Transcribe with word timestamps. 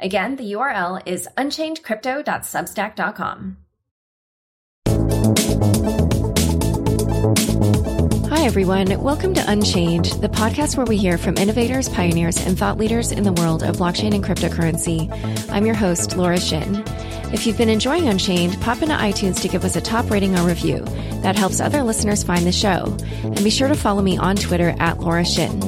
Again, 0.00 0.36
the 0.36 0.52
URL 0.52 1.02
is 1.06 1.26
unchainedcrypto.substack.com. 1.36 3.56
Hi, 8.30 8.44
everyone. 8.44 9.02
Welcome 9.02 9.34
to 9.34 9.42
Unchained, 9.50 10.04
the 10.20 10.28
podcast 10.28 10.76
where 10.76 10.86
we 10.86 10.96
hear 10.96 11.18
from 11.18 11.36
innovators, 11.36 11.88
pioneers, 11.88 12.36
and 12.46 12.56
thought 12.56 12.78
leaders 12.78 13.10
in 13.10 13.24
the 13.24 13.32
world 13.32 13.64
of 13.64 13.78
blockchain 13.78 14.14
and 14.14 14.22
cryptocurrency. 14.22 15.10
I'm 15.50 15.66
your 15.66 15.74
host, 15.74 16.16
Laura 16.16 16.38
Shin. 16.38 16.84
If 17.32 17.44
you've 17.44 17.58
been 17.58 17.68
enjoying 17.68 18.06
Unchained, 18.06 18.60
pop 18.60 18.82
into 18.82 18.94
iTunes 18.94 19.42
to 19.42 19.48
give 19.48 19.64
us 19.64 19.74
a 19.74 19.80
top 19.80 20.10
rating 20.10 20.38
or 20.38 20.46
review. 20.46 20.84
That 21.22 21.36
helps 21.36 21.58
other 21.58 21.82
listeners 21.82 22.22
find 22.22 22.46
the 22.46 22.52
show. 22.52 22.96
And 23.24 23.42
be 23.42 23.50
sure 23.50 23.66
to 23.66 23.74
follow 23.74 24.02
me 24.02 24.16
on 24.16 24.36
Twitter 24.36 24.76
at 24.78 25.00
Laura 25.00 25.24
Shin. 25.24 25.58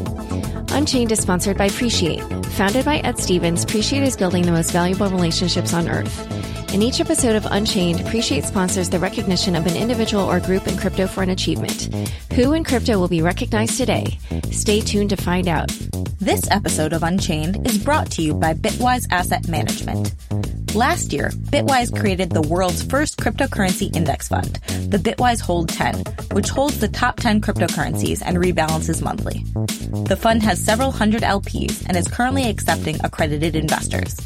Unchained 0.72 1.12
is 1.12 1.20
sponsored 1.20 1.58
by 1.58 1.66
Appreciate. 1.66 2.20
Founded 2.46 2.84
by 2.84 2.98
Ed 2.98 3.18
Stevens, 3.18 3.64
Appreciate 3.64 4.02
is 4.02 4.16
building 4.16 4.44
the 4.44 4.52
most 4.52 4.70
valuable 4.70 5.08
relationships 5.08 5.74
on 5.74 5.88
earth. 5.88 6.59
In 6.72 6.82
each 6.82 7.00
episode 7.00 7.34
of 7.34 7.46
Unchained, 7.50 8.00
Appreciate 8.00 8.44
sponsors 8.44 8.88
the 8.88 9.00
recognition 9.00 9.56
of 9.56 9.66
an 9.66 9.74
individual 9.74 10.22
or 10.22 10.38
group 10.38 10.68
in 10.68 10.76
crypto 10.76 11.08
for 11.08 11.20
an 11.20 11.30
achievement. 11.30 11.92
Who 12.34 12.52
in 12.52 12.62
crypto 12.62 12.96
will 12.96 13.08
be 13.08 13.22
recognized 13.22 13.76
today? 13.76 14.18
Stay 14.52 14.80
tuned 14.80 15.10
to 15.10 15.16
find 15.16 15.48
out. 15.48 15.68
This 16.20 16.48
episode 16.48 16.92
of 16.92 17.02
Unchained 17.02 17.66
is 17.66 17.76
brought 17.76 18.08
to 18.12 18.22
you 18.22 18.34
by 18.34 18.54
Bitwise 18.54 19.08
Asset 19.10 19.48
Management. 19.48 20.14
Last 20.76 21.12
year, 21.12 21.30
Bitwise 21.30 21.98
created 21.98 22.30
the 22.30 22.42
world's 22.42 22.84
first 22.84 23.16
cryptocurrency 23.18 23.94
index 23.96 24.28
fund, 24.28 24.54
the 24.92 24.98
Bitwise 24.98 25.40
Hold 25.40 25.70
10, 25.70 26.04
which 26.30 26.50
holds 26.50 26.78
the 26.78 26.86
top 26.86 27.16
10 27.16 27.40
cryptocurrencies 27.40 28.22
and 28.24 28.36
rebalances 28.36 29.02
monthly. 29.02 29.42
The 30.06 30.16
fund 30.16 30.44
has 30.44 30.64
several 30.64 30.92
hundred 30.92 31.22
LPs 31.22 31.84
and 31.88 31.96
is 31.96 32.06
currently 32.06 32.48
accepting 32.48 32.96
accredited 33.02 33.56
investors. 33.56 34.16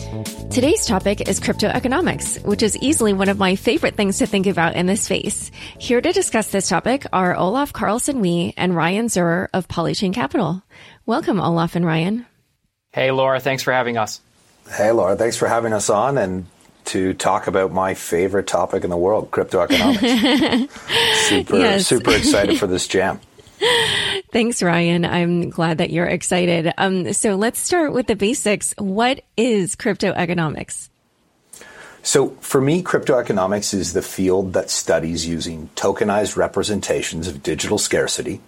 Today's 0.50 0.86
topic 0.86 1.28
is 1.28 1.40
crypto 1.40 1.68
economics, 1.68 2.38
which 2.40 2.64
is 2.64 2.78
easily 2.78 3.14
one 3.14 3.30
of 3.30 3.38
my 3.38 3.56
favorite 3.56 3.96
things 3.96 4.20
to 4.20 4.26
think 4.26 4.48
about 4.48 4.76
in 4.76 4.86
this 4.86 5.04
space. 5.04 5.52
Here 5.78 6.02
to 6.02 6.14
discuss 6.14 6.48
this 6.48 6.70
topic 6.70 7.06
are 7.12 7.36
Olaf 7.36 7.74
Carlson 7.74 8.22
Wee 8.22 8.54
and 8.58 8.76
Ryan 8.76 9.08
Zurrer 9.08 9.50
of 9.54 9.68
Polychain 9.68 10.14
Capital. 10.14 10.64
Welcome, 11.06 11.40
Olaf 11.40 11.76
and 11.76 11.86
Ryan. 11.86 12.26
Hey, 12.92 13.12
Laura. 13.12 13.40
Thanks 13.40 13.62
for 13.62 13.74
having 13.74 13.98
us. 13.98 14.22
Hey, 14.72 14.92
Laura. 14.92 15.16
Thanks 15.16 15.38
for 15.38 15.48
having 15.48 15.74
us 15.74 15.90
on 15.90 16.18
and 16.18 16.46
to 16.86 17.14
talk 17.14 17.48
about 17.48 17.72
my 17.74 17.94
favorite 17.94 18.48
topic 18.48 18.84
in 18.86 18.90
the 18.90 18.98
world, 18.98 19.30
crypto 19.30 19.60
economics. 19.60 20.02
super, 21.28 21.58
yes. 21.58 21.86
super 21.86 22.16
excited 22.16 22.58
for 22.58 22.68
this 22.68 22.88
jam. 22.88 23.20
Thanks, 24.32 24.62
Ryan. 24.62 25.06
I'm 25.06 25.50
glad 25.50 25.78
that 25.78 25.90
you're 25.90 26.06
excited. 26.06 26.74
Um, 26.78 27.14
so 27.14 27.36
let's 27.36 27.60
start 27.60 27.94
with 27.94 28.08
the 28.08 28.16
basics. 28.16 28.74
What 28.78 29.24
is 29.38 29.76
crypto 29.76 30.12
economics? 30.12 30.90
So, 32.04 32.30
for 32.40 32.62
me, 32.62 32.84
crypto 32.84 33.18
economics 33.18 33.74
is 33.74 33.94
the 33.94 34.02
field 34.02 34.54
that 34.54 34.70
studies 34.70 35.26
using 35.26 35.70
tokenized 35.76 36.38
representations 36.38 37.28
of 37.28 37.44
digital 37.44 37.78
scarcity 37.78 38.40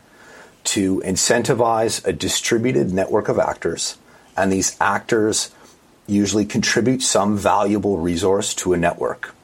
to 0.66 1.02
incentivize 1.02 2.06
a 2.06 2.14
distributed 2.14 2.94
network 2.94 3.28
of 3.28 3.40
actors, 3.40 3.98
and 4.38 4.52
these 4.52 4.78
actors 4.80 5.52
usually 6.08 6.46
contribute 6.46 7.02
some 7.02 7.38
valuable 7.38 7.98
resource 7.98 8.54
to 8.56 8.74
a 8.74 8.78
network 8.78 9.36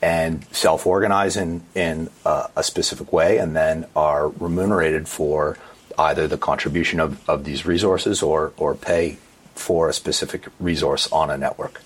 and 0.00 0.44
self 0.50 0.86
organize 0.86 1.36
in, 1.36 1.62
in 1.74 2.10
a, 2.26 2.50
a, 2.56 2.62
specific 2.62 3.12
way 3.12 3.38
and 3.38 3.54
then 3.54 3.86
are 3.94 4.28
remunerated 4.28 5.08
for 5.08 5.56
either 6.02 6.28
the 6.28 6.38
contribution 6.38 7.00
of, 7.00 7.28
of 7.28 7.44
these 7.44 7.64
resources 7.64 8.22
or, 8.22 8.52
or 8.56 8.74
pay 8.74 9.18
for 9.54 9.88
a 9.88 9.92
specific 9.92 10.46
resource 10.58 11.10
on 11.12 11.30
a 11.30 11.36
network. 11.36 11.80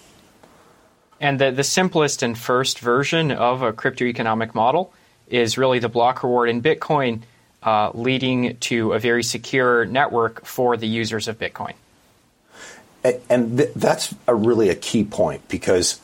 And 1.20 1.38
the, 1.38 1.50
the 1.50 1.64
simplest 1.64 2.22
and 2.22 2.36
first 2.36 2.78
version 2.78 3.30
of 3.32 3.62
a 3.62 3.72
crypto 3.72 4.04
economic 4.04 4.54
model 4.54 4.92
is 5.28 5.56
really 5.56 5.78
the 5.78 5.88
block 5.88 6.22
reward 6.22 6.48
in 6.48 6.62
Bitcoin 6.62 7.22
uh, 7.62 7.90
leading 7.94 8.56
to 8.58 8.92
a 8.92 8.98
very 8.98 9.22
secure 9.22 9.84
network 9.86 10.44
for 10.44 10.76
the 10.76 10.86
users 10.86 11.26
of 11.26 11.38
Bitcoin. 11.38 11.74
And 13.28 13.58
th- 13.58 13.70
that's 13.74 14.14
a 14.26 14.34
really 14.34 14.68
a 14.68 14.74
key 14.74 15.04
point 15.04 15.48
because 15.48 16.00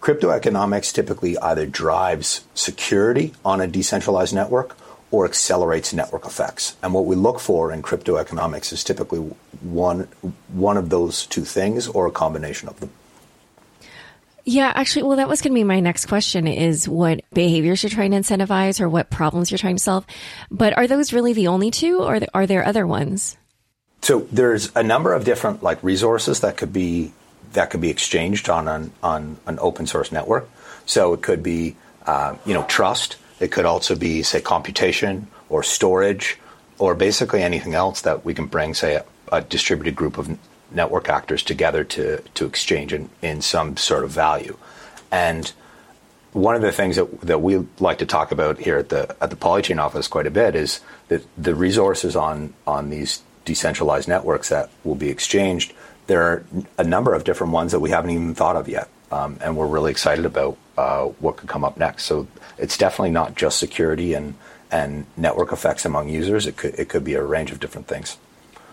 crypto 0.00 0.30
economics 0.30 0.92
typically 0.92 1.36
either 1.38 1.66
drives 1.66 2.44
security 2.54 3.34
on 3.44 3.60
a 3.60 3.66
decentralized 3.66 4.34
network 4.34 4.76
or 5.10 5.24
accelerates 5.24 5.92
network 5.92 6.26
effects. 6.26 6.76
And 6.82 6.92
what 6.92 7.06
we 7.06 7.16
look 7.16 7.40
for 7.40 7.72
in 7.72 7.82
crypto 7.82 8.16
economics 8.16 8.72
is 8.72 8.82
typically 8.82 9.20
one 9.62 10.08
one 10.48 10.76
of 10.76 10.90
those 10.90 11.26
two 11.26 11.44
things 11.44 11.86
or 11.88 12.06
a 12.06 12.10
combination 12.10 12.68
of 12.68 12.80
them. 12.80 12.90
Yeah, 14.48 14.72
actually, 14.76 15.02
well, 15.02 15.16
that 15.16 15.28
was 15.28 15.42
going 15.42 15.52
to 15.52 15.58
be 15.58 15.64
my 15.64 15.80
next 15.80 16.06
question 16.06 16.46
is 16.46 16.88
what 16.88 17.22
behaviors 17.32 17.82
you're 17.82 17.90
trying 17.90 18.12
to 18.12 18.18
incentivize 18.18 18.80
or 18.80 18.88
what 18.88 19.10
problems 19.10 19.50
you're 19.50 19.58
trying 19.58 19.74
to 19.74 19.82
solve. 19.82 20.06
But 20.52 20.76
are 20.76 20.86
those 20.86 21.12
really 21.12 21.32
the 21.32 21.48
only 21.48 21.72
two 21.72 21.98
or 21.98 22.20
are 22.32 22.46
there 22.46 22.64
other 22.64 22.86
ones? 22.86 23.36
So 24.02 24.20
there's 24.30 24.70
a 24.76 24.84
number 24.84 25.12
of 25.14 25.24
different 25.24 25.64
like 25.64 25.82
resources 25.82 26.40
that 26.40 26.56
could 26.56 26.72
be 26.72 27.12
that 27.54 27.70
could 27.70 27.80
be 27.80 27.90
exchanged 27.90 28.48
on 28.48 28.68
an, 28.68 28.92
on 29.02 29.36
an 29.46 29.58
open 29.58 29.86
source 29.88 30.12
network. 30.12 30.48
So 30.84 31.12
it 31.12 31.22
could 31.22 31.42
be, 31.42 31.74
uh, 32.06 32.36
you 32.46 32.54
know, 32.54 32.62
trust. 32.64 33.16
It 33.40 33.52
could 33.52 33.66
also 33.66 33.94
be, 33.94 34.22
say, 34.22 34.40
computation 34.40 35.28
or 35.48 35.62
storage 35.62 36.38
or 36.78 36.94
basically 36.94 37.42
anything 37.42 37.74
else 37.74 38.00
that 38.02 38.24
we 38.24 38.34
can 38.34 38.46
bring, 38.46 38.74
say, 38.74 38.96
a, 38.96 39.04
a 39.32 39.40
distributed 39.40 39.94
group 39.94 40.18
of 40.18 40.38
network 40.70 41.08
actors 41.08 41.42
together 41.42 41.84
to, 41.84 42.20
to 42.34 42.46
exchange 42.46 42.92
in, 42.92 43.08
in 43.22 43.40
some 43.40 43.76
sort 43.76 44.04
of 44.04 44.10
value. 44.10 44.56
And 45.10 45.52
one 46.32 46.54
of 46.54 46.62
the 46.62 46.72
things 46.72 46.96
that, 46.96 47.20
that 47.22 47.40
we 47.40 47.66
like 47.78 47.98
to 47.98 48.06
talk 48.06 48.30
about 48.30 48.58
here 48.58 48.76
at 48.76 48.90
the 48.90 49.16
at 49.22 49.30
the 49.30 49.36
Polychain 49.36 49.78
office 49.78 50.06
quite 50.06 50.26
a 50.26 50.30
bit 50.30 50.54
is 50.54 50.80
that 51.08 51.22
the 51.42 51.54
resources 51.54 52.14
on 52.14 52.52
on 52.66 52.90
these 52.90 53.22
decentralized 53.46 54.06
networks 54.06 54.50
that 54.50 54.68
will 54.84 54.94
be 54.94 55.08
exchanged. 55.08 55.72
There 56.08 56.22
are 56.22 56.44
a 56.76 56.84
number 56.84 57.14
of 57.14 57.24
different 57.24 57.52
ones 57.52 57.72
that 57.72 57.80
we 57.80 57.90
haven't 57.90 58.10
even 58.10 58.34
thought 58.34 58.56
of 58.56 58.68
yet, 58.68 58.88
um, 59.10 59.38
and 59.40 59.56
we're 59.56 59.66
really 59.66 59.90
excited 59.90 60.26
about 60.26 60.58
what 60.76 61.36
could 61.36 61.48
come 61.48 61.64
up 61.64 61.76
next. 61.76 62.04
So 62.04 62.26
it's 62.58 62.76
definitely 62.76 63.10
not 63.10 63.34
just 63.34 63.58
security 63.58 64.14
and 64.14 64.34
and 64.70 65.06
network 65.16 65.52
effects 65.52 65.84
among 65.84 66.08
users. 66.08 66.46
It 66.46 66.56
could 66.56 66.74
it 66.78 66.88
could 66.88 67.04
be 67.04 67.14
a 67.14 67.22
range 67.22 67.50
of 67.52 67.60
different 67.60 67.86
things. 67.86 68.18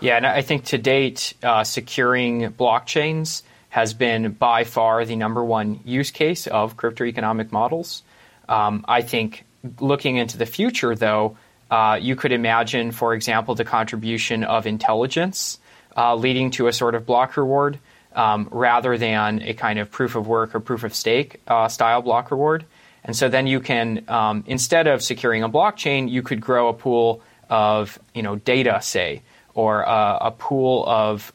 Yeah, 0.00 0.16
and 0.16 0.26
I 0.26 0.42
think 0.42 0.66
to 0.66 0.78
date, 0.78 1.34
uh, 1.42 1.64
securing 1.64 2.50
blockchains 2.52 3.42
has 3.70 3.94
been 3.94 4.32
by 4.32 4.64
far 4.64 5.04
the 5.04 5.16
number 5.16 5.42
one 5.42 5.80
use 5.84 6.10
case 6.10 6.46
of 6.46 6.76
crypto 6.76 7.04
economic 7.04 7.52
models. 7.52 8.02
Um, 8.48 8.84
I 8.86 9.02
think 9.02 9.44
looking 9.80 10.16
into 10.16 10.36
the 10.36 10.46
future, 10.46 10.94
though, 10.94 11.36
uh, 11.70 11.98
you 12.00 12.16
could 12.16 12.32
imagine, 12.32 12.92
for 12.92 13.14
example, 13.14 13.54
the 13.54 13.64
contribution 13.64 14.44
of 14.44 14.66
intelligence 14.66 15.58
uh, 15.96 16.14
leading 16.14 16.50
to 16.52 16.66
a 16.66 16.72
sort 16.72 16.94
of 16.94 17.06
block 17.06 17.36
reward 17.36 17.78
um, 18.14 18.48
rather 18.50 18.96
than 18.96 19.42
a 19.42 19.54
kind 19.54 19.78
of 19.78 19.90
proof 19.90 20.14
of 20.14 20.26
work 20.26 20.54
or 20.54 20.60
proof 20.60 20.84
of 20.84 20.94
stake 20.94 21.40
uh, 21.48 21.68
style 21.68 22.02
block 22.02 22.30
reward. 22.30 22.64
And 23.04 23.14
so 23.14 23.28
then 23.28 23.46
you 23.46 23.60
can, 23.60 24.04
um, 24.08 24.44
instead 24.46 24.86
of 24.86 25.02
securing 25.02 25.42
a 25.42 25.48
blockchain, 25.48 26.10
you 26.10 26.22
could 26.22 26.40
grow 26.40 26.68
a 26.68 26.72
pool 26.72 27.22
of 27.50 27.98
you 28.14 28.22
know 28.22 28.36
data, 28.36 28.80
say, 28.80 29.22
or 29.54 29.82
a 29.82 30.30
pool 30.30 30.84
of 30.86 31.32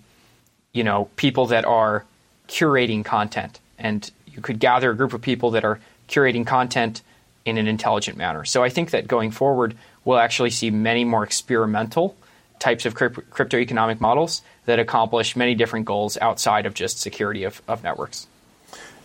you 0.73 0.83
know 0.83 1.09
people 1.15 1.47
that 1.47 1.65
are 1.65 2.05
curating 2.47 3.05
content, 3.05 3.59
and 3.77 4.09
you 4.25 4.41
could 4.41 4.59
gather 4.59 4.91
a 4.91 4.95
group 4.95 5.13
of 5.13 5.21
people 5.21 5.51
that 5.51 5.63
are 5.63 5.79
curating 6.07 6.45
content 6.45 7.01
in 7.45 7.57
an 7.57 7.67
intelligent 7.67 8.17
manner. 8.17 8.45
So 8.45 8.63
I 8.63 8.69
think 8.69 8.91
that 8.91 9.07
going 9.07 9.31
forward, 9.31 9.75
we'll 10.03 10.17
actually 10.17 10.49
see 10.49 10.71
many 10.71 11.05
more 11.05 11.23
experimental 11.23 12.15
types 12.59 12.85
of 12.85 12.93
crypto 12.93 13.57
economic 13.57 13.99
models 14.01 14.41
that 14.65 14.79
accomplish 14.79 15.35
many 15.35 15.55
different 15.55 15.85
goals 15.85 16.17
outside 16.17 16.65
of 16.65 16.73
just 16.73 16.99
security 16.99 17.43
of, 17.43 17.61
of 17.67 17.83
networks. 17.83 18.27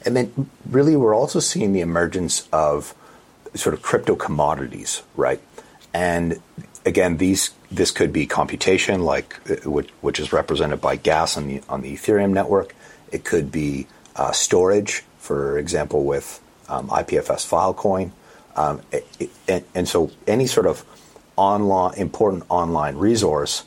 And 0.04 0.16
then, 0.16 0.50
really, 0.68 0.96
we're 0.96 1.14
also 1.14 1.40
seeing 1.40 1.72
the 1.72 1.80
emergence 1.80 2.46
of 2.52 2.94
sort 3.54 3.74
of 3.74 3.82
crypto 3.82 4.16
commodities, 4.16 5.02
right? 5.16 5.40
And 5.94 6.40
again, 6.84 7.16
these 7.16 7.50
this 7.70 7.90
could 7.90 8.12
be 8.12 8.26
computation, 8.26 9.02
like 9.04 9.38
uh, 9.50 9.70
which, 9.70 9.88
which 10.00 10.20
is 10.20 10.32
represented 10.32 10.80
by 10.80 10.96
gas 10.96 11.36
on 11.36 11.46
the 11.46 11.62
on 11.68 11.80
the 11.80 11.94
Ethereum 11.94 12.32
network. 12.32 12.74
It 13.12 13.24
could 13.24 13.50
be 13.50 13.86
uh, 14.16 14.32
storage, 14.32 15.04
for 15.18 15.58
example, 15.58 16.04
with 16.04 16.40
um, 16.68 16.88
IPFS 16.88 17.46
Filecoin, 17.48 18.10
um, 18.56 18.80
it, 18.92 19.06
it, 19.18 19.30
and, 19.48 19.64
and 19.74 19.88
so 19.88 20.10
any 20.26 20.46
sort 20.46 20.66
of 20.66 20.84
online 21.36 21.98
important 21.98 22.44
online 22.48 22.96
resource, 22.96 23.64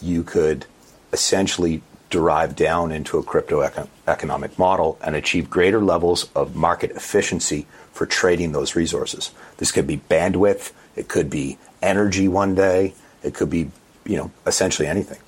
you 0.00 0.22
could 0.22 0.66
essentially 1.12 1.82
derive 2.10 2.56
down 2.56 2.90
into 2.90 3.18
a 3.18 3.22
crypto 3.22 3.60
econ- 3.60 3.88
economic 4.06 4.58
model 4.58 4.98
and 5.02 5.14
achieve 5.14 5.48
greater 5.48 5.80
levels 5.80 6.28
of 6.34 6.56
market 6.56 6.90
efficiency 6.90 7.66
for 7.92 8.04
trading 8.04 8.52
those 8.52 8.74
resources. 8.74 9.30
This 9.58 9.70
could 9.70 9.86
be 9.86 9.98
bandwidth, 9.98 10.72
it 10.96 11.08
could 11.08 11.30
be 11.30 11.56
energy 11.80 12.26
one 12.28 12.54
day, 12.54 12.94
it 13.22 13.34
could 13.34 13.50
be, 13.50 13.70
you 14.04 14.16
know, 14.16 14.30
essentially 14.46 14.88
anything. 14.88 15.18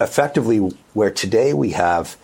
Effectively, 0.00 0.58
where 0.94 1.10
today 1.10 1.52
we 1.52 1.70
have 1.70 2.16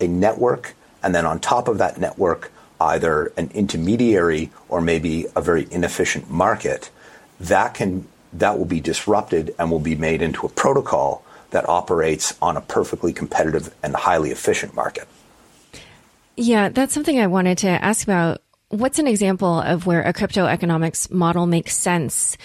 a 0.00 0.06
network, 0.06 0.74
and 1.02 1.14
then 1.14 1.26
on 1.26 1.40
top 1.40 1.68
of 1.68 1.78
that 1.78 1.98
network, 1.98 2.52
either 2.80 3.32
an 3.36 3.50
intermediary 3.52 4.50
or 4.68 4.80
maybe 4.80 5.26
a 5.36 5.42
very 5.42 5.66
inefficient 5.70 6.30
market, 6.30 6.90
that 7.38 7.74
can 7.74 8.06
that 8.32 8.58
will 8.58 8.66
be 8.66 8.80
disrupted 8.80 9.54
and 9.58 9.70
will 9.70 9.80
be 9.80 9.94
made 9.94 10.22
into 10.22 10.46
a 10.46 10.48
protocol 10.48 11.24
that 11.50 11.68
operates 11.68 12.36
on 12.40 12.56
a 12.56 12.60
perfectly 12.60 13.12
competitive 13.12 13.74
and 13.82 13.94
highly 13.94 14.30
efficient 14.30 14.74
market. 14.74 15.08
Yeah, 16.36 16.68
that's 16.68 16.94
something 16.94 17.18
I 17.18 17.26
wanted 17.26 17.58
to 17.58 17.68
ask 17.68 18.04
about. 18.04 18.40
What's 18.68 19.00
an 19.00 19.08
example 19.08 19.60
of 19.60 19.84
where 19.84 20.02
a 20.02 20.12
crypto 20.12 20.46
economics 20.46 21.10
model 21.10 21.46
makes 21.46 21.76
sense 21.76 22.36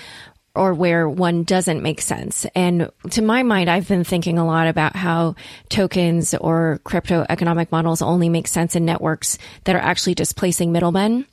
or 0.56 0.74
where 0.74 1.10
one 1.10 1.44
doesn't 1.44 1.84
make 1.84 2.02
sense. 2.02 2.46
And 2.56 2.90
to 3.12 3.22
my 3.22 3.44
mind, 3.44 3.70
I've 3.70 3.88
been 3.88 4.04
thinking 4.04 4.38
a 4.38 4.46
lot 4.46 4.68
about 4.68 4.96
how 4.96 5.36
tokens 5.70 6.34
or 6.34 6.80
crypto 6.84 7.26
economic 7.30 7.72
models 7.72 8.02
only 8.02 8.30
make 8.30 8.48
sense 8.48 8.76
in 8.76 8.86
networks 8.86 9.38
that 9.66 9.76
are 9.76 9.82
actually 9.82 10.16
displacing 10.16 10.72
middlemen. 10.72 11.26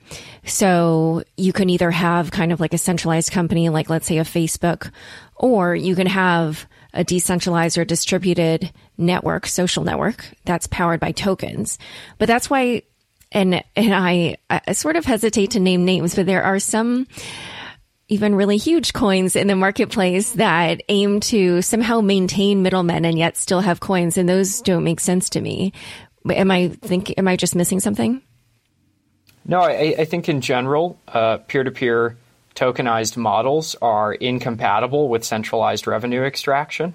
So 0.44 1.22
you 1.36 1.52
can 1.52 1.70
either 1.70 1.90
have 1.90 2.30
kind 2.32 2.52
of 2.52 2.60
like 2.60 2.74
a 2.74 2.78
centralized 2.78 3.30
company, 3.30 3.68
like 3.68 3.88
let's 3.88 4.06
say 4.06 4.18
a 4.18 4.24
Facebook, 4.24 4.90
or 5.36 5.74
you 5.74 5.94
can 5.94 6.08
have 6.08 6.66
a 6.92 7.04
decentralized 7.04 7.78
or 7.78 7.84
distributed 7.84 8.72
network, 8.98 9.46
social 9.46 9.84
network 9.84 10.26
that's 10.44 10.66
powered 10.66 11.00
by 11.00 11.12
tokens. 11.12 11.78
But 12.18 12.26
that's 12.26 12.50
why, 12.50 12.82
and, 13.30 13.62
and 13.76 13.94
I, 13.94 14.36
I 14.50 14.72
sort 14.72 14.96
of 14.96 15.04
hesitate 15.04 15.52
to 15.52 15.60
name 15.60 15.84
names, 15.84 16.14
but 16.14 16.26
there 16.26 16.42
are 16.42 16.58
some, 16.58 17.06
even 18.12 18.34
really 18.34 18.58
huge 18.58 18.92
coins 18.92 19.36
in 19.36 19.46
the 19.46 19.56
marketplace 19.56 20.32
that 20.32 20.82
aim 20.90 21.18
to 21.20 21.62
somehow 21.62 22.02
maintain 22.02 22.62
middlemen 22.62 23.06
and 23.06 23.18
yet 23.18 23.38
still 23.38 23.60
have 23.60 23.80
coins. 23.80 24.18
And 24.18 24.28
those 24.28 24.60
don't 24.60 24.84
make 24.84 25.00
sense 25.00 25.30
to 25.30 25.40
me. 25.40 25.72
Am 26.30 26.50
I 26.50 26.68
think, 26.68 27.14
am 27.16 27.26
I 27.26 27.36
just 27.36 27.56
missing 27.56 27.80
something? 27.80 28.20
No, 29.46 29.60
I, 29.60 29.94
I 29.98 30.04
think 30.04 30.28
in 30.28 30.42
general, 30.42 30.98
uh, 31.08 31.38
peer-to-peer 31.38 32.16
tokenized 32.54 33.16
models 33.16 33.76
are 33.80 34.12
incompatible 34.12 35.08
with 35.08 35.24
centralized 35.24 35.86
revenue 35.86 36.22
extraction. 36.22 36.94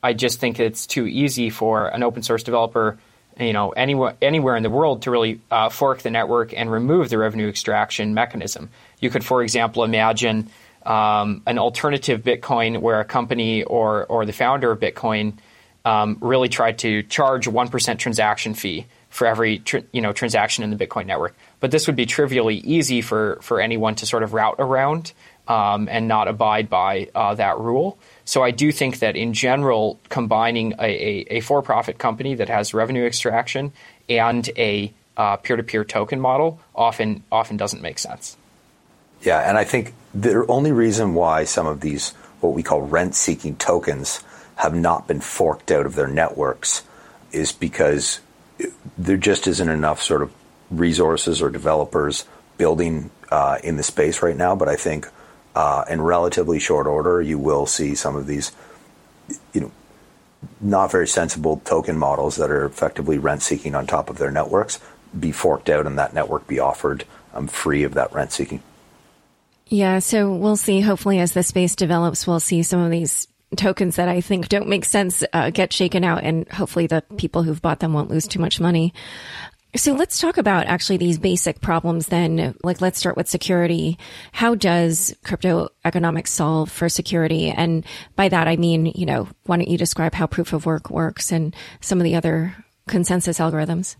I 0.00 0.12
just 0.12 0.38
think 0.38 0.60
it's 0.60 0.86
too 0.86 1.06
easy 1.06 1.50
for 1.50 1.88
an 1.88 2.04
open 2.04 2.22
source 2.22 2.44
developer, 2.44 2.98
you 3.38 3.52
know, 3.52 3.70
anywhere 3.70 4.14
anywhere 4.22 4.56
in 4.56 4.62
the 4.62 4.70
world 4.70 5.02
to 5.02 5.10
really 5.10 5.40
uh, 5.50 5.68
fork 5.68 6.02
the 6.02 6.10
network 6.10 6.54
and 6.56 6.70
remove 6.70 7.10
the 7.10 7.18
revenue 7.18 7.48
extraction 7.48 8.14
mechanism. 8.14 8.70
You 9.00 9.10
could, 9.10 9.24
for 9.24 9.42
example, 9.42 9.84
imagine 9.84 10.50
um, 10.84 11.42
an 11.46 11.58
alternative 11.58 12.22
Bitcoin 12.22 12.80
where 12.80 13.00
a 13.00 13.04
company 13.04 13.62
or 13.64 14.06
or 14.06 14.24
the 14.24 14.32
founder 14.32 14.70
of 14.70 14.80
Bitcoin 14.80 15.34
um, 15.84 16.18
really 16.20 16.48
tried 16.48 16.78
to 16.78 17.02
charge 17.02 17.46
one 17.48 17.68
percent 17.68 18.00
transaction 18.00 18.54
fee 18.54 18.86
for 19.10 19.26
every 19.26 19.58
tr- 19.58 19.78
you 19.92 20.00
know 20.00 20.12
transaction 20.12 20.64
in 20.64 20.70
the 20.70 20.86
Bitcoin 20.86 21.06
network. 21.06 21.36
But 21.60 21.70
this 21.70 21.86
would 21.86 21.96
be 21.96 22.06
trivially 22.06 22.56
easy 22.56 23.02
for 23.02 23.38
for 23.42 23.60
anyone 23.60 23.94
to 23.96 24.06
sort 24.06 24.22
of 24.22 24.32
route 24.32 24.56
around 24.58 25.12
um, 25.48 25.88
and 25.90 26.08
not 26.08 26.28
abide 26.28 26.68
by 26.68 27.08
uh, 27.14 27.34
that 27.34 27.58
rule. 27.58 27.98
So 28.24 28.42
I 28.42 28.50
do 28.50 28.72
think 28.72 28.98
that 29.00 29.16
in 29.16 29.32
general, 29.32 29.98
combining 30.08 30.72
a, 30.72 30.84
a, 30.84 31.26
a 31.36 31.40
for-profit 31.40 31.98
company 31.98 32.34
that 32.34 32.48
has 32.48 32.74
revenue 32.74 33.06
extraction 33.06 33.72
and 34.08 34.48
a 34.56 34.92
uh, 35.16 35.36
peer-to-peer 35.36 35.84
token 35.84 36.20
model 36.20 36.60
often 36.74 37.22
often 37.30 37.56
doesn't 37.56 37.82
make 37.82 37.98
sense. 37.98 38.36
Yeah, 39.26 39.40
and 39.40 39.58
I 39.58 39.64
think 39.64 39.92
the 40.14 40.46
only 40.46 40.70
reason 40.70 41.14
why 41.14 41.42
some 41.42 41.66
of 41.66 41.80
these 41.80 42.12
what 42.40 42.54
we 42.54 42.62
call 42.62 42.82
rent-seeking 42.82 43.56
tokens 43.56 44.22
have 44.54 44.72
not 44.72 45.08
been 45.08 45.20
forked 45.20 45.72
out 45.72 45.84
of 45.84 45.96
their 45.96 46.06
networks 46.06 46.84
is 47.32 47.50
because 47.50 48.20
there 48.96 49.16
just 49.16 49.48
isn't 49.48 49.68
enough 49.68 50.00
sort 50.00 50.22
of 50.22 50.32
resources 50.70 51.42
or 51.42 51.50
developers 51.50 52.24
building 52.56 53.10
uh, 53.32 53.58
in 53.64 53.76
the 53.76 53.82
space 53.82 54.22
right 54.22 54.36
now. 54.36 54.54
But 54.54 54.68
I 54.68 54.76
think 54.76 55.08
uh, 55.56 55.84
in 55.90 56.02
relatively 56.02 56.60
short 56.60 56.86
order, 56.86 57.20
you 57.20 57.36
will 57.36 57.66
see 57.66 57.96
some 57.96 58.14
of 58.14 58.28
these, 58.28 58.52
you 59.52 59.60
know, 59.60 59.72
not 60.60 60.92
very 60.92 61.08
sensible 61.08 61.60
token 61.64 61.98
models 61.98 62.36
that 62.36 62.52
are 62.52 62.64
effectively 62.64 63.18
rent 63.18 63.42
seeking 63.42 63.74
on 63.74 63.88
top 63.88 64.08
of 64.08 64.18
their 64.18 64.30
networks 64.30 64.78
be 65.18 65.32
forked 65.32 65.68
out 65.68 65.84
and 65.84 65.98
that 65.98 66.14
network 66.14 66.46
be 66.46 66.60
offered 66.60 67.04
um, 67.34 67.48
free 67.48 67.82
of 67.82 67.94
that 67.94 68.12
rent 68.12 68.30
seeking. 68.30 68.62
Yeah, 69.68 69.98
so 69.98 70.32
we'll 70.32 70.56
see. 70.56 70.80
Hopefully, 70.80 71.18
as 71.18 71.32
the 71.32 71.42
space 71.42 71.74
develops, 71.74 72.26
we'll 72.26 72.40
see 72.40 72.62
some 72.62 72.80
of 72.80 72.90
these 72.90 73.26
tokens 73.56 73.96
that 73.96 74.08
I 74.08 74.20
think 74.20 74.48
don't 74.48 74.68
make 74.68 74.84
sense 74.84 75.24
uh, 75.32 75.50
get 75.50 75.72
shaken 75.72 76.04
out, 76.04 76.22
and 76.22 76.48
hopefully 76.48 76.86
the 76.86 77.02
people 77.16 77.42
who've 77.42 77.60
bought 77.60 77.80
them 77.80 77.92
won't 77.92 78.10
lose 78.10 78.28
too 78.28 78.38
much 78.38 78.60
money. 78.60 78.94
So 79.74 79.92
let's 79.92 80.20
talk 80.20 80.38
about 80.38 80.66
actually 80.66 80.96
these 80.96 81.18
basic 81.18 81.60
problems 81.60 82.06
then. 82.06 82.54
Like, 82.62 82.80
let's 82.80 82.98
start 82.98 83.16
with 83.16 83.28
security. 83.28 83.98
How 84.32 84.54
does 84.54 85.14
crypto 85.22 85.68
economics 85.84 86.30
solve 86.30 86.70
for 86.70 86.88
security? 86.88 87.50
And 87.50 87.84
by 88.14 88.28
that, 88.28 88.48
I 88.48 88.56
mean, 88.56 88.86
you 88.94 89.04
know, 89.04 89.28
why 89.44 89.56
don't 89.56 89.68
you 89.68 89.76
describe 89.76 90.14
how 90.14 90.26
proof 90.26 90.52
of 90.52 90.64
work 90.64 90.88
works 90.88 91.30
and 91.30 91.54
some 91.80 91.98
of 91.98 92.04
the 92.04 92.14
other 92.14 92.56
consensus 92.88 93.38
algorithms? 93.38 93.96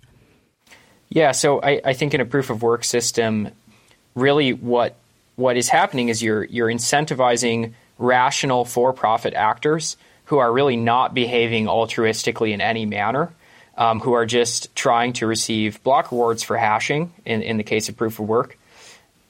Yeah, 1.09 1.33
so 1.33 1.61
I, 1.61 1.81
I 1.85 1.93
think 1.93 2.15
in 2.15 2.21
a 2.21 2.25
proof 2.25 2.49
of 2.49 2.63
work 2.63 2.85
system, 2.85 3.51
really 4.15 4.55
what 4.55 4.97
what 5.37 5.57
is 5.57 5.69
happening 5.69 6.09
is 6.09 6.23
you're 6.23 6.45
you're 6.45 6.69
incentivizing 6.69 7.75
rational 7.99 8.65
for-profit 8.65 9.35
actors 9.35 9.97
who 10.27 10.39
are 10.39 10.53
really 10.53 10.77
not 10.77 11.15
behaving 11.15 11.67
altruistically 11.67 12.53
in 12.53 12.61
any 12.61 12.85
manner, 12.85 13.33
um, 13.79 14.01
who 14.01 14.13
are 14.13 14.27
just 14.27 14.75
trying 14.75 15.13
to 15.13 15.27
receive 15.27 15.83
block 15.83 16.11
rewards 16.11 16.43
for 16.43 16.57
hashing 16.57 17.13
in, 17.25 17.43
in 17.43 17.57
the 17.57 17.63
case 17.63 17.89
of 17.89 17.97
proof 17.97 18.19
of 18.19 18.27
work. 18.27 18.59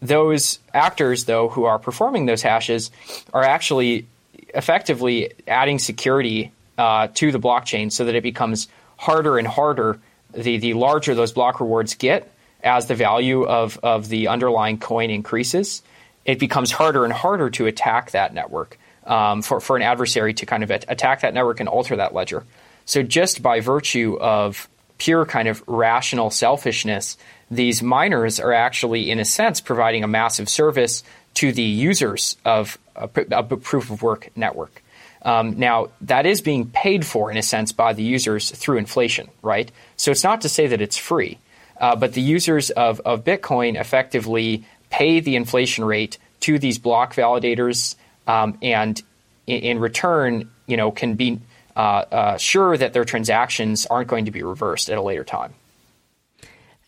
Those 0.00 0.58
actors, 0.72 1.24
though, 1.24 1.48
who 1.48 1.64
are 1.64 1.78
performing 1.78 2.26
those 2.26 2.42
hashes 2.42 2.90
are 3.32 3.42
actually 3.42 4.06
effectively 4.54 5.32
adding 5.46 5.78
security 5.78 6.52
uh, 6.78 7.08
to 7.14 7.30
the 7.30 7.40
blockchain 7.40 7.92
so 7.92 8.04
that 8.04 8.14
it 8.14 8.22
becomes 8.22 8.68
harder 8.96 9.38
and 9.38 9.46
harder 9.46 9.98
the, 10.32 10.58
the 10.58 10.74
larger 10.74 11.14
those 11.14 11.32
block 11.32 11.60
rewards 11.60 11.94
get 11.94 12.30
as 12.62 12.86
the 12.86 12.94
value 12.94 13.44
of, 13.44 13.78
of 13.82 14.08
the 14.08 14.28
underlying 14.28 14.78
coin 14.78 15.10
increases 15.10 15.82
it 16.26 16.38
becomes 16.38 16.72
harder 16.72 17.04
and 17.04 17.12
harder 17.12 17.48
to 17.50 17.66
attack 17.66 18.10
that 18.10 18.34
network 18.34 18.78
um, 19.04 19.40
for, 19.42 19.60
for 19.60 19.76
an 19.76 19.82
adversary 19.82 20.34
to 20.34 20.44
kind 20.44 20.62
of 20.62 20.70
attack 20.70 21.20
that 21.20 21.32
network 21.32 21.60
and 21.60 21.68
alter 21.68 21.96
that 21.96 22.12
ledger. 22.12 22.44
So 22.84 23.02
just 23.02 23.42
by 23.42 23.60
virtue 23.60 24.18
of 24.20 24.68
pure 24.98 25.24
kind 25.24 25.48
of 25.48 25.62
rational 25.66 26.30
selfishness, 26.30 27.16
these 27.50 27.82
miners 27.82 28.40
are 28.40 28.52
actually, 28.52 29.10
in 29.10 29.20
a 29.20 29.24
sense, 29.24 29.60
providing 29.60 30.02
a 30.02 30.08
massive 30.08 30.48
service 30.48 31.04
to 31.34 31.52
the 31.52 31.62
users 31.62 32.36
of 32.44 32.76
a, 32.96 33.08
a 33.30 33.42
proof 33.44 33.90
of 33.90 34.02
work 34.02 34.30
network. 34.34 34.82
Um, 35.22 35.58
now, 35.58 35.90
that 36.02 36.26
is 36.26 36.40
being 36.40 36.70
paid 36.70 37.04
for, 37.04 37.30
in 37.30 37.36
a 37.36 37.42
sense, 37.42 37.72
by 37.72 37.92
the 37.92 38.02
users 38.02 38.50
through 38.50 38.78
inflation, 38.78 39.28
right? 39.42 39.70
So 39.96 40.10
it's 40.10 40.24
not 40.24 40.40
to 40.42 40.48
say 40.48 40.66
that 40.68 40.80
it's 40.80 40.96
free, 40.96 41.38
uh, 41.80 41.96
but 41.96 42.14
the 42.14 42.20
users 42.20 42.70
of, 42.70 43.00
of 43.00 43.24
Bitcoin 43.24 43.78
effectively 43.78 44.64
pay 44.90 45.20
the 45.20 45.36
inflation 45.36 45.84
rate 45.84 46.18
to 46.40 46.58
these 46.58 46.78
block 46.78 47.14
validators, 47.14 47.96
um, 48.26 48.58
and 48.62 49.02
in, 49.46 49.60
in, 49.60 49.78
return, 49.78 50.50
you 50.66 50.76
know, 50.76 50.90
can 50.90 51.14
be 51.14 51.40
uh, 51.76 51.80
uh, 51.80 52.36
sure 52.38 52.76
that 52.76 52.92
their 52.92 53.04
transactions 53.04 53.86
aren't 53.86 54.08
going 54.08 54.26
to 54.26 54.30
be 54.30 54.42
reversed 54.42 54.90
at 54.90 54.98
a 54.98 55.02
later 55.02 55.24
time. 55.24 55.54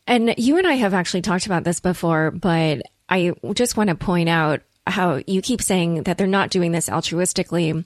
And 0.06 0.34
you 0.38 0.56
and 0.56 0.66
I 0.66 0.74
have 0.74 0.94
actually 0.94 1.22
talked 1.22 1.46
about 1.46 1.64
this 1.64 1.80
before, 1.80 2.30
but 2.30 2.82
I 3.08 3.34
just 3.52 3.76
want 3.76 3.90
to 3.90 3.94
point 3.94 4.28
out 4.28 4.62
how 4.92 5.20
you 5.26 5.42
keep 5.42 5.62
saying 5.62 6.04
that 6.04 6.18
they're 6.18 6.26
not 6.26 6.50
doing 6.50 6.72
this 6.72 6.88
altruistically. 6.88 7.84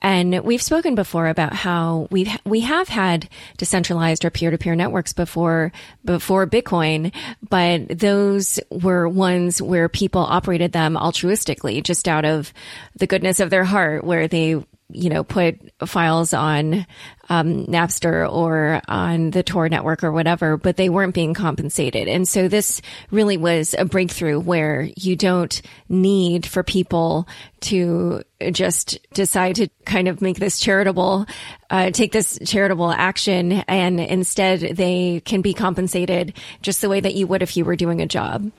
And 0.00 0.40
we've 0.40 0.62
spoken 0.62 0.94
before 0.94 1.28
about 1.28 1.52
how 1.52 2.08
we've, 2.10 2.28
we 2.44 2.60
have 2.60 2.88
had 2.88 3.28
decentralized 3.56 4.24
or 4.24 4.30
peer-to-peer 4.30 4.74
networks 4.74 5.12
before, 5.12 5.72
before 6.04 6.46
Bitcoin, 6.46 7.14
but 7.48 7.88
those 7.88 8.58
were 8.70 9.08
ones 9.08 9.62
where 9.62 9.88
people 9.88 10.22
operated 10.22 10.72
them 10.72 10.94
altruistically, 10.94 11.82
just 11.82 12.08
out 12.08 12.24
of 12.24 12.52
the 12.96 13.06
goodness 13.06 13.38
of 13.38 13.50
their 13.50 13.64
heart, 13.64 14.02
where 14.02 14.26
they 14.26 14.64
you 14.92 15.10
know, 15.10 15.24
put 15.24 15.58
files 15.86 16.32
on 16.32 16.86
um, 17.28 17.66
Napster 17.66 18.30
or 18.30 18.80
on 18.88 19.30
the 19.30 19.42
Tor 19.42 19.68
network 19.68 20.04
or 20.04 20.12
whatever, 20.12 20.56
but 20.56 20.76
they 20.76 20.88
weren't 20.88 21.14
being 21.14 21.34
compensated. 21.34 22.08
And 22.08 22.28
so 22.28 22.48
this 22.48 22.82
really 23.10 23.36
was 23.36 23.74
a 23.78 23.84
breakthrough 23.84 24.38
where 24.38 24.88
you 24.96 25.16
don't 25.16 25.62
need 25.88 26.46
for 26.46 26.62
people 26.62 27.26
to 27.60 28.22
just 28.50 28.98
decide 29.14 29.56
to 29.56 29.68
kind 29.84 30.08
of 30.08 30.20
make 30.20 30.38
this 30.38 30.58
charitable, 30.58 31.26
uh, 31.70 31.90
take 31.90 32.12
this 32.12 32.38
charitable 32.44 32.90
action, 32.90 33.52
and 33.68 34.00
instead 34.00 34.60
they 34.60 35.22
can 35.24 35.42
be 35.42 35.54
compensated 35.54 36.34
just 36.60 36.80
the 36.80 36.88
way 36.88 37.00
that 37.00 37.14
you 37.14 37.26
would 37.26 37.42
if 37.42 37.56
you 37.56 37.64
were 37.64 37.76
doing 37.76 38.00
a 38.00 38.06
job. 38.06 38.50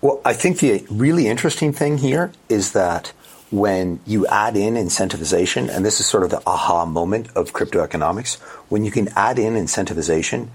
Well, 0.00 0.20
I 0.24 0.34
think 0.34 0.58
the 0.58 0.84
really 0.90 1.26
interesting 1.26 1.72
thing 1.72 1.98
here 1.98 2.32
is 2.48 2.72
that 2.72 3.12
when 3.50 4.00
you 4.06 4.26
add 4.26 4.56
in 4.56 4.74
incentivization, 4.74 5.68
and 5.68 5.84
this 5.84 6.00
is 6.00 6.06
sort 6.06 6.24
of 6.24 6.30
the 6.30 6.42
aha 6.46 6.84
moment 6.84 7.28
of 7.36 7.52
crypto 7.52 7.82
economics, 7.82 8.36
when 8.68 8.84
you 8.84 8.90
can 8.90 9.08
add 9.14 9.38
in 9.38 9.54
incentivization, 9.54 10.48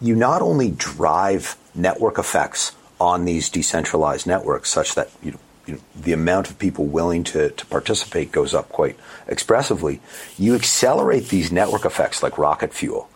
you 0.00 0.14
not 0.14 0.42
only 0.42 0.70
drive 0.70 1.56
network 1.74 2.18
effects 2.18 2.72
on 3.00 3.24
these 3.24 3.48
decentralized 3.48 4.26
networks 4.26 4.70
such 4.70 4.94
that 4.94 5.10
you 5.22 5.32
know, 5.32 5.38
you 5.66 5.74
know, 5.74 5.80
the 5.96 6.12
amount 6.12 6.50
of 6.50 6.58
people 6.58 6.84
willing 6.84 7.24
to, 7.24 7.48
to 7.50 7.66
participate 7.66 8.30
goes 8.30 8.52
up 8.52 8.68
quite 8.68 8.98
expressively, 9.26 10.00
you 10.38 10.54
accelerate 10.54 11.28
these 11.30 11.50
network 11.50 11.86
effects 11.86 12.22
like 12.22 12.36
rocket 12.36 12.74
fuel. 12.74 13.08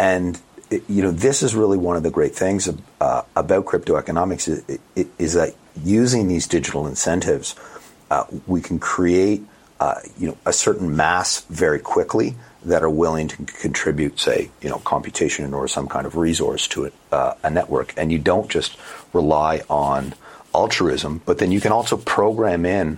And 0.00 0.40
it, 0.68 0.82
you 0.88 1.02
know, 1.02 1.12
this 1.12 1.44
is 1.44 1.54
really 1.54 1.78
one 1.78 1.96
of 1.96 2.02
the 2.02 2.10
great 2.10 2.34
things 2.34 2.68
uh, 3.00 3.22
about 3.36 3.66
crypto 3.66 3.96
economics 3.96 4.48
is, 4.48 4.80
is 4.96 5.34
that 5.34 5.54
using 5.84 6.26
these 6.26 6.48
digital 6.48 6.88
incentives– 6.88 7.54
uh, 8.12 8.26
we 8.46 8.60
can 8.60 8.78
create 8.78 9.42
uh, 9.80 9.98
you 10.18 10.28
know 10.28 10.36
a 10.44 10.52
certain 10.52 10.94
mass 10.94 11.40
very 11.48 11.78
quickly 11.78 12.34
that 12.64 12.82
are 12.82 12.90
willing 12.90 13.26
to 13.26 13.36
contribute, 13.66 14.20
say, 14.20 14.50
you 14.60 14.68
know, 14.68 14.78
computation 14.84 15.52
or 15.54 15.66
some 15.66 15.88
kind 15.88 16.06
of 16.06 16.14
resource 16.14 16.68
to 16.68 16.84
it, 16.84 16.94
uh, 17.10 17.34
a 17.42 17.50
network, 17.50 17.92
and 17.96 18.12
you 18.12 18.18
don't 18.18 18.48
just 18.50 18.76
rely 19.12 19.62
on 19.68 20.14
altruism, 20.54 21.22
but 21.24 21.38
then 21.38 21.50
you 21.50 21.60
can 21.60 21.72
also 21.72 21.96
program 21.96 22.66
in 22.66 22.96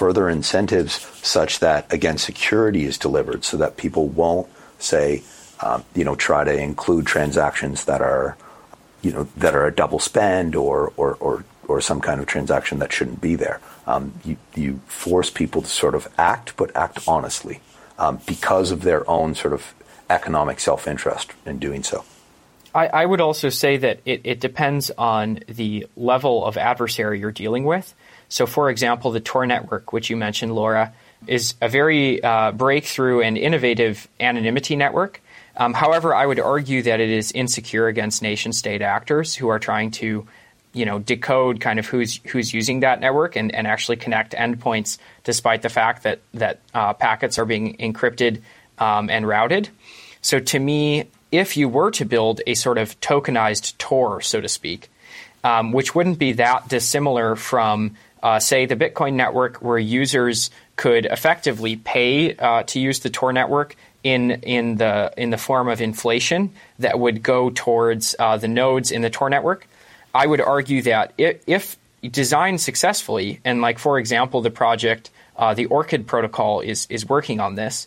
further 0.00 0.28
incentives 0.28 0.94
such 1.22 1.60
that 1.60 1.90
again 1.92 2.18
security 2.18 2.84
is 2.84 2.98
delivered, 2.98 3.44
so 3.44 3.56
that 3.56 3.76
people 3.76 4.08
won't 4.08 4.48
say, 4.80 5.22
um, 5.60 5.84
you 5.94 6.04
know, 6.04 6.16
try 6.16 6.42
to 6.42 6.52
include 6.52 7.06
transactions 7.06 7.84
that 7.84 8.00
are, 8.02 8.36
you 9.00 9.12
know, 9.12 9.28
that 9.36 9.54
are 9.54 9.66
a 9.66 9.72
double 9.72 10.00
spend 10.00 10.56
or 10.56 10.92
or 10.96 11.14
or, 11.20 11.44
or 11.68 11.80
some 11.80 12.00
kind 12.00 12.20
of 12.20 12.26
transaction 12.26 12.80
that 12.80 12.92
shouldn't 12.92 13.20
be 13.20 13.36
there 13.36 13.60
um, 13.86 14.12
you, 14.24 14.36
you, 14.54 14.80
force 14.86 15.30
people 15.30 15.62
to 15.62 15.68
sort 15.68 15.94
of 15.94 16.08
act, 16.18 16.56
but 16.56 16.74
act 16.76 16.98
honestly 17.06 17.60
um, 17.98 18.20
because 18.26 18.70
of 18.70 18.82
their 18.82 19.08
own 19.08 19.34
sort 19.34 19.54
of 19.54 19.74
economic 20.10 20.60
self 20.60 20.86
interest 20.86 21.32
in 21.44 21.58
doing 21.58 21.82
so. 21.82 22.04
I, 22.74 22.88
I, 22.88 23.06
would 23.06 23.20
also 23.20 23.48
say 23.48 23.78
that 23.78 24.00
it, 24.04 24.20
it, 24.24 24.40
depends 24.40 24.90
on 24.90 25.40
the 25.48 25.86
level 25.96 26.44
of 26.44 26.58
adversary 26.58 27.18
you're 27.20 27.32
dealing 27.32 27.64
with. 27.64 27.94
So, 28.28 28.44
for 28.44 28.68
example, 28.68 29.12
the 29.12 29.20
Tor 29.20 29.46
network, 29.46 29.92
which 29.92 30.10
you 30.10 30.16
mentioned, 30.16 30.54
Laura, 30.54 30.92
is 31.26 31.54
a 31.62 31.68
very 31.68 32.22
uh, 32.22 32.52
breakthrough 32.52 33.22
and 33.22 33.38
innovative 33.38 34.06
anonymity 34.20 34.76
network. 34.76 35.22
Um, 35.56 35.72
however, 35.72 36.14
I 36.14 36.26
would 36.26 36.38
argue 36.38 36.82
that 36.82 37.00
it 37.00 37.08
is 37.08 37.32
insecure 37.32 37.86
against 37.86 38.20
nation 38.20 38.52
state 38.52 38.82
actors 38.82 39.34
who 39.34 39.48
are 39.48 39.58
trying 39.58 39.90
to 39.92 40.26
you 40.76 40.84
know 40.84 40.98
decode 40.98 41.60
kind 41.60 41.78
of 41.78 41.86
who's 41.86 42.20
who's 42.26 42.52
using 42.52 42.80
that 42.80 43.00
network 43.00 43.34
and, 43.34 43.52
and 43.54 43.66
actually 43.66 43.96
connect 43.96 44.32
endpoints 44.32 44.98
despite 45.24 45.62
the 45.62 45.70
fact 45.70 46.02
that 46.02 46.20
that 46.34 46.60
uh, 46.74 46.92
packets 46.92 47.38
are 47.38 47.46
being 47.46 47.76
encrypted 47.78 48.42
um, 48.78 49.08
and 49.08 49.26
routed. 49.26 49.70
So 50.20 50.38
to 50.38 50.58
me, 50.58 51.08
if 51.32 51.56
you 51.56 51.68
were 51.68 51.90
to 51.92 52.04
build 52.04 52.42
a 52.46 52.54
sort 52.54 52.78
of 52.78 53.00
tokenized 53.00 53.78
Tor, 53.78 54.20
so 54.20 54.40
to 54.40 54.48
speak, 54.48 54.90
um, 55.42 55.72
which 55.72 55.94
wouldn't 55.94 56.18
be 56.18 56.32
that 56.32 56.68
dissimilar 56.68 57.36
from 57.36 57.96
uh, 58.22 58.38
say 58.38 58.66
the 58.66 58.76
Bitcoin 58.76 59.14
network, 59.14 59.56
where 59.58 59.78
users 59.78 60.50
could 60.76 61.06
effectively 61.06 61.76
pay 61.76 62.34
uh, 62.36 62.64
to 62.64 62.80
use 62.80 63.00
the 63.00 63.10
Tor 63.10 63.32
network 63.32 63.76
in 64.02 64.30
in 64.42 64.76
the 64.76 65.12
in 65.16 65.30
the 65.30 65.38
form 65.38 65.68
of 65.68 65.80
inflation 65.80 66.52
that 66.78 66.98
would 66.98 67.22
go 67.22 67.50
towards 67.50 68.14
uh, 68.18 68.36
the 68.36 68.48
nodes 68.48 68.90
in 68.90 69.00
the 69.00 69.10
Tor 69.10 69.30
network. 69.30 69.66
I 70.16 70.26
would 70.26 70.40
argue 70.40 70.82
that 70.82 71.12
if 71.18 71.76
designed 72.02 72.60
successfully, 72.60 73.40
and 73.44 73.60
like 73.60 73.78
for 73.78 73.98
example, 73.98 74.40
the 74.40 74.50
project, 74.50 75.10
uh, 75.36 75.52
the 75.54 75.66
Orchid 75.66 76.06
protocol 76.06 76.60
is 76.60 76.86
is 76.88 77.06
working 77.06 77.38
on 77.40 77.54
this, 77.54 77.86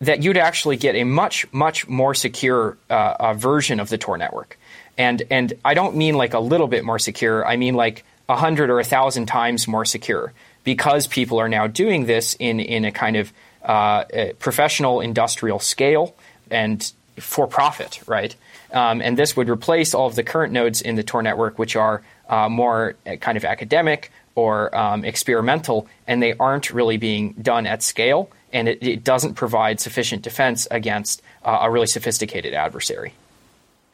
that 0.00 0.22
you'd 0.22 0.36
actually 0.36 0.76
get 0.76 0.94
a 0.94 1.04
much 1.04 1.50
much 1.52 1.88
more 1.88 2.14
secure 2.14 2.76
uh, 2.88 3.16
uh, 3.18 3.34
version 3.34 3.80
of 3.80 3.88
the 3.88 3.98
Tor 3.98 4.16
network, 4.16 4.58
and 4.96 5.22
and 5.30 5.54
I 5.64 5.74
don't 5.74 5.96
mean 5.96 6.14
like 6.14 6.34
a 6.34 6.38
little 6.38 6.68
bit 6.68 6.84
more 6.84 7.00
secure. 7.00 7.44
I 7.44 7.56
mean 7.56 7.74
like 7.74 8.04
a 8.28 8.36
hundred 8.36 8.70
or 8.70 8.78
a 8.78 8.84
thousand 8.84 9.26
times 9.26 9.66
more 9.66 9.84
secure 9.84 10.32
because 10.62 11.06
people 11.08 11.40
are 11.40 11.48
now 11.48 11.66
doing 11.66 12.06
this 12.06 12.36
in 12.38 12.60
in 12.60 12.84
a 12.84 12.92
kind 12.92 13.16
of 13.16 13.32
uh, 13.64 14.04
a 14.12 14.32
professional 14.34 15.00
industrial 15.00 15.58
scale 15.58 16.14
and 16.50 16.92
for 17.18 17.46
profit, 17.46 18.00
right? 18.06 18.36
Um, 18.72 19.00
and 19.00 19.16
this 19.16 19.36
would 19.36 19.48
replace 19.48 19.94
all 19.94 20.06
of 20.06 20.14
the 20.14 20.22
current 20.22 20.52
nodes 20.52 20.80
in 20.80 20.96
the 20.96 21.02
Tor 21.02 21.22
network, 21.22 21.58
which 21.58 21.76
are 21.76 22.02
uh, 22.28 22.48
more 22.48 22.96
uh, 23.06 23.16
kind 23.16 23.36
of 23.36 23.44
academic 23.44 24.10
or 24.34 24.76
um, 24.76 25.04
experimental, 25.04 25.86
and 26.06 26.22
they 26.22 26.34
aren't 26.34 26.70
really 26.70 26.98
being 26.98 27.32
done 27.34 27.66
at 27.66 27.82
scale, 27.82 28.30
and 28.52 28.68
it, 28.68 28.82
it 28.82 29.04
doesn't 29.04 29.34
provide 29.34 29.80
sufficient 29.80 30.22
defense 30.22 30.68
against 30.70 31.22
uh, 31.44 31.58
a 31.62 31.70
really 31.70 31.86
sophisticated 31.86 32.52
adversary. 32.52 33.14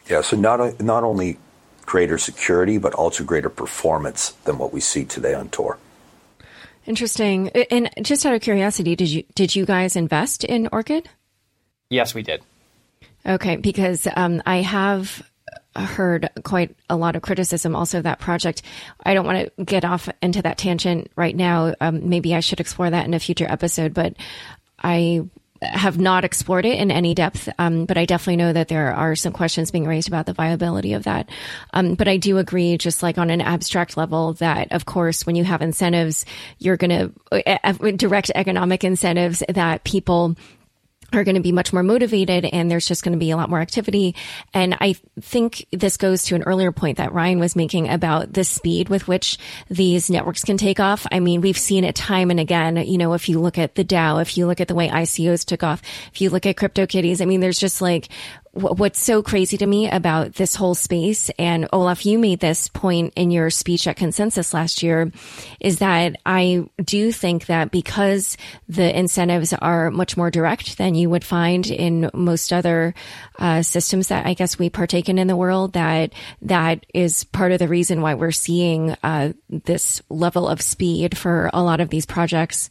Yeah, 0.09 0.21
so 0.21 0.37
not, 0.37 0.81
not 0.81 1.05
only 1.05 1.39
greater 1.87 2.19
security, 2.19 2.79
but 2.79 2.93
also 2.95 3.23
greater 3.23 3.49
performance 3.49 4.33
than 4.45 4.59
what 4.59 4.73
we 4.73 4.81
see 4.81 5.05
today 5.05 5.35
on 5.35 5.49
Tor. 5.51 5.79
Interesting. 6.87 7.49
And 7.71 7.91
just 8.03 8.27
out 8.27 8.35
of 8.35 8.41
curiosity, 8.41 8.97
did 8.97 9.09
you 9.09 9.23
did 9.35 9.55
you 9.55 9.65
guys 9.65 9.95
invest 9.95 10.43
in 10.43 10.69
Orchid? 10.73 11.09
Yes, 11.91 12.15
we 12.15 12.23
did. 12.23 12.43
Okay, 13.27 13.57
because 13.57 14.09
um, 14.17 14.43
I 14.47 14.57
have 14.59 15.23
heard 15.77 16.29
quite 16.45 16.77
a 16.91 16.97
lot 16.97 17.17
of 17.17 17.23
criticism 17.23 17.75
also 17.75 17.99
of 17.99 18.05
that 18.05 18.19
project. 18.19 18.63
I 19.05 19.15
don't 19.15 19.27
want 19.27 19.51
to 19.57 19.65
get 19.65 19.85
off 19.85 20.09
into 20.21 20.43
that 20.43 20.59
tangent 20.59 21.11
right 21.17 21.35
now. 21.35 21.75
Um, 21.81 22.09
maybe 22.09 22.35
I 22.35 22.41
should 22.41 22.61
explore 22.61 22.91
that 22.91 23.07
in 23.07 23.15
a 23.15 23.21
future 23.21 23.47
episode, 23.49 23.95
but 23.95 24.15
I 24.83 25.23
have 25.63 25.99
not 25.99 26.25
explored 26.25 26.67
it 26.67 26.79
in 26.79 26.91
any 26.91 27.15
depth, 27.15 27.49
um, 27.59 27.87
but 27.87 27.97
I 27.97 28.05
definitely 28.05 28.37
know 28.37 28.53
that 28.53 28.69
there 28.69 28.93
are 28.93 29.15
some 29.15 29.33
questions 29.33 29.71
being 29.71 29.87
raised 29.87 30.09
about 30.09 30.27
the 30.27 30.33
viability 30.33 30.93
of 30.95 31.05
that. 31.05 31.29
Um, 31.73 31.95
but 31.95 32.09
I 32.09 32.17
do 32.17 32.39
agree, 32.39 32.77
just 32.77 33.03
like 33.03 33.17
on 33.17 33.31
an 33.31 33.41
abstract 33.41 33.97
level, 33.97 34.35
that 34.35 34.73
of 34.73 34.85
course, 34.87 35.25
when 35.25 35.37
you 35.37 35.45
have 35.45 35.63
incentives, 35.63 36.27
you're 36.59 36.77
going 36.77 37.13
to 37.31 37.47
uh, 37.47 37.59
uh, 37.63 37.91
direct 37.93 38.33
economic 38.35 38.83
incentives 38.83 39.43
that 39.49 39.85
people 39.85 40.37
are 41.13 41.25
going 41.25 41.35
to 41.35 41.41
be 41.41 41.53
much 41.53 41.73
more 41.73 41.83
motivated 41.83 42.45
and 42.47 42.71
there's 42.71 42.87
just 42.87 43.03
going 43.03 43.13
to 43.13 43.19
be 43.19 43.31
a 43.31 43.37
lot 43.37 43.51
more 43.51 43.61
activity. 43.61 44.15
And 44.55 44.77
I 44.81 44.97
think 45.21 45.67
this 45.73 45.97
goes 45.97 46.25
to 46.25 46.35
an 46.35 46.43
earlier 46.45 46.73
point 46.73 46.99
that 46.99 47.13
Ryan 47.13 47.39
was 47.39 47.57
making 47.57 47.89
about 47.89 48.33
the 48.33 48.45
speed 48.45 48.89
with 48.89 49.09
which 49.09 49.39
these 49.69 50.11
networks 50.11 50.45
can 50.45 50.57
take 50.57 50.81
off. 50.81 51.07
I 51.11 51.21
mean, 51.21 51.41
we've 51.41 51.59
seen 51.59 51.85
it 51.85 51.95
time 51.95 52.31
and 52.31 52.41
again. 52.41 52.77
You 52.77 52.99
know, 52.99 53.13
if 53.15 53.29
you 53.29 53.41
look 53.41 53.59
at 53.59 53.75
the 53.75 53.85
DAO, 53.85 54.21
if 54.23 54.37
you 54.37 54.47
look 54.47 54.61
at 54.61 54.69
the 54.69 54.75
way 54.75 54.89
ICOs 54.89 55.45
took 55.45 55.63
off, 55.63 55.83
if 56.13 56.21
you 56.21 56.31
look 56.31 56.47
at 56.47 56.57
CryptoKitties, 56.57 57.21
I 57.21 57.27
mean, 57.27 57.41
there's 57.41 57.59
just 57.59 57.83
like 57.83 58.09
what's 58.53 59.03
so 59.03 59.23
crazy 59.23 59.57
to 59.57 59.67
me 59.67 59.91
about 59.91 60.35
this 60.35 60.55
whole 60.55 60.75
space, 60.75 61.31
and 61.39 61.67
Olaf, 61.73 62.05
you 62.05 62.19
made 62.19 62.41
this 62.41 62.69
point 62.69 63.15
in 63.17 63.31
your 63.31 63.49
speech 63.49 63.87
at 63.87 63.97
Consensus 63.97 64.53
last 64.53 64.83
year, 64.83 65.11
is 65.59 65.79
that 65.79 66.17
I 66.27 66.69
do 66.85 67.13
think 67.13 67.47
that 67.47 67.71
because 67.71 68.37
the 68.69 68.97
incentives 68.97 69.55
are 69.55 69.91
much 69.91 70.19
more 70.19 70.31
direct 70.31 70.77
than 70.77 70.95
you 70.95 71.09
would 71.09 71.25
find 71.25 71.67
in 71.67 72.11
most 72.13 72.53
other 72.53 72.95
uh, 73.39 73.63
systems 73.63 74.09
that 74.09 74.27
I 74.27 74.35
guess 74.35 74.59
we 74.59 74.69
partake 74.69 75.09
in 75.09 75.19
in 75.19 75.29
the 75.29 75.37
world, 75.37 75.73
that 75.73 76.13
that 76.43 76.85
is 76.93 77.25
part 77.25 77.53
of 77.53 77.59
the 77.59 77.69
reason 77.69 78.03
why 78.03 78.15
we're 78.15 78.33
seeing 78.33 78.95
uh, 79.03 79.33
this 79.49 80.03
level 80.11 80.47
of 80.47 80.61
speed 80.61 81.17
for 81.17 81.49
a 81.55 81.63
lot 81.63 81.81
of 81.81 81.89
these 81.89 82.05
projects. 82.05 82.69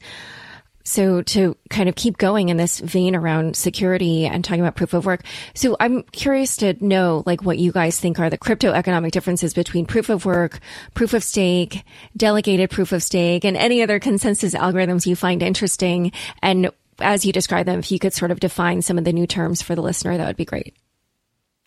So 0.91 1.21
to 1.21 1.55
kind 1.69 1.88
of 1.88 1.95
keep 1.95 2.17
going 2.17 2.50
in 2.50 2.57
this 2.57 2.79
vein 2.79 3.15
around 3.15 3.55
security 3.55 4.25
and 4.25 4.43
talking 4.43 4.62
about 4.62 4.75
proof 4.75 4.93
of 4.93 5.05
work. 5.05 5.24
So 5.55 5.77
I'm 5.79 6.03
curious 6.03 6.57
to 6.57 6.75
know 6.86 7.24
like 7.25 7.43
what 7.43 7.57
you 7.57 7.71
guys 7.71 8.00
think 8.00 8.19
are 8.19 8.29
the 8.29 8.38
crypto 8.38 8.71
economic 8.74 9.12
differences 9.13 9.53
between 9.53 9.86
proof 9.86 10.10
of 10.10 10.25
work, 10.25 10.60
proof 10.93 11.13
of 11.13 11.24
stake, 11.24 11.83
delegated 12.15 12.69
proof 12.69 12.91
of 12.91 13.01
stake, 13.01 13.45
and 13.45 13.55
any 13.55 13.81
other 13.81 14.00
consensus 14.00 14.53
algorithms 14.53 15.05
you 15.05 15.15
find 15.15 15.41
interesting. 15.41 16.12
And 16.41 16.71
as 17.00 17.25
you 17.25 17.31
describe 17.31 17.65
them, 17.65 17.79
if 17.79 17.91
you 17.91 18.00
could 18.00 18.13
sort 18.13 18.31
of 18.31 18.39
define 18.39 18.81
some 18.81 18.98
of 18.98 19.03
the 19.05 19.13
new 19.13 19.25
terms 19.25 19.62
for 19.62 19.75
the 19.75 19.81
listener, 19.81 20.17
that 20.17 20.27
would 20.27 20.38
be 20.38 20.45
great. 20.45 20.75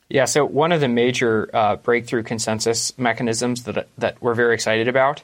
Yeah, 0.09 0.27
so 0.27 0.45
one 0.45 0.71
of 0.71 0.81
the 0.81 0.89
major 0.89 1.49
uh, 1.53 1.77
breakthrough 1.77 2.23
consensus 2.23 2.97
mechanisms 2.99 3.65
that 3.65 3.89
that 3.99 4.23
we're 4.23 4.35
very 4.35 4.55
excited 4.55 4.87
about 4.87 5.23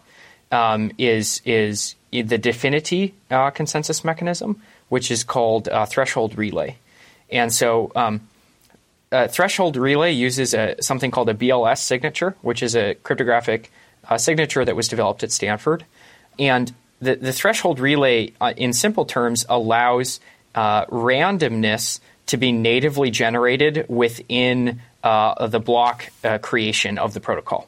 um, 0.50 0.90
is 0.98 1.42
is 1.44 1.94
the 2.12 2.38
Dfinity 2.38 3.12
uh, 3.30 3.50
consensus 3.50 4.04
mechanism, 4.04 4.60
which 4.88 5.10
is 5.10 5.24
called 5.24 5.68
uh, 5.68 5.86
threshold 5.86 6.36
relay. 6.36 6.76
And 7.30 7.52
so, 7.52 7.92
um, 7.94 8.20
threshold 9.10 9.76
relay 9.76 10.12
uses 10.12 10.54
a, 10.54 10.76
something 10.80 11.10
called 11.10 11.28
a 11.28 11.34
BLS 11.34 11.78
signature, 11.78 12.34
which 12.42 12.62
is 12.62 12.74
a 12.74 12.94
cryptographic 12.96 13.70
uh, 14.08 14.18
signature 14.18 14.64
that 14.64 14.74
was 14.74 14.88
developed 14.88 15.22
at 15.22 15.30
Stanford. 15.30 15.84
And 16.38 16.72
the, 17.00 17.14
the 17.14 17.32
threshold 17.32 17.78
relay, 17.78 18.32
uh, 18.40 18.52
in 18.56 18.72
simple 18.72 19.04
terms, 19.04 19.46
allows 19.48 20.20
uh, 20.54 20.86
randomness 20.86 22.00
to 22.26 22.36
be 22.36 22.52
natively 22.52 23.10
generated 23.10 23.86
within 23.88 24.80
the 25.02 25.62
block 25.64 26.10
creation 26.42 26.98
of 26.98 27.14
the 27.14 27.20
protocol. 27.20 27.66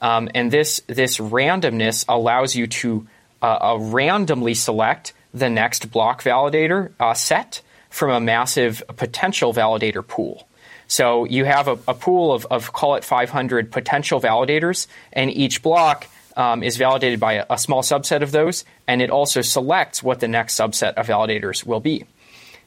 Um, 0.00 0.28
and 0.34 0.50
this 0.50 0.80
this 0.86 1.18
randomness 1.18 2.04
allows 2.08 2.54
you 2.54 2.66
to 2.66 3.06
uh, 3.42 3.74
uh, 3.74 3.78
randomly 3.80 4.54
select 4.54 5.12
the 5.32 5.50
next 5.50 5.90
block 5.90 6.22
validator 6.22 6.92
uh, 6.98 7.14
set 7.14 7.62
from 7.90 8.10
a 8.10 8.20
massive 8.20 8.82
potential 8.96 9.52
validator 9.52 10.06
pool. 10.06 10.46
So 10.88 11.24
you 11.24 11.44
have 11.44 11.68
a, 11.68 11.78
a 11.88 11.94
pool 11.94 12.32
of, 12.32 12.46
of, 12.46 12.72
call 12.72 12.94
it 12.94 13.04
500 13.04 13.72
potential 13.72 14.20
validators, 14.20 14.86
and 15.12 15.30
each 15.30 15.62
block 15.62 16.06
um, 16.36 16.62
is 16.62 16.76
validated 16.76 17.18
by 17.18 17.34
a, 17.34 17.46
a, 17.50 17.58
small 17.58 17.82
subset 17.82 18.22
of 18.22 18.30
those, 18.30 18.64
and 18.86 19.02
it 19.02 19.10
also 19.10 19.40
selects 19.40 20.02
what 20.02 20.20
the 20.20 20.28
next 20.28 20.58
subset 20.58 20.94
of 20.94 21.06
validators 21.06 21.64
will 21.64 21.80
be. 21.80 22.04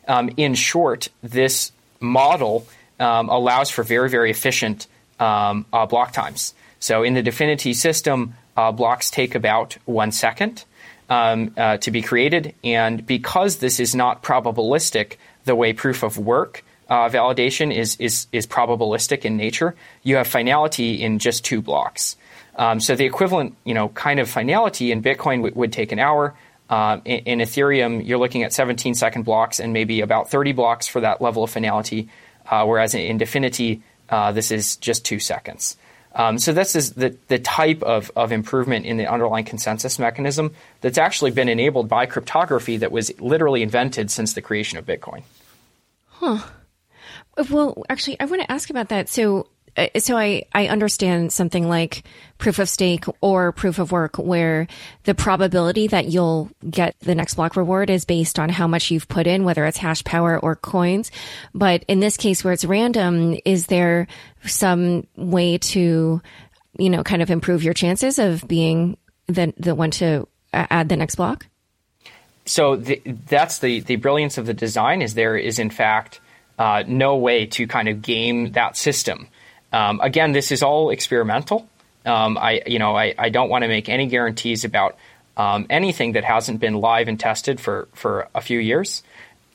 Um, 0.08 0.32
in 0.38 0.56
short, 0.56 1.10
this 1.22 1.72
model 2.00 2.68
um, 3.00 3.30
allows 3.30 3.70
for 3.70 3.84
very, 3.84 4.10
very 4.10 4.32
efficient 4.32 4.88
um, 5.20 5.66
uh, 5.72 5.86
block 5.86 6.12
times. 6.12 6.54
So 6.80 7.04
in 7.04 7.14
the 7.14 7.22
Dfinity 7.24 7.76
system, 7.76 8.36
uh, 8.60 8.74
blocks 8.74 9.10
take 9.10 9.36
about 9.36 9.78
one 9.86 10.12
second 10.12 10.66
um, 11.10 11.54
uh, 11.56 11.78
to 11.78 11.92
be 11.92 12.01
created. 12.01 12.54
And 12.62 13.06
because 13.06 13.58
this 13.58 13.80
is 13.80 13.96
not 13.96 14.22
probabilistic 14.22 15.16
the 15.46 15.56
way 15.56 15.72
proof 15.72 16.04
of 16.04 16.18
work 16.18 16.66
uh, 16.89 17.08
validation 17.08 17.74
is, 17.74 17.96
is, 17.98 18.28
is 18.34 18.46
probabilistic 18.48 19.24
in 19.24 19.38
nature, 19.38 19.75
you 20.04 20.18
have 20.18 20.28
finality 20.28 21.01
in 21.01 21.20
just 21.20 21.46
two 21.46 21.62
blocks. 21.62 22.18
Um, 22.56 22.82
so 22.82 22.96
the 22.96 23.06
equivalent, 23.06 23.56
you 23.63 23.74
know, 23.74 23.88
kind 23.89 24.20
of 24.20 24.30
finality 24.30 24.92
in 24.92 25.01
Bitcoin 25.01 25.38
w- 25.38 25.54
would 25.56 25.72
take 25.72 25.94
an 25.94 26.00
hour. 26.00 26.36
Uh, 26.70 27.00
in, 27.06 27.20
in, 27.20 27.39
Ethereum, 27.39 28.06
you're 28.06 28.20
looking 28.20 28.44
at 28.44 28.51
17 28.51 28.94
second 28.94 29.24
blocks 29.24 29.60
and 29.62 29.72
maybe 29.72 30.01
about 30.01 30.30
30 30.30 30.51
blocks 30.51 30.86
for 30.86 31.00
that 31.01 31.22
level 31.22 31.44
of 31.44 31.50
finality, 31.50 32.10
uh, 32.51 32.66
whereas 32.66 32.94
in, 32.94 33.01
in 33.01 33.18
Dfinity, 33.20 33.82
uh, 34.10 34.34
this 34.34 34.51
is 34.51 34.75
just 34.75 35.06
two 35.06 35.20
seconds. 35.20 35.78
Um, 36.16 36.39
so 36.39 36.54
this 36.54 36.75
is 36.75 36.94
the, 36.94 37.16
the 37.28 37.39
type 37.39 37.84
of, 37.84 38.12
of 38.16 38.32
improvement 38.32 38.86
in 38.86 38.98
the 38.98 39.06
underlying 39.06 39.46
consensus 39.46 40.00
mechanism 40.00 40.54
that's 40.82 40.98
actually 40.98 41.32
been 41.32 41.50
enabled 41.50 41.88
by 41.88 42.06
cryptography 42.08 42.78
that 42.78 42.92
was 42.92 43.12
literally 43.22 43.62
invented 43.62 44.10
since 44.10 44.34
the 44.34 44.42
creation 44.42 44.80
of 44.80 44.86
Bitcoin. 44.86 45.24
Huh. 46.08 46.39
Well, 47.50 47.84
actually, 47.89 48.20
I 48.20 48.25
want 48.25 48.42
to 48.42 48.51
ask 48.51 48.70
about 48.70 48.89
that. 48.89 49.08
So 49.08 49.48
so 49.98 50.18
I, 50.18 50.44
I 50.54 50.68
understand 50.68 51.32
something 51.34 51.68
like 51.68 52.04
proof 52.38 52.60
of 52.60 52.70
stake 52.70 53.06
or 53.22 53.52
proof 53.52 53.80
of 53.80 53.92
work 53.92 54.18
where 54.18 54.68
the 55.04 55.14
probability 55.14 55.88
that 55.88 56.08
you'll 56.08 56.50
get 56.70 56.96
the 57.02 57.15
next 57.15 57.36
block 57.36 57.56
reward 57.56 57.89
is 57.89 58.06
based 58.06 58.39
on 58.39 58.50
how 58.50 58.67
much 58.67 58.91
you've 58.91 59.08
put 59.08 59.28
in, 59.28 59.43
whether 59.43 59.65
it's 59.65 59.78
hash 59.78 60.04
power 60.04 60.39
or 60.39 60.56
coins. 60.56 61.12
But 61.54 61.84
in 61.88 62.00
this 62.00 62.17
case 62.17 62.43
where 62.43 62.54
it's 62.54 62.65
random, 62.65 63.38
is 63.46 63.67
there 63.67 64.08
some 64.46 65.06
way 65.15 65.58
to, 65.58 66.22
you 66.78 66.89
know, 66.89 67.04
kind 67.04 67.22
of 67.22 67.30
improve 67.30 67.63
your 67.63 67.74
chances 67.74 68.20
of 68.20 68.48
being 68.48 68.98
the, 69.28 69.54
the 69.58 69.76
one 69.76 69.91
to 69.91 70.28
add 70.54 70.89
the 70.89 70.98
next 70.98 71.15
block? 71.15 71.46
So 72.46 72.78
the, 72.78 73.02
that's 73.28 73.60
the, 73.60 73.82
the 73.82 73.98
brilliance 73.98 74.38
of 74.38 74.46
the 74.46 74.54
design 74.54 75.02
is 75.02 75.13
there 75.13 75.38
is 75.38 75.60
in 75.60 75.70
fact 75.70 76.20
uh, 76.58 76.84
no 76.88 77.15
way 77.15 77.46
to 77.46 77.67
kind 77.67 77.88
of 77.88 78.02
game 78.02 78.52
that 78.52 78.76
system. 78.76 79.28
Um, 79.71 79.99
again, 80.01 80.32
this 80.32 80.51
is 80.51 80.63
all 80.63 80.89
experimental. 80.89 81.67
Um, 82.05 82.38
I, 82.38 82.62
you 82.65 82.79
know, 82.79 82.95
I, 82.95 83.13
I 83.17 83.29
don't 83.29 83.49
want 83.49 83.63
to 83.63 83.67
make 83.67 83.89
any 83.89 84.08
guarantees 84.08 84.65
about 84.65 84.97
um, 85.38 85.67
anything 85.69 86.13
that 86.13 86.23
hasn't 86.23 86.60
been 86.60 86.75
live 86.75 87.08
and 87.08 87.19
tested 87.19 87.60
for, 87.60 87.88
for 87.93 88.27
a 88.34 88.41
few 88.41 88.60
years. 88.60 89.03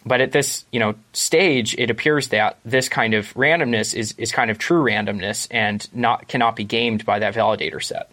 But 0.06 0.20
at 0.20 0.32
this, 0.32 0.64
you 0.70 0.80
know, 0.80 0.94
stage, 1.14 1.74
it 1.78 1.90
appears 1.90 2.28
that 2.28 2.58
this 2.64 2.88
kind 2.88 3.14
of 3.14 3.32
randomness 3.34 3.94
is, 3.94 4.14
is 4.18 4.32
kind 4.32 4.50
of 4.50 4.58
true 4.58 4.84
randomness 4.84 5.48
and 5.50 5.86
not 5.94 6.28
cannot 6.28 6.56
be 6.56 6.64
gamed 6.64 7.06
by 7.06 7.20
that 7.20 7.34
validator 7.34 7.82
set. 7.82 8.10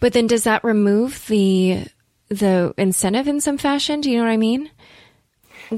But 0.00 0.12
then, 0.12 0.26
does 0.26 0.44
that 0.44 0.64
remove 0.64 1.24
the 1.28 1.86
the 2.28 2.74
incentive 2.76 3.28
in 3.28 3.40
some 3.40 3.58
fashion? 3.58 4.00
Do 4.00 4.10
you 4.10 4.18
know 4.18 4.24
what 4.24 4.32
I 4.32 4.36
mean? 4.36 4.70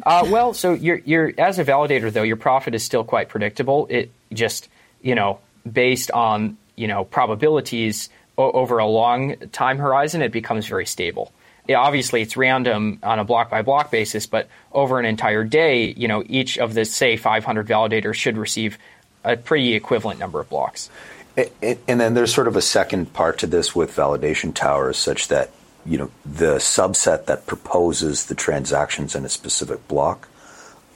Uh, 0.05 0.27
well, 0.31 0.55
so 0.55 0.73
you're, 0.73 0.99
you're 1.05 1.33
as 1.37 1.59
a 1.59 1.65
validator 1.65 2.13
though, 2.13 2.23
your 2.23 2.37
profit 2.37 2.75
is 2.75 2.83
still 2.83 3.05
quite 3.05 3.29
predictable. 3.29 3.87
It 3.91 4.11
just 4.33 4.69
you 5.03 5.15
know, 5.15 5.41
based 5.71 6.11
on, 6.11 6.57
you 6.77 6.87
know, 6.87 7.05
probabilities 7.05 8.09
o- 8.39 8.53
over 8.53 8.79
a 8.79 8.87
long 8.87 9.37
time 9.53 9.79
horizon, 9.79 10.23
it 10.23 10.33
becomes 10.33 10.67
very 10.67 10.87
stable. 10.87 11.33
It, 11.69 11.75
obviously, 11.75 12.23
it's 12.23 12.37
random 12.37 12.99
on 13.03 13.19
a 13.19 13.25
block 13.25 13.51
by 13.51 13.63
block 13.63 13.91
basis, 13.91 14.27
but 14.27 14.49
over 14.73 14.99
an 14.99 15.05
entire 15.05 15.45
day, 15.45 15.93
you 15.97 16.09
know, 16.09 16.25
each 16.27 16.59
of 16.59 16.75
the, 16.75 16.85
say, 16.85 17.17
500 17.17 17.67
validators 17.67 18.15
should 18.15 18.37
receive 18.37 18.79
a 19.25 19.37
pretty 19.37 19.75
equivalent 19.75 20.19
number 20.19 20.41
of 20.41 20.49
blocks. 20.49 20.91
And 21.37 22.01
then 22.01 22.15
there's 22.15 22.35
sort 22.35 22.49
of 22.49 22.57
a 22.57 22.63
second 22.63 23.13
part 23.13 23.39
to 23.39 23.47
this 23.47 23.75
with 23.75 23.95
validation 23.95 24.55
towers, 24.55 24.99
such 24.99 25.29
that 25.29 25.51
you 25.87 25.97
know 25.97 26.11
the 26.27 26.57
subset 26.57 27.27
that 27.27 27.47
proposes 27.47 28.27
the 28.27 28.35
transactions 28.35 29.15
in 29.15 29.25
a 29.25 29.29
specific 29.29 29.87
block 29.89 30.29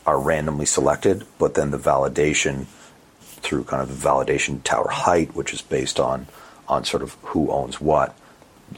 are 0.06 0.18
randomly 0.18 0.66
selected, 0.66 1.24
but 1.38 1.54
then 1.54 1.70
the 1.70 1.78
validation 1.78 2.66
through 3.44 3.64
kind 3.64 3.82
of 3.82 3.94
validation 3.94 4.62
tower 4.64 4.88
height, 4.88 5.34
which 5.34 5.52
is 5.52 5.62
based 5.62 6.00
on 6.00 6.26
on 6.66 6.84
sort 6.84 7.02
of 7.02 7.12
who 7.22 7.50
owns 7.50 7.80
what, 7.80 8.16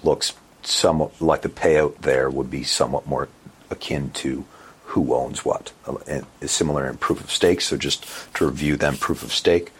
looks 0.03 0.35
somewhat 0.63 1.21
like 1.21 1.43
the 1.43 1.49
payout 1.49 1.97
there 1.99 2.29
would 2.29 2.51
be 2.51 2.65
somewhat 2.65 3.07
more 3.07 3.29
akin 3.71 4.11
to 4.11 4.45
who 4.87 5.15
owns 5.15 5.45
what. 5.45 5.73
And 6.09 6.27
is 6.41 6.51
similar 6.51 6.89
in 6.89 6.97
proof 6.97 7.23
of 7.23 7.31
stake. 7.31 7.61
So 7.61 7.77
just 7.77 8.07
to 8.35 8.47
review 8.47 8.77
them, 8.77 8.97
proof 8.97 9.23
of 9.23 9.33
stake, 9.33 9.73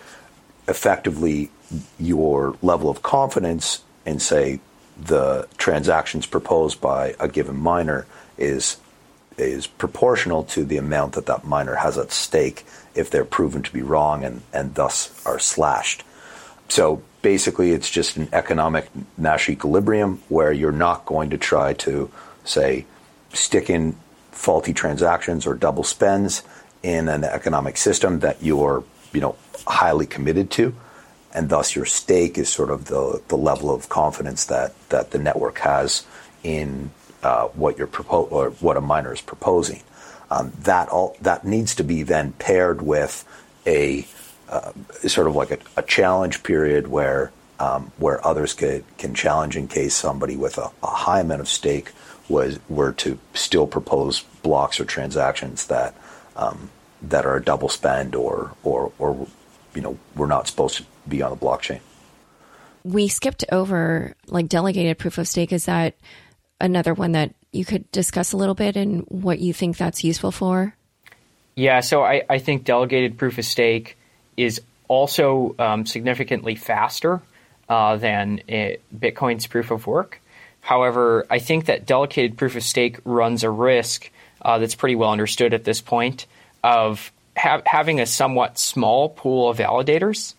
effectively 0.69 1.51
your 1.99 2.57
level 2.63 2.89
of 2.89 3.03
confidence 3.03 3.83
in 4.05 4.21
say 4.21 4.61
the 4.97 5.49
transactions 5.59 6.27
proposed 6.27 6.81
by 6.81 7.15
a 7.19 7.29
given 7.29 7.57
miner 7.57 8.07
is 8.39 8.77
is 9.39 9.67
proportional 9.67 10.45
to 10.45 10.65
the 10.65 10.77
amount 10.77 11.13
that 11.13 11.27
that 11.27 11.45
miner 11.45 11.77
has 11.77 11.99
at 11.99 12.13
stake 12.13 12.65
if 12.95 13.11
they're 13.11 13.25
proven 13.25 13.63
to 13.63 13.73
be 13.73 13.83
wrong 13.83 14.25
and, 14.25 14.43
and 14.53 14.75
thus 14.75 15.21
are 15.27 15.39
slashed. 15.39 16.03
So 16.69 17.03
basically, 17.23 17.73
it's 17.73 17.91
just 17.91 18.17
an 18.17 18.29
economic 18.33 18.89
Nash 19.17 19.49
equilibrium 19.49 20.23
where 20.29 20.53
you're 20.53 20.73
not 20.73 21.05
going 21.07 21.31
to 21.31 21.39
try 21.39 21.75
to, 21.75 22.11
say, 22.45 22.87
stick 23.33 23.71
in 23.71 23.97
faulty 24.33 24.73
transactions 24.73 25.47
or 25.47 25.55
double 25.55 25.85
spends 25.85 26.43
in 26.83 27.09
an 27.09 27.25
economic 27.25 27.77
system 27.77 28.21
that 28.21 28.43
you're, 28.43 28.85
you 29.13 29.21
know, 29.21 29.37
highly 29.67 30.07
committed 30.07 30.51
to. 30.53 30.75
And 31.35 31.49
thus, 31.49 31.77
your 31.77 31.85
stake 31.85 32.39
is 32.39 32.49
sort 32.49 32.71
of 32.71 32.87
the, 32.87 33.21
the 33.29 33.37
level 33.37 33.75
of 33.75 33.89
confidence 33.89 34.47
that, 34.47 34.73
that 34.89 35.11
the 35.11 35.19
network 35.19 35.59
has 35.59 36.07
in 36.43 36.91
uh, 37.23 37.49
what 37.49 37.79
you're 37.79 37.87
propo- 37.87 38.31
or 38.31 38.51
what 38.51 38.77
a 38.77 38.81
miner 38.81 39.13
is 39.13 39.21
proposing. 39.21 39.83
Um, 40.31 40.53
that 40.61 40.89
all 40.89 41.17
that 41.21 41.45
needs 41.45 41.77
to 41.77 41.85
be 41.85 42.03
then 42.03 42.33
paired 42.33 42.83
with 42.83 43.25
a 43.67 44.07
uh, 44.49 44.73
sort 45.07 45.27
of 45.27 45.37
like 45.37 45.51
a, 45.51 45.59
a, 45.77 45.83
challenge 45.83 46.43
period 46.43 46.89
where 46.89 47.33
um, 47.59 47.91
where 47.99 48.25
others 48.27 48.55
could, 48.55 48.85
can 48.99 49.15
challenge 49.15 49.57
in 49.57 49.67
case 49.67 49.95
somebody 49.95 50.37
with 50.37 50.59
a, 50.59 50.71
a, 50.83 50.87
high 50.87 51.21
amount 51.21 51.41
of 51.41 51.49
stake 51.49 51.91
was 52.29 52.59
were 52.69 52.93
to 52.93 53.19
still 53.35 53.67
propose 53.67 54.23
blocks 54.43 54.79
or 54.79 54.85
transactions 54.85 55.67
that 55.67 55.95
um, 56.37 56.71
that 57.03 57.25
are 57.25 57.37
a 57.37 57.43
double 57.43 57.69
spend 57.69 58.15
or 58.15 58.53
or 58.63 58.93
or 58.99 59.27
you 59.75 59.81
know 59.81 59.99
we're 60.15 60.27
not 60.27 60.47
supposed 60.47 60.77
to 60.77 60.85
be 61.09 61.23
on 61.23 61.31
the 61.31 61.37
blockchain. 61.37 61.81
We 62.85 63.09
skipped 63.09 63.45
over 63.51 64.15
like 64.27 64.49
delegated 64.49 64.99
proof 64.99 65.19
of 65.19 65.27
stake. 65.27 65.53
Is 65.53 65.65
that 65.67 65.97
another 66.61 66.95
one 66.95 67.13
that 67.13 67.35
you 67.53 67.65
could 67.65 67.91
discuss 67.93 68.33
a 68.33 68.37
little 68.37 68.55
bit 68.55 68.77
and 68.77 69.03
what 69.09 69.39
you 69.39 69.53
think 69.53 69.77
that's 69.77 70.05
useful 70.05 70.31
for? 70.31 70.75
Yeah, 71.55 71.81
so 71.81 72.03
I, 72.03 72.23
I 72.29 72.39
think 72.39 72.65
delegated 72.65 73.17
proof 73.19 73.39
of 73.39 73.45
stake 73.45 73.97
is 74.37 74.61
also 74.89 75.55
um, 75.59 75.87
significantly 75.87 76.55
faster 76.55 77.23
uh, 77.69 77.97
than 77.97 78.43
it, 78.47 78.83
Bitcoin's 78.97 79.47
proof 79.47 79.71
of 79.71 79.87
work. 79.87 80.21
However, 80.61 81.27
I 81.31 81.39
think 81.39 81.67
that 81.67 81.87
delegated 81.87 82.37
proof 82.37 82.57
of 82.57 82.63
stake 82.63 82.99
runs 83.05 83.43
a 83.43 83.51
risk 83.51 84.11
uh, 84.43 84.59
that's 84.59 84.75
pretty 84.75 84.97
well 84.97 85.11
understood 85.11 85.55
at 85.55 85.65
this 85.65 85.81
point 85.81 86.27
of 86.63 87.13
ha- 87.37 87.63
having 87.65 88.01
a 88.01 88.07
somewhat 88.07 88.59
small 88.59 89.09
pool 89.09 89.49
of 89.49 89.59
validators 89.59 90.35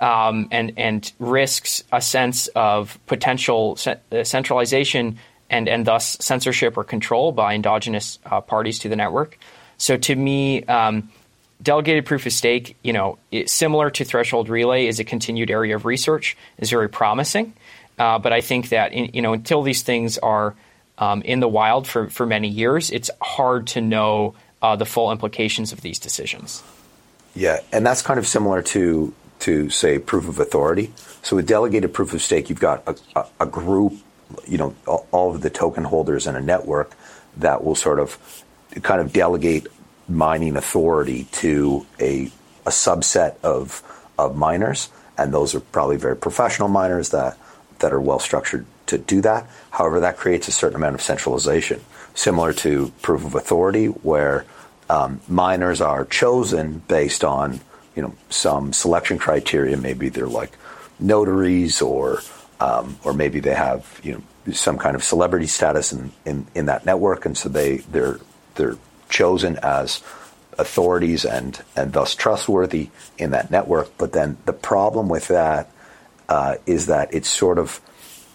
um, 0.00 0.48
and 0.50 0.72
and 0.76 1.12
risks 1.18 1.84
a 1.92 2.00
sense 2.00 2.48
of 2.48 2.98
potential 3.06 3.78
uh, 3.86 4.24
centralization 4.24 5.18
and 5.52 5.68
and 5.68 5.86
thus 5.86 6.16
censorship 6.20 6.76
or 6.76 6.84
control 6.84 7.30
by 7.30 7.54
endogenous 7.54 8.18
uh, 8.26 8.40
parties 8.40 8.80
to 8.80 8.88
the 8.88 8.96
network. 8.96 9.38
So 9.78 9.96
to 9.96 10.16
me. 10.16 10.64
Um, 10.64 11.10
delegated 11.62 12.04
proof 12.04 12.26
of 12.26 12.32
stake, 12.32 12.76
you 12.82 12.92
know, 12.92 13.18
similar 13.46 13.88
to 13.88 14.04
threshold 14.04 14.48
relay, 14.48 14.86
is 14.88 14.98
a 14.98 15.04
continued 15.04 15.48
area 15.48 15.76
of 15.76 15.84
research. 15.84 16.36
is 16.58 16.70
very 16.70 16.88
promising, 16.88 17.52
uh, 18.00 18.18
but 18.18 18.32
I 18.32 18.40
think 18.40 18.70
that 18.70 18.92
in, 18.92 19.10
you 19.14 19.22
know 19.22 19.32
until 19.32 19.62
these 19.62 19.82
things 19.82 20.18
are 20.18 20.56
um, 20.98 21.22
in 21.22 21.40
the 21.40 21.48
wild 21.48 21.86
for 21.86 22.08
for 22.10 22.26
many 22.26 22.48
years, 22.48 22.90
it's 22.90 23.10
hard 23.20 23.68
to 23.68 23.80
know 23.80 24.34
uh, 24.60 24.76
the 24.76 24.86
full 24.86 25.12
implications 25.12 25.72
of 25.72 25.80
these 25.80 25.98
decisions. 25.98 26.62
Yeah, 27.34 27.60
and 27.72 27.86
that's 27.86 28.02
kind 28.02 28.18
of 28.18 28.26
similar 28.26 28.62
to 28.62 29.14
to 29.40 29.70
say 29.70 29.98
proof 29.98 30.28
of 30.28 30.38
authority. 30.38 30.92
So 31.22 31.36
with 31.36 31.46
delegated 31.46 31.92
proof 31.92 32.12
of 32.14 32.22
stake, 32.22 32.48
you've 32.50 32.60
got 32.60 32.82
a, 32.86 32.96
a, 33.16 33.26
a 33.40 33.46
group, 33.46 33.94
you 34.46 34.58
know, 34.58 34.74
all 34.86 35.34
of 35.34 35.40
the 35.40 35.50
token 35.50 35.84
holders 35.84 36.26
in 36.26 36.36
a 36.36 36.40
network 36.40 36.92
that 37.38 37.64
will 37.64 37.74
sort 37.74 37.98
of 37.98 38.44
kind 38.82 39.00
of 39.00 39.12
delegate 39.12 39.66
mining 40.08 40.56
authority 40.56 41.24
to 41.32 41.86
a 42.00 42.30
a 42.64 42.70
subset 42.70 43.36
of 43.42 43.82
of 44.18 44.36
miners, 44.36 44.90
and 45.18 45.32
those 45.32 45.54
are 45.54 45.60
probably 45.60 45.96
very 45.96 46.16
professional 46.16 46.68
miners 46.68 47.10
that 47.10 47.36
that 47.78 47.92
are 47.92 48.00
well 48.00 48.18
structured 48.18 48.64
to 48.86 48.98
do 48.98 49.20
that. 49.22 49.48
However, 49.70 50.00
that 50.00 50.16
creates 50.16 50.48
a 50.48 50.52
certain 50.52 50.76
amount 50.76 50.94
of 50.94 51.02
centralization, 51.02 51.80
similar 52.14 52.52
to 52.54 52.92
proof 53.02 53.24
of 53.24 53.34
authority, 53.34 53.86
where 53.86 54.44
um, 54.88 55.20
miners 55.28 55.80
are 55.80 56.04
chosen 56.04 56.82
based 56.88 57.24
on 57.24 57.60
you 57.96 58.02
know 58.02 58.14
some 58.30 58.72
selection 58.72 59.18
criteria. 59.18 59.76
Maybe 59.76 60.08
they're 60.08 60.26
like 60.26 60.52
notaries, 61.00 61.82
or 61.82 62.20
um, 62.62 62.96
or 63.02 63.12
maybe 63.12 63.40
they 63.40 63.54
have 63.54 64.00
you 64.04 64.12
know 64.12 64.52
some 64.52 64.78
kind 64.78 64.94
of 64.94 65.02
celebrity 65.02 65.46
status 65.46 65.92
in, 65.92 66.12
in, 66.24 66.46
in 66.54 66.66
that 66.66 66.86
network, 66.86 67.26
and 67.26 67.36
so 67.36 67.48
they 67.48 67.78
they're 67.78 68.20
they're 68.54 68.76
chosen 69.08 69.58
as 69.62 70.02
authorities 70.58 71.24
and 71.24 71.62
and 71.74 71.92
thus 71.92 72.14
trustworthy 72.14 72.90
in 73.18 73.30
that 73.32 73.50
network. 73.50 73.90
But 73.98 74.12
then 74.12 74.36
the 74.44 74.52
problem 74.52 75.08
with 75.08 75.28
that 75.28 75.70
uh, 76.28 76.56
is 76.66 76.86
that 76.86 77.12
it's 77.12 77.28
sort 77.28 77.58
of 77.58 77.80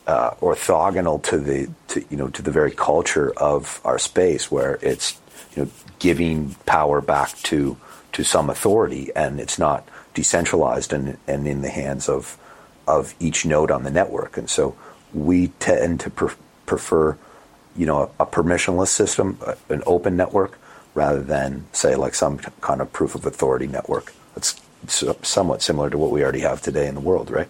uh, 0.08 0.32
orthogonal 0.42 1.24
to 1.24 1.38
the 1.38 1.70
to, 1.90 2.06
you 2.10 2.18
know 2.18 2.28
to 2.28 2.42
the 2.42 2.52
very 2.52 2.72
culture 2.72 3.32
of 3.38 3.80
our 3.86 4.00
space, 4.00 4.52
where 4.52 4.78
it's 4.82 5.20
you 5.56 5.64
know 5.64 5.72
giving 6.00 6.56
power 6.66 7.00
back 7.00 7.38
to 7.44 7.78
to 8.12 8.24
some 8.24 8.50
authority, 8.50 9.10
and 9.16 9.40
it's 9.40 9.58
not 9.58 9.88
decentralized 10.14 10.92
and 10.92 11.18
and 11.28 11.48
in 11.48 11.62
the 11.62 11.70
hands 11.70 12.10
of 12.10 12.38
of 12.88 13.14
each 13.20 13.46
node 13.46 13.72
on 13.72 13.84
the 13.84 13.92
network. 13.92 14.38
And 14.38 14.50
so 14.50 14.76
we 15.14 15.48
tend 15.60 16.00
to 16.02 16.10
pre- 16.10 16.36
prefer 16.66 17.18
you 17.76 17.86
know 17.86 18.12
a, 18.20 18.24
a 18.24 18.26
permissionless 18.26 18.88
system, 18.88 19.38
uh, 19.46 19.56
an 19.70 19.84
open 19.86 20.18
network, 20.18 20.60
rather 20.94 21.22
than 21.22 21.66
say 21.72 21.96
like 21.96 22.16
some 22.16 22.40
kind 22.62 22.82
of 22.82 22.92
proof 22.92 23.16
of 23.16 23.26
authority 23.26 23.68
network. 23.68 24.14
It's 24.36 24.60
somewhat 25.22 25.62
similar 25.62 25.90
to 25.90 25.98
what 25.98 26.12
we 26.12 26.24
already 26.24 26.42
have 26.42 26.62
today 26.62 26.88
in 26.88 26.96
the 26.96 27.02
world, 27.02 27.30
right? 27.30 27.48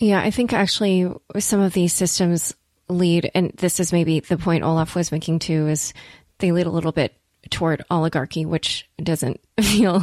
Yeah, 0.00 0.20
I 0.20 0.30
think 0.30 0.52
actually 0.52 1.12
some 1.38 1.60
of 1.60 1.72
these 1.72 1.92
systems 1.92 2.54
lead, 2.88 3.30
and 3.34 3.52
this 3.56 3.80
is 3.80 3.92
maybe 3.92 4.20
the 4.20 4.38
point 4.38 4.64
Olaf 4.64 4.94
was 4.94 5.12
making 5.12 5.40
too, 5.40 5.68
is 5.68 5.92
they 6.38 6.52
lead 6.52 6.66
a 6.66 6.70
little 6.70 6.92
bit 6.92 7.14
toward 7.50 7.84
oligarchy, 7.90 8.44
which 8.44 8.88
doesn't 9.02 9.40
feel 9.60 10.02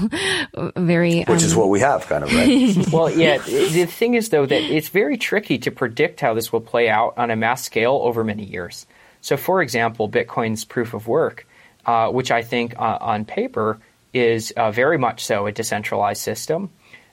very. 0.76 1.20
Which 1.20 1.30
um, 1.30 1.36
is 1.36 1.56
what 1.56 1.70
we 1.70 1.80
have, 1.80 2.06
kind 2.08 2.24
of, 2.24 2.34
right? 2.34 2.88
well, 2.92 3.10
yeah. 3.10 3.38
The 3.38 3.86
thing 3.86 4.14
is, 4.14 4.30
though, 4.30 4.46
that 4.46 4.62
it's 4.62 4.90
very 4.90 5.18
tricky 5.18 5.58
to 5.60 5.72
predict 5.72 6.22
how 6.22 6.34
this 6.34 6.52
will 6.52 6.62
play 6.62 6.90
out 6.90 7.18
on 7.18 7.32
a 7.32 7.36
mass 7.36 7.64
scale 7.64 8.00
over 8.02 8.24
many 8.24 8.44
years. 8.44 8.88
So, 9.22 9.38
for 9.38 9.62
example, 9.62 10.10
Bitcoin's 10.10 10.66
proof 10.66 10.94
of 10.94 11.08
work, 11.08 11.48
uh, 11.86 12.10
which 12.10 12.32
I 12.32 12.42
think 12.44 12.78
uh, 12.78 12.98
on 13.02 13.26
paper 13.26 13.80
is 14.14 14.52
uh, 14.52 14.72
very 14.72 14.98
much 14.98 15.26
so 15.26 15.46
a 15.48 15.52
decentralized 15.52 16.22
system 16.22 16.70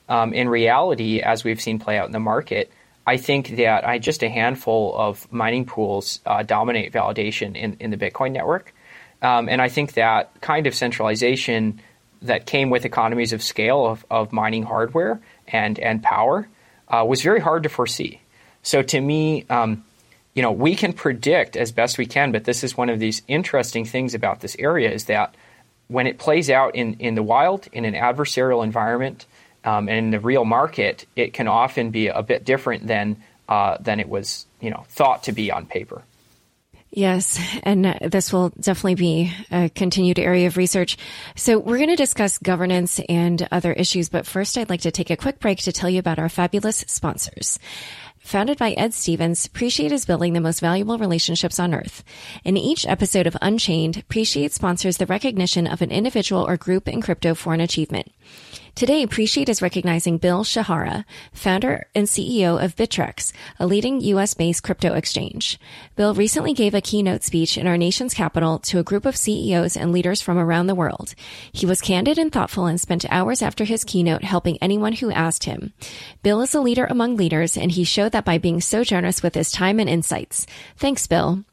um, 0.09 0.33
in 0.33 0.49
reality, 0.49 1.21
as 1.21 1.43
we've 1.43 1.61
seen 1.61 1.79
play 1.79 1.97
out 1.97 2.05
in 2.05 2.11
the 2.11 2.19
market, 2.19 2.71
I 3.05 3.17
think 3.17 3.55
that 3.57 3.87
I, 3.87 3.99
just 3.99 4.23
a 4.23 4.29
handful 4.29 4.95
of 4.97 5.31
mining 5.31 5.65
pools 5.65 6.19
uh, 6.25 6.43
dominate 6.43 6.93
validation 6.93 7.55
in, 7.55 7.77
in 7.79 7.91
the 7.91 7.97
Bitcoin 7.97 8.31
network. 8.31 8.73
Um, 9.23 9.49
and 9.49 9.61
I 9.61 9.69
think 9.69 9.93
that 9.93 10.41
kind 10.41 10.67
of 10.67 10.75
centralization 10.75 11.81
that 12.21 12.45
came 12.45 12.69
with 12.69 12.85
economies 12.85 13.33
of 13.33 13.41
scale 13.41 13.85
of, 13.85 14.05
of 14.11 14.31
mining 14.31 14.63
hardware 14.63 15.21
and, 15.47 15.79
and 15.79 16.03
power 16.03 16.47
uh, 16.89 17.05
was 17.07 17.21
very 17.21 17.39
hard 17.39 17.63
to 17.63 17.69
foresee. 17.69 18.21
So 18.61 18.81
to 18.81 18.99
me, 19.01 19.45
um, 19.49 19.83
you 20.33 20.41
know, 20.41 20.51
we 20.51 20.75
can 20.75 20.93
predict 20.93 21.55
as 21.55 21.71
best 21.71 21.97
we 21.97 22.05
can, 22.05 22.31
but 22.31 22.43
this 22.43 22.63
is 22.63 22.77
one 22.77 22.89
of 22.89 22.99
these 22.99 23.21
interesting 23.27 23.85
things 23.85 24.13
about 24.13 24.41
this 24.41 24.55
area 24.59 24.91
is 24.91 25.05
that 25.05 25.35
when 25.87 26.07
it 26.07 26.17
plays 26.17 26.49
out 26.49 26.75
in, 26.75 26.95
in 26.95 27.15
the 27.15 27.23
wild, 27.23 27.67
in 27.71 27.85
an 27.85 27.93
adversarial 27.93 28.63
environment, 28.63 29.25
um, 29.65 29.87
and 29.87 29.97
in 29.97 30.11
the 30.11 30.19
real 30.19 30.45
market, 30.45 31.05
it 31.15 31.33
can 31.33 31.47
often 31.47 31.91
be 31.91 32.07
a 32.07 32.21
bit 32.21 32.43
different 32.43 32.87
than 32.87 33.17
uh, 33.47 33.77
than 33.79 33.99
it 33.99 34.07
was, 34.07 34.45
you 34.61 34.69
know, 34.69 34.85
thought 34.89 35.23
to 35.23 35.31
be 35.31 35.51
on 35.51 35.65
paper. 35.65 36.01
Yes, 36.95 37.39
and 37.63 37.85
this 38.03 38.31
will 38.31 38.49
definitely 38.49 38.93
be 38.93 39.33
a 39.49 39.67
continued 39.69 40.19
area 40.19 40.45
of 40.45 40.57
research. 40.57 40.95
So 41.35 41.57
we're 41.57 41.77
going 41.77 41.89
to 41.89 41.95
discuss 41.95 42.37
governance 42.37 42.99
and 43.09 43.47
other 43.51 43.73
issues, 43.73 44.09
but 44.09 44.27
first 44.27 44.55
I'd 44.59 44.69
like 44.69 44.81
to 44.81 44.91
take 44.91 45.09
a 45.09 45.17
quick 45.17 45.39
break 45.39 45.57
to 45.63 45.71
tell 45.71 45.89
you 45.89 45.97
about 45.97 46.19
our 46.19 46.29
fabulous 46.29 46.85
sponsors. 46.87 47.57
Founded 48.19 48.59
by 48.59 48.73
Ed 48.73 48.93
Stevens, 48.93 49.47
Appreciate 49.47 49.91
is 49.91 50.05
building 50.05 50.33
the 50.33 50.39
most 50.39 50.59
valuable 50.59 50.99
relationships 50.99 51.59
on 51.59 51.73
earth. 51.73 52.03
In 52.45 52.57
each 52.57 52.85
episode 52.85 53.25
of 53.25 53.35
Unchained, 53.41 53.97
Appreciate 53.97 54.53
sponsors 54.53 54.97
the 54.97 55.07
recognition 55.07 55.65
of 55.65 55.81
an 55.81 55.91
individual 55.91 56.47
or 56.47 56.57
group 56.57 56.87
in 56.87 57.01
crypto 57.01 57.33
for 57.33 57.55
an 57.55 57.59
achievement. 57.59 58.11
Today, 58.75 59.03
Appreciate 59.03 59.49
is 59.49 59.61
recognizing 59.61 60.17
Bill 60.17 60.43
Shihara, 60.43 61.05
founder 61.31 61.85
and 61.93 62.07
CEO 62.07 62.61
of 62.61 62.75
Bittrex, 62.75 63.31
a 63.59 63.67
leading 63.67 64.01
U.S.-based 64.01 64.63
crypto 64.63 64.95
exchange. 64.95 65.59
Bill 65.95 66.15
recently 66.15 66.53
gave 66.53 66.73
a 66.73 66.81
keynote 66.81 67.21
speech 67.21 67.55
in 67.55 67.67
our 67.67 67.77
nation's 67.77 68.15
capital 68.15 68.57
to 68.59 68.79
a 68.79 68.83
group 68.83 69.05
of 69.05 69.15
CEOs 69.15 69.77
and 69.77 69.91
leaders 69.91 70.23
from 70.23 70.39
around 70.39 70.65
the 70.65 70.73
world. 70.73 71.13
He 71.51 71.67
was 71.67 71.81
candid 71.81 72.17
and 72.17 72.31
thoughtful 72.31 72.65
and 72.65 72.81
spent 72.81 73.05
hours 73.11 73.43
after 73.43 73.63
his 73.63 73.83
keynote 73.83 74.23
helping 74.23 74.57
anyone 74.57 74.93
who 74.93 75.11
asked 75.11 75.43
him. 75.43 75.71
Bill 76.23 76.41
is 76.41 76.55
a 76.55 76.59
leader 76.59 76.85
among 76.85 77.15
leaders, 77.15 77.55
and 77.55 77.71
he 77.71 77.83
showed 77.83 78.11
that 78.13 78.25
by 78.25 78.39
being 78.39 78.59
so 78.59 78.83
generous 78.83 79.21
with 79.21 79.35
his 79.35 79.51
time 79.51 79.79
and 79.79 79.87
insights. 79.87 80.47
Thanks, 80.77 81.05
Bill. 81.05 81.43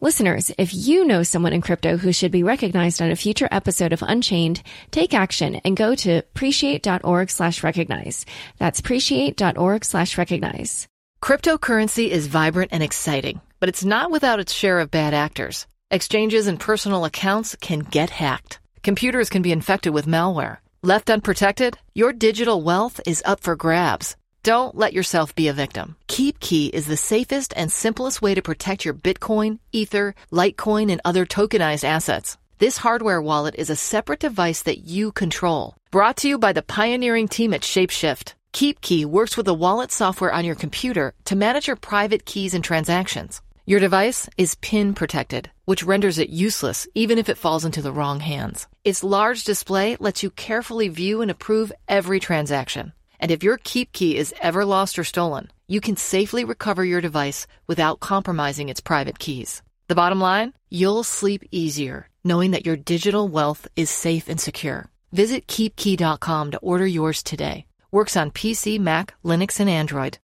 Listeners, 0.00 0.52
if 0.58 0.74
you 0.74 1.06
know 1.06 1.22
someone 1.22 1.54
in 1.54 1.62
crypto 1.62 1.96
who 1.96 2.12
should 2.12 2.30
be 2.30 2.42
recognized 2.42 3.00
on 3.00 3.10
a 3.10 3.16
future 3.16 3.48
episode 3.50 3.94
of 3.94 4.02
Unchained, 4.02 4.62
take 4.90 5.14
action 5.14 5.54
and 5.64 5.74
go 5.74 5.94
to 5.94 6.18
appreciate.org 6.18 7.30
slash 7.30 7.62
recognize. 7.62 8.26
That's 8.58 8.80
appreciate.org 8.80 9.84
slash 9.86 10.18
recognize. 10.18 10.86
Cryptocurrency 11.22 12.10
is 12.10 12.26
vibrant 12.26 12.72
and 12.74 12.82
exciting, 12.82 13.40
but 13.58 13.70
it's 13.70 13.86
not 13.86 14.10
without 14.10 14.38
its 14.38 14.52
share 14.52 14.80
of 14.80 14.90
bad 14.90 15.14
actors. 15.14 15.66
Exchanges 15.90 16.46
and 16.46 16.60
personal 16.60 17.06
accounts 17.06 17.56
can 17.58 17.78
get 17.78 18.10
hacked. 18.10 18.58
Computers 18.82 19.30
can 19.30 19.40
be 19.40 19.50
infected 19.50 19.94
with 19.94 20.04
malware. 20.04 20.58
Left 20.82 21.08
unprotected, 21.08 21.78
your 21.94 22.12
digital 22.12 22.60
wealth 22.60 23.00
is 23.06 23.22
up 23.24 23.40
for 23.40 23.56
grabs. 23.56 24.14
Don't 24.46 24.76
let 24.76 24.92
yourself 24.92 25.34
be 25.34 25.48
a 25.48 25.52
victim. 25.52 25.96
KeepKey 26.06 26.70
is 26.70 26.86
the 26.86 26.96
safest 26.96 27.52
and 27.56 27.68
simplest 27.72 28.22
way 28.22 28.32
to 28.32 28.40
protect 28.40 28.84
your 28.84 28.94
Bitcoin, 28.94 29.58
Ether, 29.72 30.14
Litecoin, 30.30 30.88
and 30.88 31.00
other 31.04 31.26
tokenized 31.26 31.82
assets. 31.82 32.38
This 32.58 32.76
hardware 32.76 33.20
wallet 33.20 33.56
is 33.58 33.70
a 33.70 33.74
separate 33.74 34.20
device 34.20 34.62
that 34.62 34.86
you 34.86 35.10
control. 35.10 35.74
Brought 35.90 36.18
to 36.18 36.28
you 36.28 36.38
by 36.38 36.52
the 36.52 36.62
pioneering 36.62 37.26
team 37.26 37.52
at 37.52 37.62
Shapeshift. 37.62 38.34
KeepKey 38.52 39.04
works 39.04 39.36
with 39.36 39.46
the 39.46 39.60
wallet 39.62 39.90
software 39.90 40.32
on 40.32 40.44
your 40.44 40.54
computer 40.54 41.12
to 41.24 41.34
manage 41.34 41.66
your 41.66 41.74
private 41.74 42.24
keys 42.24 42.54
and 42.54 42.62
transactions. 42.62 43.40
Your 43.64 43.80
device 43.80 44.28
is 44.38 44.54
PIN 44.54 44.94
protected, 44.94 45.50
which 45.64 45.82
renders 45.82 46.20
it 46.20 46.30
useless 46.30 46.86
even 46.94 47.18
if 47.18 47.28
it 47.28 47.36
falls 47.36 47.64
into 47.64 47.82
the 47.82 47.90
wrong 47.90 48.20
hands. 48.20 48.68
Its 48.84 49.02
large 49.02 49.42
display 49.42 49.96
lets 49.98 50.22
you 50.22 50.30
carefully 50.30 50.86
view 50.86 51.20
and 51.20 51.32
approve 51.32 51.72
every 51.88 52.20
transaction. 52.20 52.92
And 53.20 53.30
if 53.30 53.42
your 53.42 53.58
Keep 53.62 53.92
Key 53.92 54.16
is 54.16 54.34
ever 54.40 54.64
lost 54.64 54.98
or 54.98 55.04
stolen, 55.04 55.50
you 55.68 55.80
can 55.80 55.96
safely 55.96 56.44
recover 56.44 56.84
your 56.84 57.00
device 57.00 57.46
without 57.66 58.00
compromising 58.00 58.68
its 58.68 58.80
private 58.80 59.18
keys. 59.18 59.62
The 59.88 59.94
bottom 59.94 60.20
line? 60.20 60.52
You'll 60.70 61.04
sleep 61.04 61.44
easier 61.50 62.08
knowing 62.26 62.50
that 62.50 62.66
your 62.66 62.76
digital 62.76 63.28
wealth 63.28 63.68
is 63.76 63.88
safe 63.88 64.28
and 64.28 64.40
secure. 64.40 64.90
Visit 65.12 65.46
keepkey.com 65.46 66.50
to 66.50 66.58
order 66.58 66.86
yours 66.86 67.22
today. 67.22 67.66
Works 67.92 68.16
on 68.16 68.32
PC, 68.32 68.80
Mac, 68.80 69.14
Linux, 69.24 69.60
and 69.60 69.70
Android. 69.70 70.18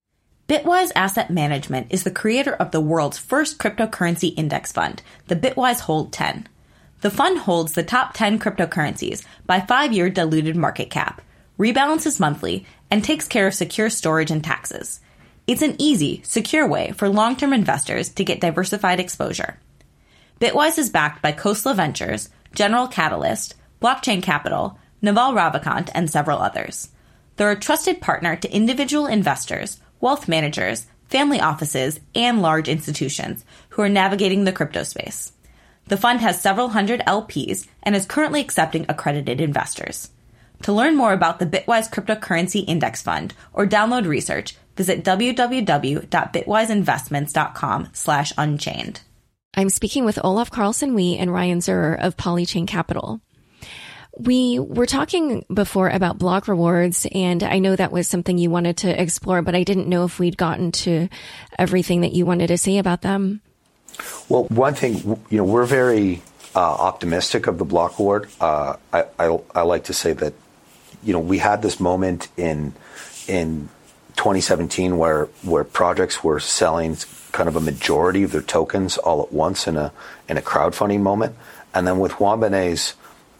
Bitwise 0.48 0.90
Asset 0.96 1.30
Management 1.30 1.88
is 1.90 2.02
the 2.02 2.10
creator 2.10 2.54
of 2.54 2.72
the 2.72 2.80
world's 2.80 3.18
first 3.18 3.58
cryptocurrency 3.58 4.34
index 4.36 4.72
fund, 4.72 5.02
the 5.28 5.36
Bitwise 5.36 5.80
Hold 5.80 6.12
10. 6.12 6.48
The 7.02 7.10
fund 7.10 7.38
holds 7.38 7.72
the 7.72 7.84
top 7.84 8.14
10 8.14 8.38
cryptocurrencies 8.38 9.24
by 9.46 9.60
five 9.60 9.92
year 9.92 10.10
diluted 10.10 10.56
market 10.56 10.90
cap, 10.90 11.22
rebalances 11.60 12.18
monthly, 12.18 12.64
and 12.90 13.04
takes 13.04 13.28
care 13.28 13.46
of 13.46 13.54
secure 13.54 13.90
storage 13.90 14.30
and 14.30 14.42
taxes. 14.42 15.00
It's 15.46 15.60
an 15.60 15.76
easy, 15.78 16.22
secure 16.24 16.66
way 16.66 16.92
for 16.92 17.08
long 17.08 17.36
term 17.36 17.52
investors 17.52 18.08
to 18.10 18.24
get 18.24 18.40
diversified 18.40 18.98
exposure. 18.98 19.58
Bitwise 20.40 20.78
is 20.78 20.88
backed 20.88 21.20
by 21.20 21.32
Khosla 21.32 21.76
Ventures, 21.76 22.30
General 22.54 22.88
Catalyst, 22.88 23.54
Blockchain 23.82 24.22
Capital, 24.22 24.78
Naval 25.02 25.34
Ravikant, 25.34 25.90
and 25.94 26.10
several 26.10 26.38
others. 26.38 26.88
They're 27.36 27.50
a 27.50 27.60
trusted 27.60 28.00
partner 28.00 28.36
to 28.36 28.54
individual 28.54 29.06
investors, 29.06 29.78
wealth 30.00 30.28
managers, 30.28 30.86
family 31.08 31.40
offices, 31.40 32.00
and 32.14 32.40
large 32.40 32.68
institutions 32.68 33.44
who 33.70 33.82
are 33.82 33.88
navigating 33.88 34.44
the 34.44 34.52
crypto 34.52 34.82
space. 34.82 35.32
The 35.88 35.98
fund 35.98 36.20
has 36.20 36.40
several 36.40 36.70
hundred 36.70 37.00
LPs 37.00 37.66
and 37.82 37.94
is 37.94 38.06
currently 38.06 38.40
accepting 38.40 38.86
accredited 38.88 39.40
investors. 39.40 40.10
To 40.62 40.72
learn 40.72 40.96
more 40.96 41.12
about 41.12 41.38
the 41.38 41.46
Bitwise 41.46 41.90
Cryptocurrency 41.90 42.64
Index 42.66 43.02
Fund 43.02 43.34
or 43.52 43.66
download 43.66 44.06
research, 44.06 44.56
visit 44.76 45.04
www.bitwiseinvestments.com 45.04 47.88
slash 47.92 48.32
unchained. 48.36 49.00
I'm 49.54 49.70
speaking 49.70 50.04
with 50.04 50.18
Olaf 50.22 50.50
Carlson 50.50 50.94
Wee 50.94 51.16
and 51.16 51.32
Ryan 51.32 51.58
Zurrer 51.58 51.98
of 51.98 52.16
Polychain 52.16 52.68
Capital. 52.68 53.20
We 54.18 54.58
were 54.58 54.86
talking 54.86 55.44
before 55.52 55.88
about 55.88 56.18
block 56.18 56.46
rewards, 56.46 57.06
and 57.12 57.42
I 57.42 57.58
know 57.58 57.74
that 57.74 57.92
was 57.92 58.06
something 58.06 58.38
you 58.38 58.50
wanted 58.50 58.76
to 58.78 59.00
explore, 59.00 59.40
but 59.40 59.54
I 59.54 59.62
didn't 59.62 59.88
know 59.88 60.04
if 60.04 60.18
we'd 60.18 60.36
gotten 60.36 60.72
to 60.72 61.08
everything 61.58 62.02
that 62.02 62.12
you 62.12 62.26
wanted 62.26 62.48
to 62.48 62.58
say 62.58 62.78
about 62.78 63.02
them. 63.02 63.40
Well, 64.28 64.44
one 64.44 64.74
thing, 64.74 64.96
you 65.30 65.38
know, 65.38 65.44
we're 65.44 65.64
very 65.64 66.22
uh, 66.54 66.60
optimistic 66.60 67.46
of 67.46 67.58
the 67.58 67.64
block 67.64 67.98
reward. 67.98 68.28
Uh, 68.40 68.76
I, 68.92 69.04
I, 69.18 69.38
I 69.54 69.62
like 69.62 69.84
to 69.84 69.94
say 69.94 70.12
that, 70.14 70.34
you 71.02 71.12
know, 71.12 71.20
we 71.20 71.38
had 71.38 71.62
this 71.62 71.80
moment 71.80 72.28
in 72.36 72.72
in 73.26 73.68
2017 74.16 74.98
where 74.98 75.26
where 75.42 75.64
projects 75.64 76.22
were 76.22 76.40
selling 76.40 76.96
kind 77.32 77.48
of 77.48 77.56
a 77.56 77.60
majority 77.60 78.22
of 78.22 78.32
their 78.32 78.42
tokens 78.42 78.98
all 78.98 79.22
at 79.22 79.32
once 79.32 79.66
in 79.66 79.76
a 79.76 79.92
in 80.28 80.36
a 80.36 80.42
crowdfunding 80.42 81.00
moment, 81.00 81.34
and 81.74 81.86
then 81.86 81.98
with 81.98 82.20
Juan 82.20 82.40
Benet's 82.40 82.94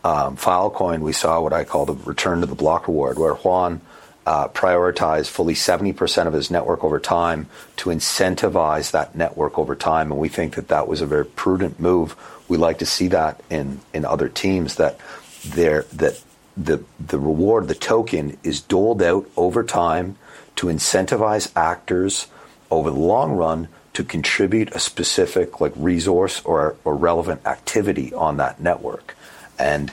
um, 0.05 0.37
Filecoin, 0.37 1.01
we 1.01 1.13
saw 1.13 1.41
what 1.41 1.53
I 1.53 1.65
call 1.65 1.87
the 1.87 1.95
return 1.95 2.41
to 2.41 2.47
the 2.47 2.55
block 2.55 2.89
reward, 2.89 3.19
where 3.19 3.35
Juan 3.35 3.81
uh, 4.27 4.49
prioritized 4.49 5.29
fully 5.29 5.55
70% 5.55 6.27
of 6.27 6.33
his 6.33 6.51
network 6.51 6.85
over 6.85 7.01
time 7.01 7.49
to 7.77 7.91
incentivize 7.91 8.93
that 8.93 9.15
network 9.15 9.59
over 9.59 9.75
time, 9.75 10.13
and 10.13 10.21
we 10.21 10.29
think 10.29 10.55
that 10.55 10.69
that 10.69 10.87
was 10.87 11.01
a 11.01 11.07
very 11.07 11.27
prudent 11.27 11.81
move. 11.81 12.17
We 12.49 12.57
like 12.57 12.79
to 12.79 12.87
see 12.87 13.09
that 13.09 13.43
in 13.51 13.81
in 13.93 14.05
other 14.05 14.29
teams 14.29 14.77
that 14.77 14.99
there 15.45 15.83
that 15.95 16.23
the 16.57 16.83
the 16.99 17.19
reward, 17.19 17.69
the 17.69 17.75
token, 17.75 18.37
is 18.43 18.61
doled 18.61 19.03
out 19.03 19.29
over 19.37 19.63
time 19.65 20.17
to 20.57 20.67
incentivize 20.67 21.51
actors 21.57 22.27
over 22.71 22.91
the 22.91 22.97
long 22.97 23.33
run 23.33 23.69
to 23.93 24.05
contribute 24.05 24.71
a 24.73 24.79
specific 24.79 25.61
like 25.61 25.73
resource 25.77 26.41
or, 26.45 26.77
or 26.85 26.95
relevant 26.95 27.45
activity 27.47 28.13
on 28.15 28.37
that 28.37 28.61
network. 28.61 29.17
And 29.59 29.91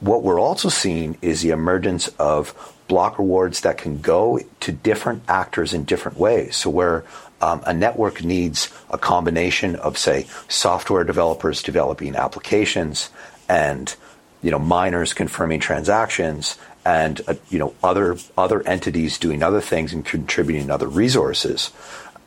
what 0.00 0.22
we're 0.22 0.40
also 0.40 0.68
seeing 0.68 1.18
is 1.22 1.42
the 1.42 1.50
emergence 1.50 2.08
of 2.18 2.54
block 2.88 3.18
rewards 3.18 3.60
that 3.62 3.78
can 3.78 4.00
go 4.00 4.38
to 4.60 4.72
different 4.72 5.22
actors 5.28 5.72
in 5.72 5.84
different 5.84 6.18
ways. 6.18 6.56
So 6.56 6.70
where 6.70 7.04
um, 7.40 7.62
a 7.66 7.72
network 7.72 8.22
needs 8.22 8.68
a 8.90 8.98
combination 8.98 9.76
of, 9.76 9.98
say, 9.98 10.26
software 10.48 11.04
developers 11.04 11.62
developing 11.62 12.14
applications 12.14 13.10
and 13.48 13.94
you 14.42 14.50
know 14.50 14.58
miners 14.58 15.14
confirming 15.14 15.60
transactions 15.60 16.58
and 16.84 17.20
uh, 17.28 17.34
you 17.48 17.58
know 17.58 17.74
other 17.82 18.16
other 18.36 18.66
entities 18.66 19.18
doing 19.18 19.42
other 19.42 19.60
things 19.60 19.92
and 19.92 20.04
contributing 20.04 20.70
other 20.70 20.88
resources. 20.88 21.70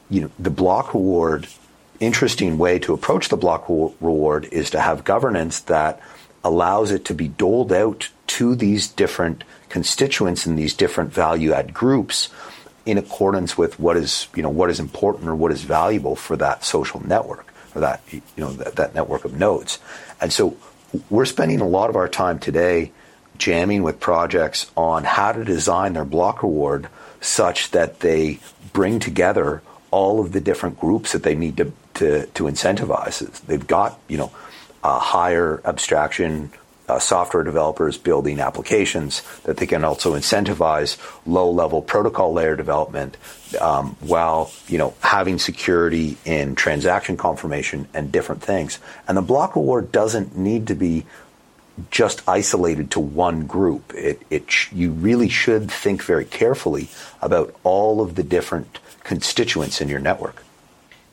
You 0.09 0.21
know, 0.21 0.31
the 0.39 0.49
block 0.49 0.93
reward. 0.93 1.47
Interesting 2.01 2.57
way 2.57 2.77
to 2.79 2.93
approach 2.93 3.29
the 3.29 3.37
block 3.37 3.69
reward 3.69 4.49
is 4.51 4.69
to 4.71 4.81
have 4.81 5.05
governance 5.05 5.61
that 5.61 6.01
allows 6.43 6.91
it 6.91 7.05
to 7.05 7.13
be 7.13 7.29
doled 7.29 7.71
out 7.71 8.09
to 8.27 8.53
these 8.53 8.87
different 8.89 9.45
constituents 9.69 10.45
and 10.45 10.59
these 10.59 10.73
different 10.73 11.13
value 11.13 11.53
add 11.53 11.73
groups 11.73 12.29
in 12.85 12.97
accordance 12.97 13.57
with 13.57 13.79
what 13.79 13.97
is 13.97 14.27
you 14.35 14.43
know 14.43 14.49
what 14.49 14.69
is 14.69 14.79
important 14.79 15.27
or 15.27 15.35
what 15.35 15.51
is 15.51 15.63
valuable 15.63 16.15
for 16.15 16.35
that 16.35 16.63
social 16.63 17.05
network 17.07 17.53
or 17.73 17.81
that 17.81 18.01
you 18.11 18.21
know 18.37 18.51
that, 18.51 18.75
that 18.75 18.93
network 18.93 19.25
of 19.25 19.33
nodes 19.37 19.79
and 20.21 20.31
so 20.31 20.55
we're 21.09 21.25
spending 21.25 21.61
a 21.61 21.67
lot 21.67 21.89
of 21.89 21.95
our 21.95 22.07
time 22.07 22.39
today 22.39 22.91
jamming 23.37 23.83
with 23.83 23.99
projects 23.99 24.71
on 24.75 25.03
how 25.03 25.31
to 25.31 25.43
design 25.43 25.93
their 25.93 26.05
block 26.05 26.43
reward 26.43 26.87
such 27.21 27.71
that 27.71 27.99
they 27.99 28.39
bring 28.73 28.99
together 28.99 29.61
all 29.91 30.19
of 30.19 30.31
the 30.31 30.41
different 30.41 30.79
groups 30.79 31.11
that 31.11 31.23
they 31.23 31.35
need 31.35 31.57
to, 31.57 31.71
to, 31.95 32.25
to 32.27 32.43
incentivize. 32.43 33.19
They've 33.41 33.65
got, 33.65 33.99
you 34.07 34.17
know, 34.17 34.31
higher 34.83 35.61
abstraction 35.65 36.51
uh, 36.87 36.99
software 36.99 37.43
developers 37.43 37.97
building 37.97 38.39
applications 38.39 39.23
that 39.43 39.57
they 39.57 39.65
can 39.65 39.83
also 39.83 40.13
incentivize 40.13 40.97
low-level 41.25 41.81
protocol 41.81 42.33
layer 42.33 42.55
development 42.55 43.17
um, 43.55 43.95
while 43.99 44.51
you 44.67 44.77
know 44.77 44.93
having 45.01 45.39
security 45.39 46.17
in 46.25 46.55
transaction 46.55 47.17
confirmation 47.17 47.87
and 47.93 48.11
different 48.11 48.41
things. 48.41 48.79
And 49.07 49.17
the 49.17 49.21
block 49.21 49.55
reward 49.55 49.91
doesn't 49.91 50.37
need 50.37 50.67
to 50.67 50.75
be 50.75 51.05
just 51.91 52.27
isolated 52.27 52.91
to 52.91 52.99
one 52.99 53.45
group. 53.45 53.93
It, 53.93 54.21
it 54.29 54.49
sh- 54.49 54.71
you 54.71 54.91
really 54.91 55.29
should 55.29 55.69
think 55.69 56.03
very 56.03 56.25
carefully 56.25 56.89
about 57.21 57.55
all 57.63 58.01
of 58.01 58.15
the 58.15 58.23
different 58.23 58.79
constituents 59.03 59.81
in 59.81 59.89
your 59.89 59.99
network. 59.99 60.43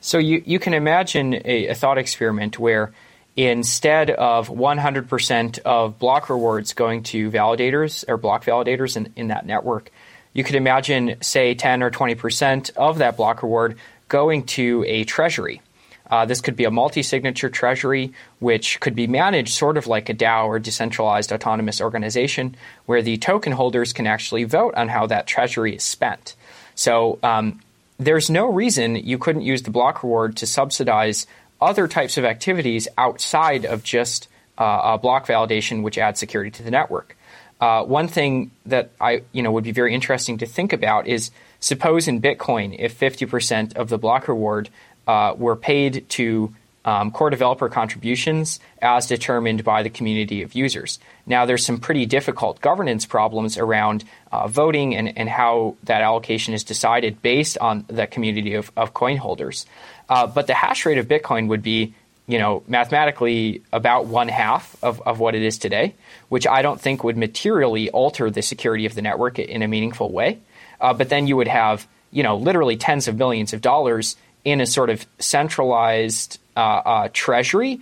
So 0.00 0.18
you, 0.18 0.42
you 0.44 0.58
can 0.58 0.74
imagine 0.74 1.34
a, 1.44 1.68
a 1.68 1.74
thought 1.74 1.98
experiment 1.98 2.58
where 2.58 2.92
instead 3.36 4.10
of 4.10 4.48
100% 4.48 5.58
of 5.60 5.98
block 5.98 6.28
rewards 6.28 6.74
going 6.74 7.02
to 7.04 7.30
validators 7.30 8.04
or 8.08 8.16
block 8.16 8.44
validators 8.44 8.96
in, 8.96 9.12
in 9.16 9.28
that 9.28 9.46
network, 9.46 9.90
you 10.32 10.44
could 10.44 10.54
imagine, 10.54 11.16
say, 11.20 11.54
10 11.54 11.82
or 11.82 11.90
20% 11.90 12.70
of 12.76 12.98
that 12.98 13.16
block 13.16 13.42
reward 13.42 13.76
going 14.08 14.44
to 14.44 14.84
a 14.86 15.04
treasury. 15.04 15.62
Uh, 16.10 16.26
this 16.26 16.42
could 16.42 16.56
be 16.56 16.64
a 16.64 16.70
multi 16.70 17.02
signature 17.02 17.48
treasury, 17.48 18.12
which 18.38 18.80
could 18.80 18.94
be 18.94 19.06
managed 19.06 19.54
sort 19.54 19.78
of 19.78 19.86
like 19.86 20.10
a 20.10 20.14
DAO 20.14 20.46
or 20.46 20.58
decentralized 20.58 21.32
autonomous 21.32 21.80
organization, 21.80 22.54
where 22.84 23.00
the 23.00 23.16
token 23.16 23.52
holders 23.52 23.94
can 23.94 24.06
actually 24.06 24.44
vote 24.44 24.74
on 24.74 24.88
how 24.88 25.06
that 25.06 25.26
treasury 25.26 25.76
is 25.76 25.82
spent. 25.82 26.36
So 26.74 27.18
um, 27.22 27.60
there's 27.98 28.28
no 28.28 28.52
reason 28.52 28.96
you 28.96 29.16
couldn't 29.16 29.42
use 29.42 29.62
the 29.62 29.70
block 29.70 30.02
reward 30.02 30.36
to 30.38 30.46
subsidize 30.46 31.26
other 31.62 31.88
types 31.88 32.18
of 32.18 32.24
activities 32.24 32.88
outside 32.98 33.64
of 33.64 33.82
just 33.82 34.28
uh, 34.58 34.96
block 34.98 35.26
validation, 35.26 35.82
which 35.82 35.96
adds 35.96 36.20
security 36.20 36.50
to 36.50 36.62
the 36.62 36.70
network. 36.70 37.16
Uh, 37.62 37.84
one 37.84 38.08
thing 38.08 38.50
that 38.66 38.90
I 39.00 39.22
you 39.30 39.40
know 39.40 39.52
would 39.52 39.62
be 39.62 39.70
very 39.70 39.94
interesting 39.94 40.38
to 40.38 40.46
think 40.46 40.72
about 40.72 41.06
is 41.06 41.30
suppose 41.60 42.08
in 42.08 42.20
Bitcoin, 42.20 42.74
if 42.76 42.98
50% 42.98 43.76
of 43.76 43.88
the 43.88 43.98
block 43.98 44.26
reward 44.26 44.68
uh, 45.06 45.34
were 45.38 45.54
paid 45.54 46.08
to 46.10 46.52
um, 46.84 47.12
core 47.12 47.30
developer 47.30 47.68
contributions 47.68 48.58
as 48.80 49.06
determined 49.06 49.62
by 49.62 49.84
the 49.84 49.90
community 49.90 50.42
of 50.42 50.56
users. 50.56 50.98
Now, 51.24 51.46
there's 51.46 51.64
some 51.64 51.78
pretty 51.78 52.04
difficult 52.04 52.60
governance 52.60 53.06
problems 53.06 53.56
around 53.56 54.02
uh, 54.32 54.48
voting 54.48 54.96
and, 54.96 55.16
and 55.16 55.28
how 55.28 55.76
that 55.84 56.02
allocation 56.02 56.54
is 56.54 56.64
decided 56.64 57.22
based 57.22 57.58
on 57.58 57.84
the 57.86 58.08
community 58.08 58.54
of, 58.54 58.72
of 58.76 58.92
coin 58.92 59.18
holders. 59.18 59.66
Uh, 60.08 60.26
but 60.26 60.48
the 60.48 60.54
hash 60.54 60.84
rate 60.84 60.98
of 60.98 61.06
Bitcoin 61.06 61.46
would 61.46 61.62
be, 61.62 61.94
you 62.26 62.38
know, 62.38 62.62
mathematically 62.66 63.62
about 63.72 64.06
one 64.06 64.28
half 64.28 64.76
of, 64.82 65.00
of 65.02 65.18
what 65.18 65.34
it 65.34 65.42
is 65.42 65.58
today, 65.58 65.94
which 66.28 66.46
I 66.46 66.62
don't 66.62 66.80
think 66.80 67.02
would 67.04 67.16
materially 67.16 67.90
alter 67.90 68.30
the 68.30 68.42
security 68.42 68.86
of 68.86 68.94
the 68.94 69.02
network 69.02 69.38
in 69.38 69.62
a 69.62 69.68
meaningful 69.68 70.10
way. 70.10 70.38
Uh, 70.80 70.94
but 70.94 71.08
then 71.08 71.26
you 71.26 71.36
would 71.36 71.48
have, 71.48 71.86
you 72.10 72.22
know, 72.22 72.36
literally 72.36 72.76
tens 72.76 73.08
of 73.08 73.16
millions 73.16 73.52
of 73.52 73.60
dollars 73.60 74.16
in 74.44 74.60
a 74.60 74.66
sort 74.66 74.90
of 74.90 75.06
centralized 75.18 76.38
uh, 76.56 76.60
uh, 76.60 77.08
treasury 77.12 77.80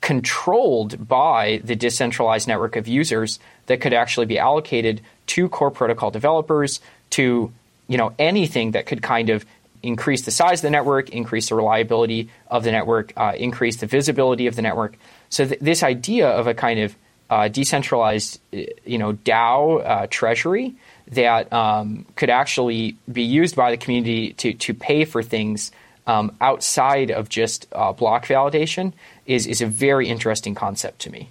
controlled 0.00 1.08
by 1.08 1.60
the 1.64 1.74
decentralized 1.74 2.46
network 2.46 2.76
of 2.76 2.86
users 2.86 3.38
that 3.66 3.80
could 3.80 3.92
actually 3.92 4.26
be 4.26 4.38
allocated 4.38 5.00
to 5.26 5.48
core 5.48 5.70
protocol 5.70 6.10
developers, 6.10 6.80
to 7.10 7.52
you 7.88 7.98
know 7.98 8.12
anything 8.18 8.72
that 8.72 8.86
could 8.86 9.02
kind 9.02 9.30
of 9.30 9.44
increase 9.82 10.22
the 10.22 10.30
size 10.30 10.58
of 10.58 10.62
the 10.62 10.70
network, 10.70 11.10
increase 11.10 11.48
the 11.48 11.54
reliability 11.54 12.28
of 12.48 12.64
the 12.64 12.72
network, 12.72 13.12
uh, 13.16 13.32
increase 13.36 13.76
the 13.76 13.86
visibility 13.86 14.46
of 14.46 14.56
the 14.56 14.62
network. 14.62 14.96
So 15.30 15.46
th- 15.46 15.60
this 15.60 15.82
idea 15.82 16.28
of 16.28 16.46
a 16.46 16.54
kind 16.54 16.80
of 16.80 16.96
uh, 17.30 17.48
decentralized, 17.48 18.40
you 18.50 18.98
know, 18.98 19.12
DAO 19.12 19.84
uh, 19.84 20.06
treasury 20.10 20.74
that 21.12 21.52
um, 21.52 22.06
could 22.16 22.30
actually 22.30 22.96
be 23.10 23.22
used 23.22 23.54
by 23.54 23.70
the 23.70 23.76
community 23.76 24.32
to 24.34 24.54
to 24.54 24.74
pay 24.74 25.04
for 25.04 25.22
things 25.22 25.72
um, 26.06 26.34
outside 26.40 27.10
of 27.10 27.28
just 27.28 27.66
uh, 27.72 27.92
block 27.92 28.26
validation 28.26 28.92
is 29.26 29.46
is 29.46 29.60
a 29.60 29.66
very 29.66 30.08
interesting 30.08 30.54
concept 30.54 31.00
to 31.00 31.10
me. 31.10 31.28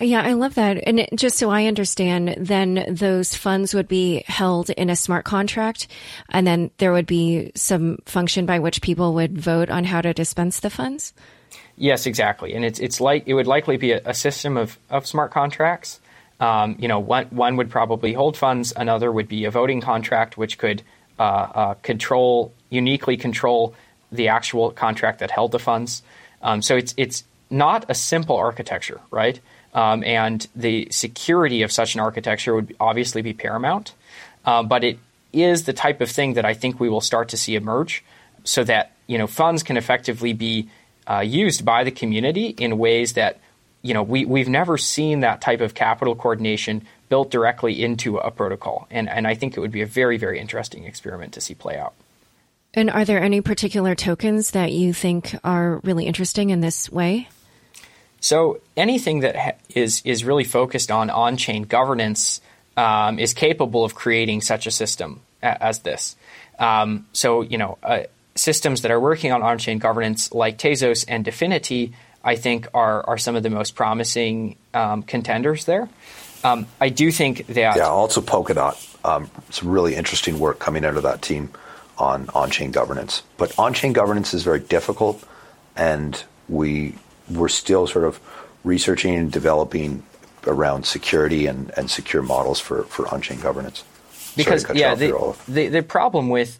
Yeah, 0.00 0.22
I 0.22 0.32
love 0.32 0.54
that. 0.54 0.82
And 0.86 1.00
it, 1.00 1.10
just 1.14 1.38
so 1.38 1.50
I 1.50 1.66
understand, 1.66 2.34
then 2.38 2.84
those 2.88 3.34
funds 3.34 3.74
would 3.74 3.86
be 3.86 4.24
held 4.26 4.70
in 4.70 4.90
a 4.90 4.96
smart 4.96 5.24
contract, 5.24 5.86
and 6.30 6.46
then 6.46 6.70
there 6.78 6.92
would 6.92 7.06
be 7.06 7.52
some 7.54 7.98
function 8.04 8.44
by 8.44 8.58
which 8.58 8.82
people 8.82 9.14
would 9.14 9.38
vote 9.38 9.70
on 9.70 9.84
how 9.84 10.00
to 10.00 10.12
dispense 10.12 10.60
the 10.60 10.70
funds. 10.70 11.12
Yes, 11.76 12.06
exactly. 12.06 12.54
And 12.54 12.64
it's 12.64 12.78
it's 12.80 13.00
like 13.00 13.24
it 13.26 13.34
would 13.34 13.46
likely 13.46 13.76
be 13.76 13.92
a, 13.92 14.00
a 14.04 14.14
system 14.14 14.56
of, 14.56 14.78
of 14.90 15.06
smart 15.06 15.30
contracts. 15.30 16.00
Um, 16.40 16.76
you 16.78 16.88
know, 16.88 16.98
one 16.98 17.26
one 17.26 17.56
would 17.56 17.70
probably 17.70 18.12
hold 18.12 18.36
funds, 18.36 18.72
another 18.76 19.10
would 19.10 19.28
be 19.28 19.44
a 19.44 19.50
voting 19.50 19.80
contract, 19.80 20.36
which 20.36 20.58
could 20.58 20.82
uh, 21.18 21.22
uh, 21.22 21.74
control 21.74 22.52
uniquely 22.70 23.16
control 23.16 23.74
the 24.10 24.28
actual 24.28 24.70
contract 24.70 25.20
that 25.20 25.30
held 25.30 25.52
the 25.52 25.58
funds. 25.58 26.02
Um, 26.42 26.62
so 26.62 26.76
it's 26.76 26.94
it's 26.96 27.24
not 27.50 27.86
a 27.88 27.94
simple 27.94 28.36
architecture, 28.36 29.00
right? 29.10 29.38
Um, 29.74 30.04
and 30.04 30.46
the 30.54 30.88
security 30.90 31.62
of 31.62 31.72
such 31.72 31.94
an 31.94 32.00
architecture 32.00 32.54
would 32.54 32.76
obviously 32.78 33.22
be 33.22 33.32
paramount. 33.32 33.92
Um, 34.44 34.68
but 34.68 34.84
it 34.84 34.98
is 35.32 35.64
the 35.64 35.72
type 35.72 36.00
of 36.00 36.10
thing 36.10 36.34
that 36.34 36.44
I 36.44 36.54
think 36.54 36.78
we 36.78 36.88
will 36.88 37.00
start 37.00 37.30
to 37.30 37.36
see 37.36 37.56
emerge, 37.56 38.04
so 38.44 38.62
that 38.64 38.92
you 39.06 39.18
know 39.18 39.26
funds 39.26 39.62
can 39.62 39.76
effectively 39.76 40.32
be 40.32 40.68
uh, 41.10 41.20
used 41.20 41.64
by 41.64 41.84
the 41.84 41.90
community 41.90 42.46
in 42.46 42.78
ways 42.78 43.14
that 43.14 43.40
you 43.82 43.94
know 43.94 44.02
we 44.02 44.24
we've 44.24 44.48
never 44.48 44.78
seen 44.78 45.20
that 45.20 45.40
type 45.40 45.60
of 45.60 45.74
capital 45.74 46.14
coordination 46.14 46.82
built 47.08 47.30
directly 47.30 47.82
into 47.82 48.18
a 48.18 48.30
protocol, 48.30 48.86
and 48.90 49.08
and 49.08 49.26
I 49.26 49.34
think 49.34 49.56
it 49.56 49.60
would 49.60 49.72
be 49.72 49.82
a 49.82 49.86
very 49.86 50.18
very 50.18 50.38
interesting 50.38 50.84
experiment 50.84 51.32
to 51.34 51.40
see 51.40 51.54
play 51.54 51.76
out. 51.78 51.94
And 52.74 52.90
are 52.90 53.04
there 53.04 53.22
any 53.22 53.40
particular 53.40 53.94
tokens 53.94 54.50
that 54.50 54.72
you 54.72 54.92
think 54.92 55.34
are 55.44 55.80
really 55.84 56.06
interesting 56.06 56.50
in 56.50 56.60
this 56.60 56.90
way? 56.90 57.28
So 58.24 58.62
anything 58.74 59.20
that 59.20 59.36
ha- 59.36 59.58
is 59.74 60.00
is 60.06 60.24
really 60.24 60.44
focused 60.44 60.90
on 60.90 61.10
on 61.10 61.36
chain 61.36 61.64
governance 61.64 62.40
um, 62.74 63.18
is 63.18 63.34
capable 63.34 63.84
of 63.84 63.94
creating 63.94 64.40
such 64.40 64.66
a 64.66 64.70
system 64.70 65.20
as 65.42 65.80
this. 65.80 66.16
Um, 66.58 67.06
so 67.12 67.42
you 67.42 67.58
know, 67.58 67.76
uh, 67.82 68.04
systems 68.34 68.80
that 68.80 68.90
are 68.90 68.98
working 68.98 69.30
on 69.30 69.42
on 69.42 69.58
chain 69.58 69.78
governance 69.78 70.32
like 70.32 70.56
Tezos 70.56 71.04
and 71.06 71.22
DFINITY, 71.26 71.92
I 72.24 72.36
think 72.36 72.66
are 72.72 73.06
are 73.06 73.18
some 73.18 73.36
of 73.36 73.42
the 73.42 73.50
most 73.50 73.74
promising 73.74 74.56
um, 74.72 75.02
contenders 75.02 75.66
there. 75.66 75.86
Um, 76.42 76.66
I 76.80 76.88
do 76.88 77.12
think 77.12 77.46
that 77.48 77.76
yeah, 77.76 77.88
also 77.88 78.22
Polkadot. 78.22 78.74
Um, 79.04 79.30
some 79.50 79.68
really 79.68 79.94
interesting 79.96 80.38
work 80.38 80.58
coming 80.58 80.86
out 80.86 80.96
of 80.96 81.02
that 81.02 81.20
team 81.20 81.50
on 81.98 82.30
on 82.34 82.48
chain 82.50 82.70
governance. 82.70 83.22
But 83.36 83.58
on 83.58 83.74
chain 83.74 83.92
governance 83.92 84.32
is 84.32 84.44
very 84.44 84.60
difficult, 84.60 85.22
and 85.76 86.24
we 86.48 86.94
we're 87.30 87.48
still 87.48 87.86
sort 87.86 88.04
of 88.04 88.20
researching 88.64 89.14
and 89.14 89.32
developing 89.32 90.02
around 90.46 90.84
security 90.84 91.46
and, 91.46 91.72
and 91.76 91.90
secure 91.90 92.22
models 92.22 92.60
for, 92.60 92.84
for 92.84 93.08
on-chain 93.12 93.40
governance. 93.40 93.84
Because 94.36 94.66
yeah, 94.74 94.94
the, 94.94 95.36
the, 95.46 95.68
the 95.68 95.82
problem 95.82 96.28
with 96.28 96.58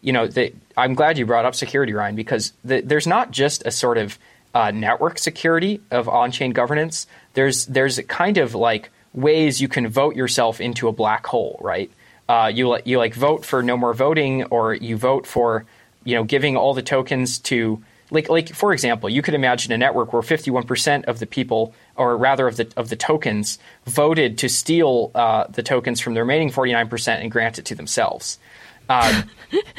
you 0.00 0.12
know 0.12 0.28
the, 0.28 0.52
I'm 0.76 0.94
glad 0.94 1.18
you 1.18 1.26
brought 1.26 1.44
up 1.44 1.54
security, 1.54 1.92
Ryan, 1.92 2.14
because 2.14 2.52
the, 2.64 2.80
there's 2.80 3.06
not 3.06 3.32
just 3.32 3.66
a 3.66 3.70
sort 3.70 3.98
of 3.98 4.18
uh, 4.54 4.70
network 4.70 5.18
security 5.18 5.80
of 5.90 6.08
on-chain 6.08 6.52
governance. 6.52 7.06
There's 7.34 7.66
there's 7.66 7.98
kind 8.06 8.38
of 8.38 8.54
like 8.54 8.90
ways 9.12 9.60
you 9.60 9.66
can 9.66 9.88
vote 9.88 10.14
yourself 10.14 10.60
into 10.60 10.86
a 10.86 10.92
black 10.92 11.26
hole, 11.26 11.58
right? 11.60 11.90
Uh, 12.28 12.50
you 12.54 12.78
you 12.84 12.98
like 12.98 13.14
vote 13.14 13.44
for 13.44 13.62
no 13.62 13.76
more 13.76 13.92
voting, 13.92 14.44
or 14.44 14.74
you 14.74 14.96
vote 14.96 15.26
for 15.26 15.64
you 16.04 16.14
know 16.14 16.22
giving 16.22 16.56
all 16.56 16.74
the 16.74 16.82
tokens 16.82 17.38
to 17.38 17.82
like 18.10 18.28
like 18.28 18.54
for 18.54 18.72
example, 18.72 19.08
you 19.08 19.22
could 19.22 19.34
imagine 19.34 19.72
a 19.72 19.78
network 19.78 20.12
where 20.12 20.22
51% 20.22 21.04
of 21.04 21.18
the 21.18 21.26
people, 21.26 21.74
or 21.96 22.16
rather 22.16 22.46
of 22.46 22.56
the 22.56 22.72
of 22.76 22.88
the 22.88 22.96
tokens, 22.96 23.58
voted 23.86 24.38
to 24.38 24.48
steal 24.48 25.10
uh, 25.14 25.46
the 25.48 25.62
tokens 25.62 26.00
from 26.00 26.14
the 26.14 26.20
remaining 26.20 26.50
49% 26.50 27.20
and 27.20 27.30
grant 27.30 27.58
it 27.58 27.64
to 27.66 27.74
themselves. 27.74 28.38
Um, 28.88 29.24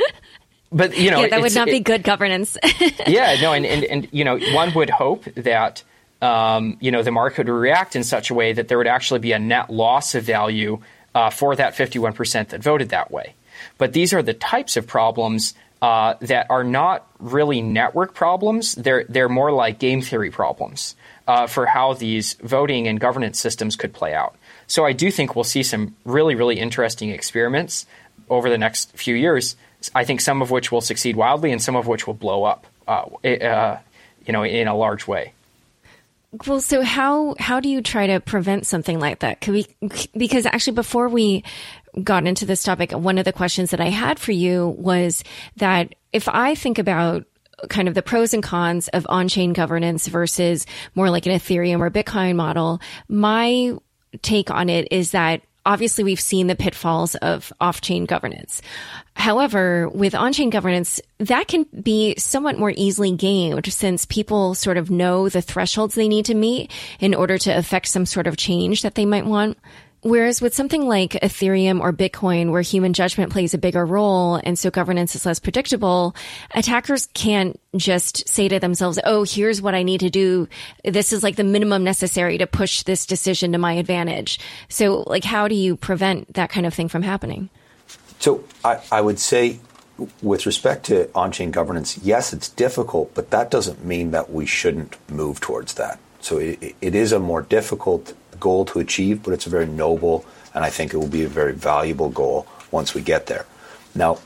but 0.71 0.97
you 0.97 1.11
know, 1.11 1.21
yeah, 1.21 1.27
that 1.29 1.41
would 1.41 1.55
not 1.55 1.67
it, 1.67 1.71
be 1.71 1.79
good 1.79 2.03
governance. 2.03 2.57
yeah, 3.07 3.37
no, 3.41 3.53
and, 3.53 3.65
and 3.65 3.83
and 3.85 4.07
you 4.11 4.23
know, 4.23 4.37
one 4.53 4.73
would 4.73 4.89
hope 4.89 5.23
that 5.35 5.83
um, 6.21 6.77
you 6.81 6.91
know 6.91 7.03
the 7.03 7.11
market 7.11 7.47
would 7.47 7.53
react 7.53 7.95
in 7.95 8.03
such 8.03 8.29
a 8.29 8.33
way 8.33 8.53
that 8.53 8.67
there 8.67 8.77
would 8.77 8.87
actually 8.87 9.19
be 9.19 9.31
a 9.31 9.39
net 9.39 9.69
loss 9.69 10.15
of 10.15 10.23
value 10.23 10.79
uh, 11.15 11.29
for 11.29 11.55
that 11.55 11.75
51% 11.75 12.49
that 12.49 12.61
voted 12.61 12.89
that 12.89 13.09
way. 13.09 13.33
But 13.77 13.93
these 13.93 14.13
are 14.13 14.21
the 14.21 14.33
types 14.33 14.77
of 14.77 14.87
problems 14.87 15.53
uh, 15.81 16.15
that 16.21 16.47
are 16.49 16.63
not 16.63 17.07
really 17.19 17.61
network 17.61 18.13
problems. 18.13 18.75
They're 18.75 19.05
they're 19.07 19.29
more 19.29 19.51
like 19.51 19.79
game 19.79 20.01
theory 20.01 20.31
problems 20.31 20.95
uh, 21.27 21.47
for 21.47 21.65
how 21.65 21.93
these 21.93 22.33
voting 22.41 22.87
and 22.87 22.99
governance 22.99 23.39
systems 23.39 23.75
could 23.75 23.93
play 23.93 24.13
out. 24.13 24.35
So 24.67 24.85
I 24.85 24.93
do 24.93 25.11
think 25.11 25.35
we'll 25.35 25.43
see 25.43 25.63
some 25.63 25.95
really 26.03 26.35
really 26.35 26.59
interesting 26.59 27.11
experiments 27.11 27.85
over 28.29 28.49
the 28.49 28.57
next 28.57 28.91
few 28.97 29.15
years. 29.15 29.55
I 29.93 30.03
think 30.03 30.21
some 30.21 30.41
of 30.41 30.49
which 30.49 30.71
will 30.71 30.81
succeed 30.81 31.15
wildly, 31.15 31.51
and 31.51 31.61
some 31.61 31.75
of 31.75 31.85
which 31.85 32.07
will 32.07 32.15
blow 32.15 32.43
up, 32.43 32.65
uh, 32.87 33.05
uh 33.23 33.79
you 34.25 34.33
know, 34.33 34.43
in 34.43 34.67
a 34.67 34.75
large 34.75 35.07
way. 35.07 35.33
Well, 36.45 36.59
so 36.59 36.81
how 36.81 37.35
how 37.39 37.59
do 37.59 37.69
you 37.69 37.81
try 37.81 38.07
to 38.07 38.19
prevent 38.19 38.65
something 38.65 38.99
like 38.99 39.19
that? 39.19 39.39
Could 39.39 39.53
we, 39.53 39.67
because 40.15 40.45
actually 40.45 40.73
before 40.73 41.07
we 41.07 41.43
got 42.03 42.27
into 42.27 42.45
this 42.45 42.63
topic, 42.63 42.91
one 42.91 43.17
of 43.17 43.25
the 43.25 43.33
questions 43.33 43.71
that 43.71 43.81
I 43.81 43.89
had 43.89 44.19
for 44.19 44.31
you 44.31 44.75
was 44.77 45.23
that 45.57 45.95
if 46.13 46.27
I 46.29 46.55
think 46.55 46.77
about 46.77 47.25
kind 47.69 47.87
of 47.87 47.95
the 47.95 48.03
pros 48.03 48.33
and 48.33 48.43
cons 48.43 48.87
of 48.89 49.05
on-chain 49.09 49.53
governance 49.53 50.07
versus 50.07 50.65
more 50.95 51.09
like 51.09 51.25
an 51.25 51.31
Ethereum 51.31 51.79
or 51.79 51.89
Bitcoin 51.89 52.35
model, 52.35 52.79
my 53.07 53.73
take 54.21 54.51
on 54.51 54.69
it 54.69 54.87
is 54.91 55.11
that 55.11 55.41
obviously 55.65 56.03
we've 56.03 56.19
seen 56.19 56.47
the 56.47 56.55
pitfalls 56.55 57.15
of 57.15 57.51
off-chain 57.59 58.05
governance. 58.05 58.61
However, 59.15 59.89
with 59.89 60.15
on-chain 60.15 60.49
governance, 60.49 61.01
that 61.17 61.47
can 61.47 61.65
be 61.81 62.15
somewhat 62.17 62.57
more 62.57 62.71
easily 62.75 63.11
gamed 63.11 63.71
since 63.73 64.05
people 64.05 64.55
sort 64.55 64.77
of 64.77 64.89
know 64.89 65.27
the 65.27 65.41
thresholds 65.41 65.95
they 65.95 66.07
need 66.07 66.25
to 66.25 66.35
meet 66.35 66.71
in 66.99 67.13
order 67.13 67.37
to 67.39 67.51
affect 67.51 67.87
some 67.87 68.05
sort 68.05 68.27
of 68.27 68.37
change 68.37 68.83
that 68.83 68.95
they 68.95 69.05
might 69.05 69.25
want. 69.25 69.57
Whereas 70.01 70.41
with 70.41 70.53
something 70.53 70.87
like 70.87 71.13
Ethereum 71.13 71.81
or 71.81 71.91
Bitcoin, 71.91 72.51
where 72.51 72.61
human 72.61 72.93
judgment 72.93 73.31
plays 73.31 73.53
a 73.53 73.57
bigger 73.57 73.85
role 73.85 74.39
and 74.43 74.57
so 74.57 74.69
governance 74.69 75.15
is 75.15 75.25
less 75.25 75.39
predictable, 75.39 76.15
attackers 76.53 77.07
can't 77.13 77.59
just 77.75 78.27
say 78.29 78.47
to 78.47 78.59
themselves, 78.59 78.99
Oh, 79.03 79.23
here's 79.23 79.61
what 79.61 79.75
I 79.75 79.83
need 79.83 80.01
to 80.01 80.09
do. 80.09 80.47
This 80.83 81.11
is 81.11 81.23
like 81.23 81.35
the 81.35 81.43
minimum 81.43 81.83
necessary 81.83 82.37
to 82.37 82.47
push 82.47 82.83
this 82.83 83.05
decision 83.05 83.51
to 83.53 83.57
my 83.57 83.73
advantage. 83.73 84.39
So 84.69 85.03
like, 85.07 85.23
how 85.23 85.47
do 85.47 85.55
you 85.55 85.75
prevent 85.75 86.35
that 86.35 86.51
kind 86.51 86.65
of 86.65 86.73
thing 86.73 86.89
from 86.89 87.01
happening? 87.01 87.49
So 88.19 88.43
I, 88.63 88.79
I 88.91 89.01
would 89.01 89.19
say 89.19 89.59
with 90.21 90.45
respect 90.45 90.85
to 90.85 91.09
on-chain 91.15 91.51
governance, 91.51 91.97
yes, 91.97 92.33
it's 92.33 92.49
difficult, 92.49 93.13
but 93.15 93.31
that 93.31 93.49
doesn't 93.49 93.83
mean 93.83 94.11
that 94.11 94.31
we 94.31 94.45
shouldn't 94.45 94.95
move 95.09 95.39
towards 95.39 95.73
that. 95.75 95.99
So 96.19 96.37
it, 96.37 96.75
it 96.81 96.95
is 96.95 97.11
a 97.11 97.19
more 97.19 97.41
difficult 97.41 98.13
goal 98.39 98.65
to 98.65 98.79
achieve, 98.79 99.23
but 99.23 99.33
it's 99.33 99.47
a 99.47 99.49
very 99.49 99.65
noble, 99.65 100.25
and 100.53 100.63
I 100.63 100.69
think 100.69 100.93
it 100.93 100.97
will 100.97 101.07
be 101.07 101.23
a 101.23 101.29
very 101.29 101.53
valuable 101.53 102.09
goal 102.09 102.47
once 102.71 102.93
we 102.93 103.01
get 103.01 103.27
there. 103.27 103.45
Now, 103.95 104.19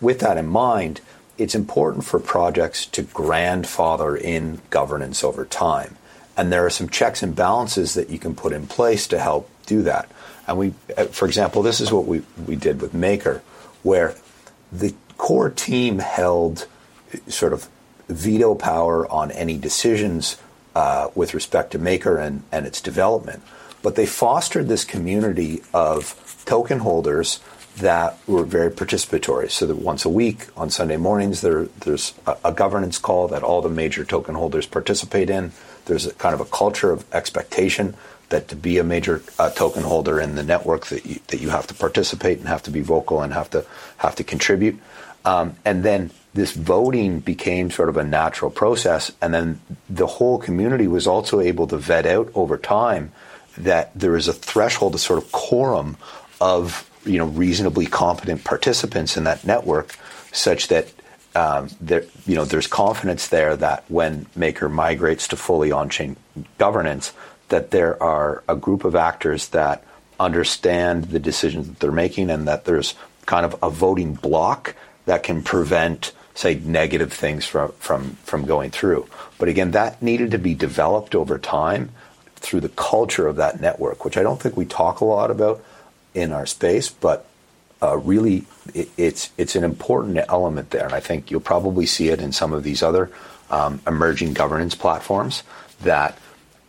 with 0.00 0.20
that 0.20 0.36
in 0.36 0.46
mind, 0.46 1.00
it's 1.36 1.54
important 1.54 2.04
for 2.04 2.18
projects 2.18 2.86
to 2.86 3.02
grandfather 3.02 4.16
in 4.16 4.60
governance 4.70 5.22
over 5.22 5.44
time. 5.44 5.96
And 6.36 6.52
there 6.52 6.64
are 6.66 6.70
some 6.70 6.88
checks 6.88 7.22
and 7.22 7.34
balances 7.34 7.94
that 7.94 8.10
you 8.10 8.18
can 8.18 8.34
put 8.34 8.52
in 8.52 8.66
place 8.66 9.06
to 9.08 9.18
help 9.18 9.50
do 9.66 9.82
that. 9.82 10.10
And 10.46 10.56
we, 10.56 10.74
uh, 10.96 11.04
for 11.06 11.26
example, 11.26 11.62
this 11.62 11.80
is 11.80 11.92
what 11.92 12.06
we, 12.06 12.22
we 12.46 12.56
did 12.56 12.80
with 12.80 12.94
Maker, 12.94 13.42
where 13.82 14.14
the 14.72 14.94
core 15.16 15.50
team 15.50 15.98
held 15.98 16.66
sort 17.26 17.52
of 17.52 17.68
veto 18.08 18.54
power 18.54 19.10
on 19.10 19.30
any 19.32 19.58
decisions 19.58 20.38
uh, 20.78 21.10
with 21.16 21.34
respect 21.34 21.72
to 21.72 21.78
Maker 21.78 22.18
and, 22.18 22.44
and 22.52 22.64
its 22.64 22.80
development. 22.80 23.42
But 23.82 23.96
they 23.96 24.06
fostered 24.06 24.68
this 24.68 24.84
community 24.84 25.60
of 25.74 26.14
token 26.46 26.78
holders 26.78 27.40
that 27.78 28.16
were 28.28 28.44
very 28.44 28.70
participatory. 28.70 29.50
So 29.50 29.66
that 29.66 29.74
once 29.74 30.04
a 30.04 30.08
week 30.08 30.46
on 30.56 30.70
Sunday 30.70 30.96
mornings, 30.96 31.40
there, 31.40 31.64
there's 31.80 32.14
a, 32.28 32.36
a, 32.44 32.52
governance 32.52 32.96
call 32.96 33.26
that 33.26 33.42
all 33.42 33.60
the 33.60 33.68
major 33.68 34.04
token 34.04 34.36
holders 34.36 34.66
participate 34.66 35.30
in. 35.30 35.50
There's 35.86 36.06
a 36.06 36.14
kind 36.14 36.32
of 36.32 36.40
a 36.40 36.44
culture 36.44 36.92
of 36.92 37.04
expectation 37.12 37.96
that 38.28 38.46
to 38.46 38.54
be 38.54 38.78
a 38.78 38.84
major 38.84 39.22
uh, 39.36 39.50
token 39.50 39.82
holder 39.82 40.20
in 40.20 40.36
the 40.36 40.44
network 40.44 40.86
that 40.86 41.04
you, 41.04 41.18
that 41.26 41.40
you 41.40 41.50
have 41.50 41.66
to 41.66 41.74
participate 41.74 42.38
and 42.38 42.46
have 42.46 42.62
to 42.62 42.70
be 42.70 42.82
vocal 42.82 43.20
and 43.22 43.32
have 43.32 43.50
to 43.50 43.66
have 43.96 44.14
to 44.14 44.22
contribute. 44.22 44.78
Um, 45.24 45.56
and 45.64 45.82
then 45.82 46.10
this 46.34 46.52
voting 46.52 47.20
became 47.20 47.70
sort 47.70 47.88
of 47.88 47.96
a 47.96 48.04
natural 48.04 48.50
process. 48.50 49.10
And 49.20 49.32
then 49.32 49.60
the 49.88 50.06
whole 50.06 50.38
community 50.38 50.86
was 50.86 51.06
also 51.06 51.40
able 51.40 51.66
to 51.68 51.76
vet 51.76 52.06
out 52.06 52.30
over 52.34 52.58
time 52.58 53.12
that 53.56 53.90
there 53.98 54.16
is 54.16 54.28
a 54.28 54.32
threshold, 54.32 54.94
a 54.94 54.98
sort 54.98 55.22
of 55.22 55.32
quorum 55.32 55.96
of 56.40 56.88
you 57.04 57.18
know 57.18 57.26
reasonably 57.26 57.86
competent 57.86 58.44
participants 58.44 59.16
in 59.16 59.24
that 59.24 59.44
network, 59.44 59.96
such 60.32 60.68
that 60.68 60.92
um, 61.34 61.68
there 61.80 62.04
you 62.26 62.36
know 62.36 62.44
there's 62.44 62.66
confidence 62.66 63.28
there 63.28 63.56
that 63.56 63.84
when 63.88 64.26
Maker 64.36 64.68
migrates 64.68 65.28
to 65.28 65.36
fully 65.36 65.72
on-chain 65.72 66.16
governance, 66.58 67.12
that 67.48 67.70
there 67.70 68.00
are 68.02 68.42
a 68.48 68.54
group 68.56 68.84
of 68.84 68.94
actors 68.94 69.48
that 69.48 69.84
understand 70.20 71.06
the 71.06 71.18
decisions 71.18 71.68
that 71.68 71.80
they're 71.80 71.90
making, 71.90 72.30
and 72.30 72.46
that 72.46 72.64
there's 72.64 72.94
kind 73.26 73.44
of 73.44 73.56
a 73.62 73.70
voting 73.70 74.14
block 74.14 74.74
that 75.06 75.22
can 75.22 75.42
prevent 75.42 76.12
say 76.38 76.54
negative 76.54 77.12
things 77.12 77.44
from 77.44 77.72
from 77.80 78.10
from 78.22 78.46
going 78.46 78.70
through. 78.70 79.08
But 79.38 79.48
again, 79.48 79.72
that 79.72 80.00
needed 80.00 80.30
to 80.30 80.38
be 80.38 80.54
developed 80.54 81.16
over 81.16 81.36
time 81.36 81.90
through 82.36 82.60
the 82.60 82.68
culture 82.68 83.26
of 83.26 83.36
that 83.36 83.60
network, 83.60 84.04
which 84.04 84.16
I 84.16 84.22
don't 84.22 84.40
think 84.40 84.56
we 84.56 84.64
talk 84.64 85.00
a 85.00 85.04
lot 85.04 85.32
about 85.32 85.64
in 86.14 86.32
our 86.32 86.46
space, 86.46 86.88
but 86.90 87.26
uh, 87.82 87.96
really 87.96 88.44
it, 88.72 88.88
it's 88.96 89.30
it's 89.36 89.56
an 89.56 89.64
important 89.64 90.18
element 90.28 90.70
there, 90.70 90.84
and 90.84 90.94
I 90.94 91.00
think 91.00 91.32
you'll 91.32 91.40
probably 91.40 91.86
see 91.86 92.08
it 92.08 92.20
in 92.20 92.30
some 92.30 92.52
of 92.52 92.62
these 92.62 92.84
other 92.84 93.10
um, 93.50 93.80
emerging 93.84 94.34
governance 94.34 94.76
platforms 94.76 95.42
that 95.82 96.16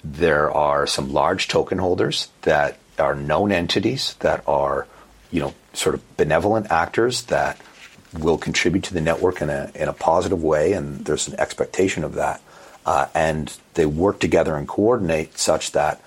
there 0.04 0.50
are 0.50 0.88
some 0.88 1.14
large 1.14 1.48
token 1.48 1.78
holders 1.78 2.30
that 2.42 2.80
are 2.98 3.16
known 3.16 3.52
entities 3.52 4.16
that 4.22 4.44
are 4.48 4.88
you 5.30 5.42
know 5.42 5.54
sort 5.74 5.94
of 5.94 6.18
benevolent 6.18 6.72
actors 6.72 7.24
that 7.24 7.62
will 8.18 8.38
contribute 8.38 8.84
to 8.86 8.94
the 8.94 9.02
network 9.02 9.42
in 9.42 9.50
a 9.50 9.72
in 9.76 9.88
a 9.88 9.94
positive 9.94 10.42
way, 10.42 10.74
and 10.74 11.06
there's 11.06 11.28
an 11.28 11.40
expectation 11.40 12.04
of 12.04 12.16
that, 12.16 12.42
uh, 12.86 13.08
and 13.14 13.58
they 13.76 13.86
work 13.86 14.20
together 14.20 14.56
and 14.56 14.68
coordinate 14.68 15.38
such 15.38 15.72
that 15.74 16.02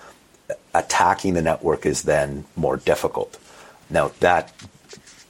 attacking 0.75 1.35
the 1.35 1.43
network 1.43 1.87
is 1.87 2.03
then 2.03 2.45
more 2.57 2.77
difficult. 2.77 3.39
Now 3.91 4.13
that 4.21 4.53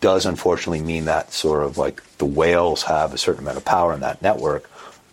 does 0.01 0.27
unfortunately 0.27 0.83
mean 0.83 1.05
that 1.05 1.33
sort 1.33 1.63
of 1.63 1.79
like 1.79 2.03
the 2.19 2.25
whales 2.25 2.85
have 2.85 3.15
a 3.15 3.19
certain 3.19 3.43
amount 3.43 3.57
of 3.57 3.65
power 3.65 3.93
in 3.93 4.01
that 4.01 4.23
network. 4.23 4.69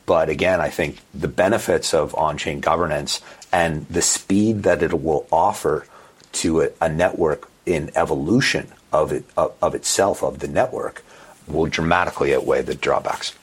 But 0.06 0.30
again, 0.30 0.60
I 0.60 0.70
think 0.70 1.00
the 1.14 1.28
benefits 1.28 1.94
of 1.94 2.16
on-chain 2.16 2.62
governance 2.62 3.22
and 3.52 3.88
the 3.88 4.02
speed 4.02 4.64
that 4.64 4.82
it 4.82 5.00
will 5.00 5.28
offer 5.32 5.86
to 6.32 6.62
a, 6.62 6.70
a 6.82 6.90
network 6.90 7.50
in 7.66 7.92
evolution 7.96 8.72
of 8.92 9.12
it 9.12 9.26
of, 9.38 9.54
of 9.62 9.76
itself 9.76 10.24
of 10.24 10.40
the 10.40 10.48
network 10.48 11.04
will 11.52 11.68
dramatically 11.68 12.34
outweigh 12.36 12.62
the 12.62 12.76
drawbacks. 12.76 13.34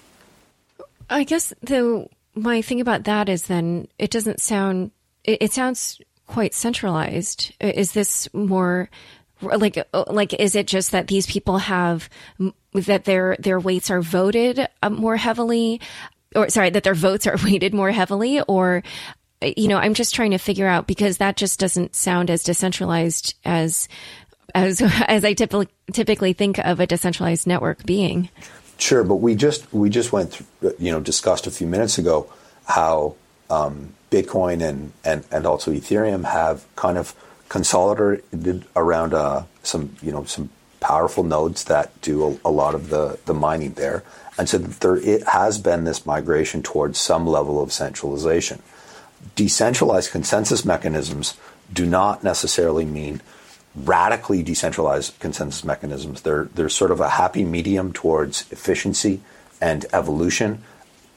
I 1.09 1.25
guess 1.25 1.53
the 1.63 2.09
my 2.35 2.63
thing 2.63 2.81
about 2.81 3.05
that 3.05 3.29
is 3.29 3.47
then 3.47 3.89
it 3.99 4.11
doesn't 4.11 4.41
sound 4.41 4.91
it, 5.25 5.39
it 5.43 5.53
sounds 5.53 6.01
quite 6.27 6.55
centralized. 6.55 7.55
Is 7.61 7.93
this 7.93 8.33
more 8.35 8.91
like 9.41 9.79
like 9.93 10.33
is 10.35 10.55
it 10.55 10.67
just 10.67 10.93
that 10.93 11.09
these 11.09 11.27
people 11.27 11.59
have 11.59 12.09
that 12.73 13.05
their 13.05 13.37
their 13.39 13.61
weights 13.61 13.91
are 13.91 14.01
voted 14.01 14.67
uh, 14.83 14.91
more 14.91 15.17
heavily 15.17 15.81
or 16.35 16.49
sorry 16.49 16.71
that 16.71 16.85
their 16.85 16.95
votes 16.95 17.27
are 17.27 17.37
weighted 17.45 17.75
more 17.75 17.91
heavily 17.91 18.41
or 18.43 18.83
you 19.43 19.69
know 19.69 19.77
i'm 19.77 19.93
just 19.93 20.15
trying 20.15 20.31
to 20.31 20.39
figure 20.39 20.67
out 20.67 20.87
because 20.87 21.19
that 21.19 21.37
just 21.37 21.61
doesn't 21.61 21.95
sound 21.95 22.31
as 22.31 22.43
decentralized 22.43 23.35
as 23.45 23.89
as 24.57 24.83
as 25.09 25.25
i 25.25 25.33
typically 25.33 25.69
typically 25.93 26.33
think 26.33 26.59
of 26.59 26.81
a 26.81 26.87
decentralized 26.87 27.47
network 27.47 27.85
being 27.85 28.29
sure 28.79 29.05
but 29.05 29.17
we 29.17 29.35
just 29.35 29.73
we 29.73 29.89
just 29.89 30.13
went 30.13 30.33
through, 30.33 30.75
you 30.79 30.91
know 30.91 31.01
discussed 31.01 31.47
a 31.47 31.51
few 31.51 31.67
minutes 31.67 31.99
ago 31.99 32.31
how 32.67 33.15
um, 33.49 33.95
bitcoin 34.11 34.61
and, 34.61 34.93
and 35.05 35.25
and 35.31 35.47
also 35.47 35.71
ethereum 35.71 36.25
have 36.25 36.65
kind 36.75 36.99
of 36.99 37.15
consolidated 37.49 38.65
around 38.75 39.15
uh, 39.15 39.45
some 39.63 39.95
you 40.03 40.11
know 40.11 40.25
some 40.25 40.51
powerful 40.81 41.25
nodes 41.25 41.65
that 41.65 42.01
do 42.01 42.39
a, 42.45 42.49
a, 42.49 42.51
lot 42.51 42.75
of 42.75 42.91
the, 42.91 43.19
the 43.27 43.35
mining 43.35 43.73
there. 43.73 44.05
And 44.39 44.49
so 44.49 44.59
there 44.59 44.97
it 44.97 45.27
has 45.27 45.59
been 45.59 45.85
this 45.85 46.07
migration 46.07 46.63
towards 46.63 46.99
some 46.99 47.27
level 47.27 47.61
of 47.61 47.73
centralization. 47.73 48.63
Decentralized 49.35 50.13
consensus 50.13 50.65
mechanisms 50.65 51.37
do 51.73 51.87
not 51.87 52.23
necessarily 52.23 52.85
mean 52.85 53.21
radically 53.77 54.43
decentralized 54.43 55.19
consensus 55.21 55.65
mechanisms. 55.65 56.23
They're, 56.23 56.45
they're 56.55 56.69
sort 56.69 56.91
of 56.91 57.01
a 57.01 57.11
happy 57.11 57.45
medium 57.45 57.93
towards 57.93 58.51
efficiency 58.51 59.21
and 59.61 59.85
evolution 59.93 60.63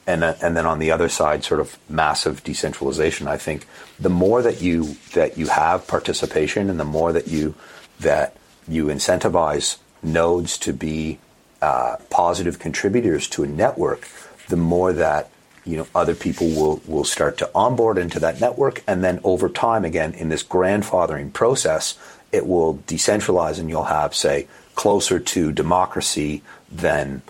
and 0.10 0.24
and 0.24 0.58
then 0.58 0.66
on 0.66 0.80
the 0.80 0.92
other 0.92 1.08
side, 1.08 1.44
sort 1.44 1.60
of 1.60 1.78
massive 1.88 2.44
decentralization. 2.44 3.28
I 3.28 3.38
think 3.38 3.68
the 4.00 4.10
more 4.10 4.42
that 4.42 4.60
you 4.60 4.96
that 5.14 5.38
you 5.38 5.48
have 5.48 5.88
participation, 5.88 6.70
and 6.70 6.80
the 6.80 6.86
more 6.86 7.14
that 7.14 7.28
you 7.28 7.54
that 8.00 8.36
you 8.68 8.86
incentivize 8.86 9.78
nodes 10.02 10.58
to 10.60 10.74
be 10.74 11.20
uh, 11.62 11.98
positive 12.10 12.58
contributors 12.58 13.28
to 13.30 13.44
a 13.44 13.48
network, 13.48 14.08
the 14.48 14.58
more 14.58 14.94
that 14.94 15.30
you 15.64 15.78
know 15.78 15.88
other 15.94 16.16
people 16.16 16.48
will 16.48 16.82
will 16.88 17.04
start 17.04 17.38
to 17.38 17.52
onboard 17.54 18.00
into 18.00 18.20
that 18.20 18.42
network, 18.42 18.82
and 18.88 19.04
then 19.04 19.20
over 19.24 19.48
time, 19.48 19.86
again 19.86 20.14
in 20.14 20.30
this 20.30 20.44
grandfathering 20.44 21.32
process, 21.32 22.00
it 22.32 22.46
will 22.48 22.78
decentralize, 22.88 23.60
and 23.60 23.70
you'll 23.70 23.84
have 23.84 24.16
say 24.16 24.48
closer 24.76 25.20
to 25.20 25.52
democracy 25.52 26.42
than 26.72 27.22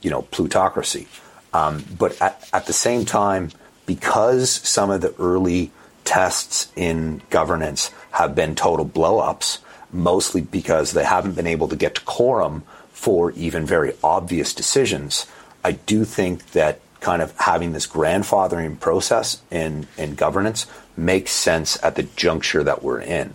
you 0.00 0.10
know 0.10 0.22
plutocracy. 0.22 1.06
Um, 1.54 1.84
but 1.98 2.20
at, 2.20 2.48
at 2.52 2.66
the 2.66 2.72
same 2.72 3.04
time, 3.04 3.50
because 3.86 4.50
some 4.50 4.90
of 4.90 5.00
the 5.00 5.14
early 5.18 5.70
tests 6.04 6.72
in 6.76 7.22
governance 7.30 7.90
have 8.12 8.34
been 8.34 8.54
total 8.54 8.86
blowups, 8.86 9.58
mostly 9.92 10.40
because 10.40 10.92
they 10.92 11.04
haven't 11.04 11.34
been 11.34 11.46
able 11.46 11.68
to 11.68 11.76
get 11.76 11.94
to 11.96 12.00
quorum 12.02 12.62
for 12.92 13.32
even 13.32 13.66
very 13.66 13.94
obvious 14.02 14.54
decisions, 14.54 15.26
I 15.64 15.72
do 15.72 16.04
think 16.04 16.52
that 16.52 16.80
kind 17.00 17.20
of 17.20 17.36
having 17.36 17.72
this 17.72 17.86
grandfathering 17.86 18.78
process 18.78 19.42
in, 19.50 19.86
in 19.98 20.14
governance 20.14 20.66
makes 20.96 21.32
sense 21.32 21.82
at 21.82 21.96
the 21.96 22.04
juncture 22.04 22.62
that 22.62 22.82
we're 22.82 23.00
in. 23.00 23.34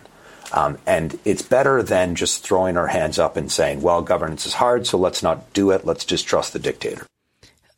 Um, 0.53 0.77
and 0.85 1.19
it's 1.25 1.41
better 1.41 1.83
than 1.83 2.15
just 2.15 2.43
throwing 2.43 2.77
our 2.77 2.87
hands 2.87 3.19
up 3.19 3.35
and 3.35 3.51
saying, 3.51 3.81
well, 3.81 4.01
governance 4.01 4.45
is 4.45 4.53
hard, 4.53 4.87
so 4.87 4.97
let's 4.97 5.21
not 5.21 5.51
do 5.53 5.71
it. 5.71 5.85
Let's 5.85 6.05
just 6.05 6.25
trust 6.25 6.53
the 6.53 6.59
dictator. 6.59 7.05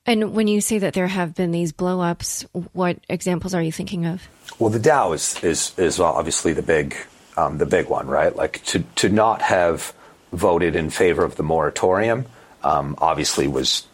And 0.06 0.34
when 0.34 0.48
you 0.48 0.62
say 0.62 0.80
that 0.80 0.94
there 0.94 1.08
have 1.08 1.36
been 1.36 1.52
these 1.52 1.72
blowups, 1.72 2.46
what 2.74 3.00
examples 3.10 3.54
are 3.54 3.62
you 3.62 3.72
thinking 3.72 4.06
of? 4.06 4.28
Well, 4.58 4.70
the 4.70 4.80
DAO 4.80 5.14
is 5.14 5.44
is 5.44 5.78
is 5.78 6.00
obviously 6.00 6.54
the 6.54 6.62
big 6.64 6.96
um, 7.38 7.58
the 7.58 7.66
big 7.66 7.90
one, 7.90 8.08
right? 8.08 8.36
Like 8.36 8.64
to 8.66 8.80
to 8.96 9.10
not 9.10 9.42
have 9.42 9.94
voted 10.32 10.76
in 10.76 10.90
favor 10.90 11.24
of 11.24 11.36
the 11.36 11.44
moratorium, 11.44 12.26
um, 12.64 12.96
obviously 13.00 13.48
was 13.48 13.86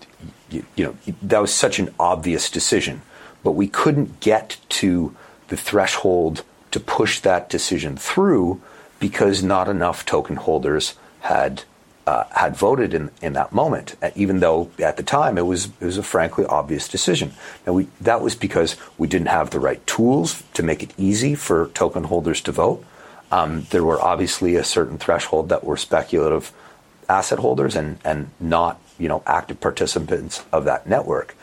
you, 0.49 0.65
you 0.75 0.85
know 0.85 0.95
that 1.23 1.41
was 1.41 1.53
such 1.53 1.79
an 1.79 1.93
obvious 1.99 2.49
decision, 2.49 3.01
but 3.43 3.51
we 3.51 3.67
couldn't 3.67 4.19
get 4.19 4.57
to 4.69 5.15
the 5.49 5.57
threshold 5.57 6.43
to 6.75 6.79
push 6.81 7.21
that 7.21 7.49
decision 7.49 7.95
through 7.95 8.61
because 8.99 9.41
not 9.41 9.69
enough 9.69 10.05
token 10.05 10.35
holders 10.35 10.95
had 11.21 11.63
uh, 12.05 12.25
had 12.31 12.53
voted 12.53 12.93
in, 12.93 13.09
in 13.21 13.31
that 13.31 13.53
moment, 13.53 13.95
uh, 14.03 14.11
even 14.13 14.41
though 14.41 14.69
at 14.77 14.97
the 14.97 15.03
time 15.03 15.37
it 15.37 15.45
was 15.45 15.67
it 15.79 15.85
was 15.85 15.97
a 15.97 16.03
frankly 16.03 16.45
obvious 16.45 16.89
decision. 16.89 17.31
Now 17.65 17.71
we, 17.71 17.87
that 18.01 18.19
was 18.19 18.35
because 18.35 18.75
we 18.97 19.07
didn't 19.07 19.29
have 19.29 19.51
the 19.51 19.59
right 19.61 19.87
tools 19.87 20.43
to 20.53 20.63
make 20.63 20.83
it 20.83 20.93
easy 20.97 21.33
for 21.33 21.69
token 21.69 22.03
holders 22.03 22.41
to 22.41 22.51
vote. 22.51 22.83
Um, 23.31 23.65
there 23.69 23.85
were 23.85 24.01
obviously 24.01 24.57
a 24.57 24.63
certain 24.65 24.97
threshold 24.97 25.47
that 25.47 25.63
were 25.63 25.77
speculative 25.77 26.51
asset 27.07 27.39
holders 27.39 27.77
and 27.77 27.99
and 28.03 28.31
not 28.37 28.81
you 28.99 29.07
know 29.07 29.23
active 29.25 29.61
participants 29.61 30.43
of 30.51 30.65
that 30.65 30.87
network. 30.87 31.37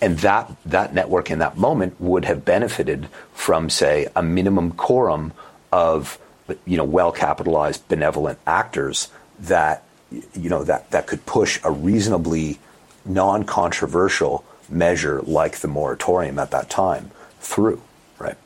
And 0.00 0.18
that 0.18 0.50
that 0.66 0.94
network 0.94 1.30
in 1.30 1.40
that 1.40 1.56
moment 1.56 2.00
would 2.00 2.24
have 2.24 2.44
benefited 2.44 3.08
from 3.32 3.68
say 3.68 4.08
a 4.14 4.22
minimum 4.22 4.72
quorum 4.72 5.32
of 5.72 6.18
you 6.64 6.76
know 6.76 6.84
well 6.84 7.12
capitalized 7.12 7.86
benevolent 7.88 8.38
actors 8.46 9.08
that 9.40 9.82
you 10.10 10.48
know 10.48 10.64
that 10.64 10.90
that 10.90 11.06
could 11.06 11.26
push 11.26 11.60
a 11.64 11.70
reasonably 11.70 12.58
non-controversial 13.04 14.44
measure 14.68 15.20
like 15.22 15.58
the 15.58 15.68
moratorium 15.68 16.38
at 16.38 16.50
that 16.50 16.70
time 16.70 17.10
through, 17.40 17.80
right? 18.18 18.36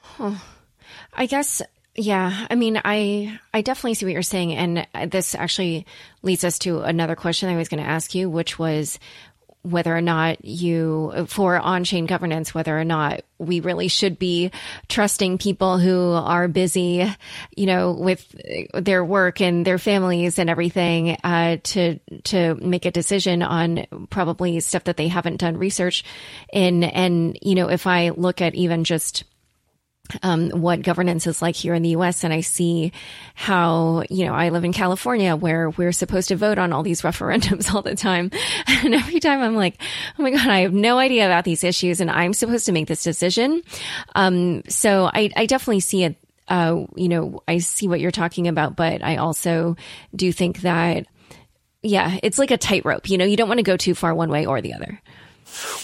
Huh. 0.00 0.34
I 1.12 1.26
guess 1.26 1.62
yeah, 1.98 2.46
I 2.50 2.54
mean, 2.56 2.80
I 2.84 3.38
I 3.54 3.62
definitely 3.62 3.94
see 3.94 4.04
what 4.04 4.12
you're 4.12 4.22
saying, 4.22 4.54
and 4.54 5.10
this 5.10 5.34
actually 5.34 5.86
leads 6.22 6.44
us 6.44 6.58
to 6.60 6.82
another 6.82 7.16
question 7.16 7.48
I 7.48 7.56
was 7.56 7.68
going 7.68 7.82
to 7.82 7.88
ask 7.88 8.14
you, 8.14 8.28
which 8.28 8.58
was 8.58 8.98
whether 9.70 9.94
or 9.96 10.00
not 10.00 10.44
you, 10.44 11.26
for 11.28 11.58
on 11.58 11.84
chain 11.84 12.06
governance, 12.06 12.54
whether 12.54 12.78
or 12.78 12.84
not 12.84 13.22
we 13.38 13.60
really 13.60 13.88
should 13.88 14.18
be 14.18 14.50
trusting 14.88 15.38
people 15.38 15.78
who 15.78 16.12
are 16.12 16.48
busy, 16.48 17.06
you 17.56 17.66
know, 17.66 17.92
with 17.92 18.34
their 18.74 19.04
work 19.04 19.40
and 19.40 19.66
their 19.66 19.78
families 19.78 20.38
and 20.38 20.48
everything, 20.48 21.16
uh, 21.24 21.56
to, 21.62 21.98
to 22.24 22.54
make 22.56 22.86
a 22.86 22.90
decision 22.90 23.42
on 23.42 23.86
probably 24.10 24.60
stuff 24.60 24.84
that 24.84 24.96
they 24.96 25.08
haven't 25.08 25.38
done 25.38 25.56
research 25.56 26.04
in. 26.52 26.84
And, 26.84 27.38
you 27.42 27.54
know, 27.54 27.68
if 27.68 27.86
I 27.86 28.10
look 28.10 28.40
at 28.40 28.54
even 28.54 28.84
just, 28.84 29.24
um, 30.22 30.50
what 30.50 30.82
governance 30.82 31.26
is 31.26 31.42
like 31.42 31.56
here 31.56 31.74
in 31.74 31.82
the 31.82 31.90
US. 31.90 32.24
And 32.24 32.32
I 32.32 32.40
see 32.40 32.92
how, 33.34 34.04
you 34.10 34.26
know, 34.26 34.34
I 34.34 34.50
live 34.50 34.64
in 34.64 34.72
California 34.72 35.36
where 35.36 35.70
we're 35.70 35.92
supposed 35.92 36.28
to 36.28 36.36
vote 36.36 36.58
on 36.58 36.72
all 36.72 36.82
these 36.82 37.02
referendums 37.02 37.72
all 37.72 37.82
the 37.82 37.94
time. 37.94 38.30
And 38.86 38.94
every 38.94 39.20
time 39.20 39.40
I'm 39.40 39.56
like, 39.56 39.80
oh 40.18 40.22
my 40.22 40.30
God, 40.30 40.46
I 40.46 40.60
have 40.60 40.72
no 40.72 40.98
idea 40.98 41.26
about 41.26 41.44
these 41.44 41.64
issues 41.64 42.00
and 42.00 42.10
I'm 42.10 42.32
supposed 42.32 42.66
to 42.66 42.72
make 42.72 42.86
this 42.86 43.02
decision. 43.02 43.62
Um, 44.14 44.62
so 44.68 45.10
I, 45.12 45.30
I 45.34 45.46
definitely 45.46 45.80
see 45.80 46.04
it. 46.04 46.16
Uh, 46.46 46.84
you 46.94 47.08
know, 47.08 47.42
I 47.48 47.58
see 47.58 47.88
what 47.88 47.98
you're 48.00 48.12
talking 48.12 48.46
about, 48.48 48.76
but 48.76 49.02
I 49.02 49.16
also 49.16 49.76
do 50.14 50.30
think 50.30 50.60
that, 50.60 51.06
yeah, 51.82 52.18
it's 52.22 52.38
like 52.38 52.50
a 52.50 52.58
tightrope. 52.58 53.08
You 53.08 53.18
know, 53.18 53.24
you 53.24 53.36
don't 53.36 53.48
want 53.48 53.58
to 53.58 53.64
go 53.64 53.76
too 53.76 53.94
far 53.94 54.14
one 54.14 54.30
way 54.30 54.46
or 54.46 54.60
the 54.60 54.74
other. 54.74 55.00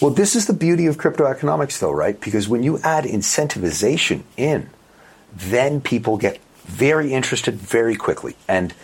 Well, 0.00 0.10
this 0.10 0.36
is 0.36 0.46
the 0.46 0.52
beauty 0.52 0.86
of 0.86 0.98
crypto 0.98 1.26
economics, 1.26 1.78
though, 1.78 1.92
right? 1.92 2.20
Because 2.20 2.48
when 2.48 2.62
you 2.62 2.78
add 2.82 3.04
incentivization 3.04 4.22
in, 4.36 4.70
then 5.32 5.80
people 5.80 6.16
get 6.16 6.40
very 6.64 7.12
interested 7.12 7.54
very 7.54 7.96
quickly. 7.96 8.36
And 8.48 8.74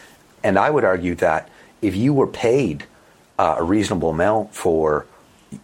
and 0.43 0.59
I 0.59 0.71
would 0.71 0.85
argue 0.85 1.15
that 1.17 1.49
if 1.83 1.97
you 1.97 2.15
were 2.15 2.27
paid 2.27 2.85
uh, 3.39 3.57
a 3.59 3.63
reasonable 3.63 4.11
amount 4.11 4.55
for 4.55 5.07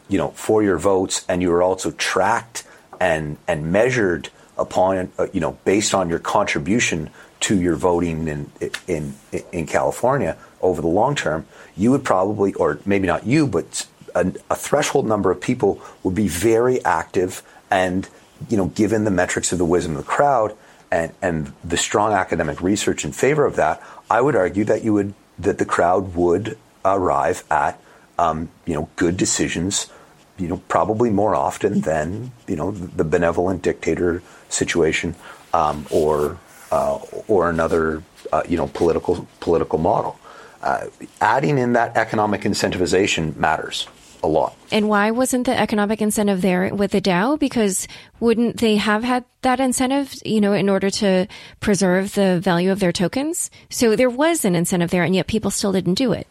you 0.09 0.18
know 0.18 0.29
for 0.31 0.62
your 0.62 0.79
votes, 0.79 1.25
and 1.29 1.43
you 1.43 1.51
were 1.51 1.62
also 1.62 1.91
tracked 1.93 2.64
and 3.01 3.37
and 3.47 3.72
measured 3.72 4.31
upon 4.57 5.11
uh, 5.18 5.27
you 5.33 5.41
know 5.41 5.59
based 5.64 5.95
on 5.95 6.09
your 6.09 6.18
contribution 6.18 7.11
to 7.41 7.61
your 7.61 7.77
voting 7.77 8.29
in 8.29 8.51
in 8.87 9.14
in 9.53 9.66
California 9.66 10.37
over 10.62 10.81
the 10.81 10.89
long 10.89 11.14
term, 11.14 11.47
you 11.77 11.91
would 11.91 12.05
probably, 12.05 12.55
or 12.55 12.81
maybe 12.87 13.07
not 13.07 13.27
you, 13.27 13.47
but 13.47 13.87
a, 14.14 14.32
a 14.50 14.56
threshold 14.56 15.06
number 15.06 15.30
of 15.30 15.40
people 15.40 15.80
would 16.02 16.14
be 16.14 16.28
very 16.28 16.84
active 16.84 17.42
and, 17.70 18.08
you 18.48 18.56
know, 18.56 18.66
given 18.66 19.04
the 19.04 19.10
metrics 19.10 19.52
of 19.52 19.58
the 19.58 19.64
wisdom 19.64 19.96
of 19.96 20.04
the 20.04 20.10
crowd 20.10 20.56
and, 20.90 21.12
and 21.20 21.52
the 21.64 21.76
strong 21.76 22.12
academic 22.12 22.60
research 22.60 23.04
in 23.04 23.12
favor 23.12 23.44
of 23.44 23.56
that, 23.56 23.82
I 24.10 24.20
would 24.20 24.36
argue 24.36 24.64
that 24.64 24.84
you 24.84 24.92
would 24.94 25.14
that 25.38 25.58
the 25.58 25.64
crowd 25.64 26.14
would 26.14 26.56
arrive 26.84 27.42
at 27.50 27.80
um, 28.18 28.50
you 28.66 28.74
know 28.74 28.88
good 28.94 29.16
decisions 29.16 29.90
you 30.38 30.46
know 30.48 30.58
probably 30.68 31.10
more 31.10 31.34
often 31.34 31.80
than 31.80 32.30
you 32.46 32.56
know 32.56 32.70
the 32.70 33.04
benevolent 33.04 33.62
dictator 33.62 34.22
situation 34.48 35.14
um, 35.52 35.86
or 35.90 36.38
uh, 36.70 36.98
or 37.28 37.50
another 37.50 38.02
uh, 38.32 38.42
you 38.48 38.56
know 38.56 38.68
political 38.68 39.26
political 39.40 39.78
model. 39.78 40.18
Uh, 40.62 40.86
adding 41.20 41.58
in 41.58 41.74
that 41.74 41.94
economic 41.96 42.42
incentivization 42.42 43.36
matters 43.36 43.86
a 44.25 44.27
lot. 44.27 44.57
And 44.72 44.89
why 44.89 45.11
wasn't 45.11 45.47
the 45.47 45.57
economic 45.57 46.01
incentive 46.01 46.41
there 46.41 46.75
with 46.75 46.93
the 46.93 47.01
DAO? 47.01 47.39
Because 47.39 47.87
wouldn't 48.18 48.57
they 48.57 48.77
have 48.77 49.05
had 49.05 49.25
that 49.43 49.61
incentive, 49.61 50.14
you 50.25 50.41
know, 50.41 50.55
in 50.55 50.68
order 50.68 50.91
to 50.91 51.29
preserve 51.61 52.14
the 52.14 52.41
value 52.41 52.72
of 52.72 52.81
their 52.81 52.93
tokens? 52.93 53.51
So 53.70 53.95
there 53.95 54.11
was 54.11 54.45
an 54.45 54.57
incentive 54.57 54.91
there, 54.91 55.05
and 55.05 55.14
yet 55.14 55.27
people 55.27 55.51
still 55.51 55.72
didn't 55.72 55.95
do 55.95 56.12
it. 56.12 56.27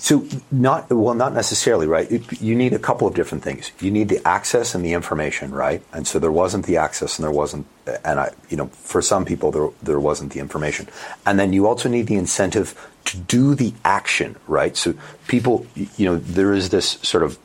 So 0.00 0.24
not 0.52 0.88
well, 0.90 1.14
not 1.14 1.34
necessarily, 1.34 1.88
right? 1.88 2.08
You 2.40 2.54
need 2.54 2.72
a 2.72 2.78
couple 2.78 3.08
of 3.08 3.16
different 3.16 3.42
things. 3.42 3.72
You 3.80 3.90
need 3.90 4.08
the 4.08 4.24
access 4.24 4.76
and 4.76 4.84
the 4.84 4.92
information, 4.92 5.50
right? 5.50 5.82
And 5.92 6.06
so 6.06 6.20
there 6.20 6.30
wasn't 6.30 6.66
the 6.66 6.76
access, 6.76 7.18
and 7.18 7.24
there 7.24 7.32
wasn't, 7.32 7.66
and 8.04 8.20
I, 8.20 8.30
you 8.48 8.56
know, 8.56 8.68
for 8.68 9.02
some 9.02 9.24
people 9.24 9.50
there 9.50 9.68
there 9.82 9.98
wasn't 9.98 10.32
the 10.32 10.38
information, 10.38 10.86
and 11.26 11.36
then 11.36 11.52
you 11.52 11.66
also 11.66 11.88
need 11.88 12.06
the 12.06 12.14
incentive 12.14 12.78
to 13.08 13.18
do 13.18 13.54
the 13.54 13.72
action, 13.84 14.36
right? 14.46 14.76
So 14.76 14.94
people, 15.26 15.66
you 15.74 16.06
know, 16.06 16.16
there 16.16 16.54
is 16.54 16.70
this 16.70 16.98
sort 17.02 17.22
of 17.22 17.38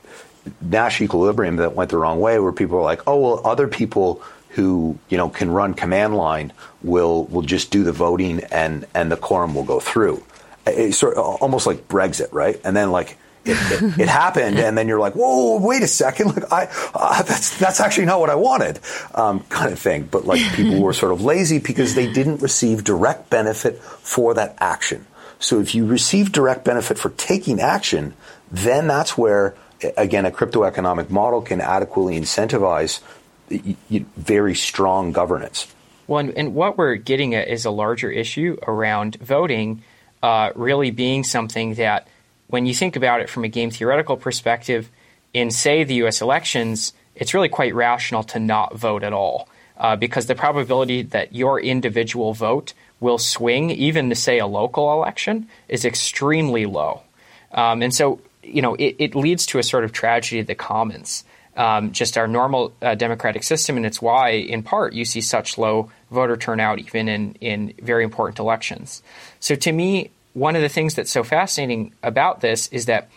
Nash 0.62 1.00
equilibrium 1.00 1.56
that 1.58 1.74
went 1.74 1.90
the 1.90 1.98
wrong 1.98 2.20
way, 2.20 2.38
where 2.38 2.52
people 2.52 2.78
are 2.78 2.84
like, 2.84 3.08
oh 3.08 3.18
well, 3.18 3.42
other 3.46 3.68
people 3.68 4.22
who 4.50 4.98
you 5.10 5.18
know 5.18 5.30
can 5.30 5.50
run 5.50 5.74
command 5.74 6.16
line 6.16 6.52
will 6.82 7.26
will 7.26 7.42
just 7.42 7.72
do 7.72 7.84
the 7.84 7.94
voting 7.94 8.42
and 8.52 8.86
and 8.94 9.12
the 9.12 9.18
quorum 9.18 9.56
will 9.56 9.64
go 9.64 9.80
through 9.80 10.22
it's 10.66 10.98
sort 10.98 11.18
of 11.18 11.42
almost 11.42 11.68
like 11.68 11.88
Brexit, 11.88 12.30
right? 12.32 12.60
And 12.64 12.76
then 12.76 12.92
like 12.92 13.18
it, 13.46 13.58
it, 13.72 14.00
it, 14.02 14.08
happened, 14.08 14.58
and 14.58 14.78
then 14.78 14.88
you're 14.88 15.00
like, 15.00 15.14
"Whoa, 15.14 15.60
wait 15.60 15.84
a 15.84 15.88
second! 15.88 16.28
Like, 16.36 16.52
I 16.52 16.70
uh, 16.94 17.24
that's 17.24 17.58
that's 17.58 17.82
actually 17.82 18.06
not 18.06 18.20
what 18.20 18.30
I 18.30 18.36
wanted," 18.36 18.80
um, 19.14 19.42
kind 19.50 19.72
of 19.74 19.80
thing. 19.80 20.08
But 20.10 20.26
like 20.26 20.42
people 20.54 20.82
were 20.82 20.94
sort 20.94 21.12
of 21.12 21.22
lazy 21.22 21.60
because 21.60 21.96
they 21.96 22.12
didn't 22.12 22.42
receive 22.42 22.84
direct 22.84 23.30
benefit 23.30 23.82
for 23.82 24.34
that 24.36 24.56
action. 24.60 25.06
So 25.44 25.60
if 25.60 25.76
you 25.76 25.86
receive 25.86 26.32
direct 26.32 26.64
benefit 26.64 26.98
for 26.98 27.10
taking 27.10 27.60
action, 27.60 28.14
then 28.50 28.88
that's 28.88 29.18
where 29.18 29.56
again 29.98 30.26
a 30.26 30.32
crypto 30.32 30.64
economic 30.64 31.12
model 31.12 31.42
can 31.42 31.60
adequately 31.60 32.18
incentivize 32.18 33.02
very 33.50 34.56
strong 34.56 35.12
governance. 35.12 35.68
Well, 36.08 36.30
and, 36.36 36.56
what 36.56 36.78
we're 36.78 36.96
getting 36.96 37.36
at 37.36 37.50
is 37.50 37.66
a 37.66 37.72
larger 37.72 38.10
issue 38.10 38.58
around 38.66 39.18
voting 39.18 39.84
uh, 40.22 40.52
really 40.56 40.92
being 40.92 41.24
something 41.24 41.76
that, 41.76 42.08
when 42.48 42.66
you 42.66 42.74
think 42.74 42.96
about 42.96 43.20
it 43.20 43.30
from 43.30 43.44
a 43.44 43.48
game 43.50 43.70
theoretical 43.70 44.16
perspective, 44.16 44.90
in 45.34 45.52
say 45.52 45.84
the 45.84 45.96
U.S. 45.96 46.22
elections, 46.22 46.94
it's 47.16 47.34
really 47.34 47.50
quite 47.50 47.76
rational 47.76 48.24
to 48.24 48.40
not 48.40 48.76
vote 48.76 49.04
at 49.04 49.12
all 49.14 49.50
uh, 49.78 49.96
because 49.96 50.26
the 50.28 50.36
probability 50.36 51.02
that 51.04 51.34
your 51.34 51.60
individual 51.60 52.34
vote 52.34 52.74
will 53.04 53.18
swing, 53.18 53.70
even 53.70 54.10
to 54.10 54.16
say 54.16 54.40
a 54.40 54.48
local 54.48 54.92
election, 54.94 55.48
is 55.68 55.84
extremely 55.84 56.66
low. 56.66 57.02
Um, 57.52 57.84
and 57.84 57.94
so, 57.94 58.22
you 58.42 58.62
know, 58.62 58.76
it, 58.76 58.96
it, 58.98 59.14
leads 59.14 59.46
to 59.48 59.60
a 59.60 59.64
sort 59.64 59.84
of 59.84 59.92
tragedy 59.92 60.40
of 60.40 60.48
the 60.48 60.56
commons. 60.56 61.26
Um, 61.56 61.92
just 61.92 62.18
our 62.18 62.28
normal 62.28 62.74
uh, 62.82 62.96
democratic 62.96 63.44
system, 63.44 63.78
and 63.78 63.86
it's 63.86 64.02
why, 64.02 64.30
in 64.30 64.64
part, 64.64 64.94
you 64.94 65.06
see 65.06 65.22
such 65.22 65.58
low 65.60 65.92
voter 66.10 66.36
turnout 66.36 66.80
even 66.80 67.08
in, 67.08 67.36
in 67.42 67.74
very 67.80 68.04
important 68.04 68.40
elections. 68.40 69.04
So 69.40 69.54
to 69.54 69.72
me, 69.72 70.10
one 70.34 70.56
of 70.56 70.64
the 70.64 70.70
things 70.70 70.96
that's 70.96 71.12
so 71.12 71.24
fascinating 71.24 71.94
about 72.02 72.42
this 72.42 72.68
is 72.70 72.88
that 72.88 73.10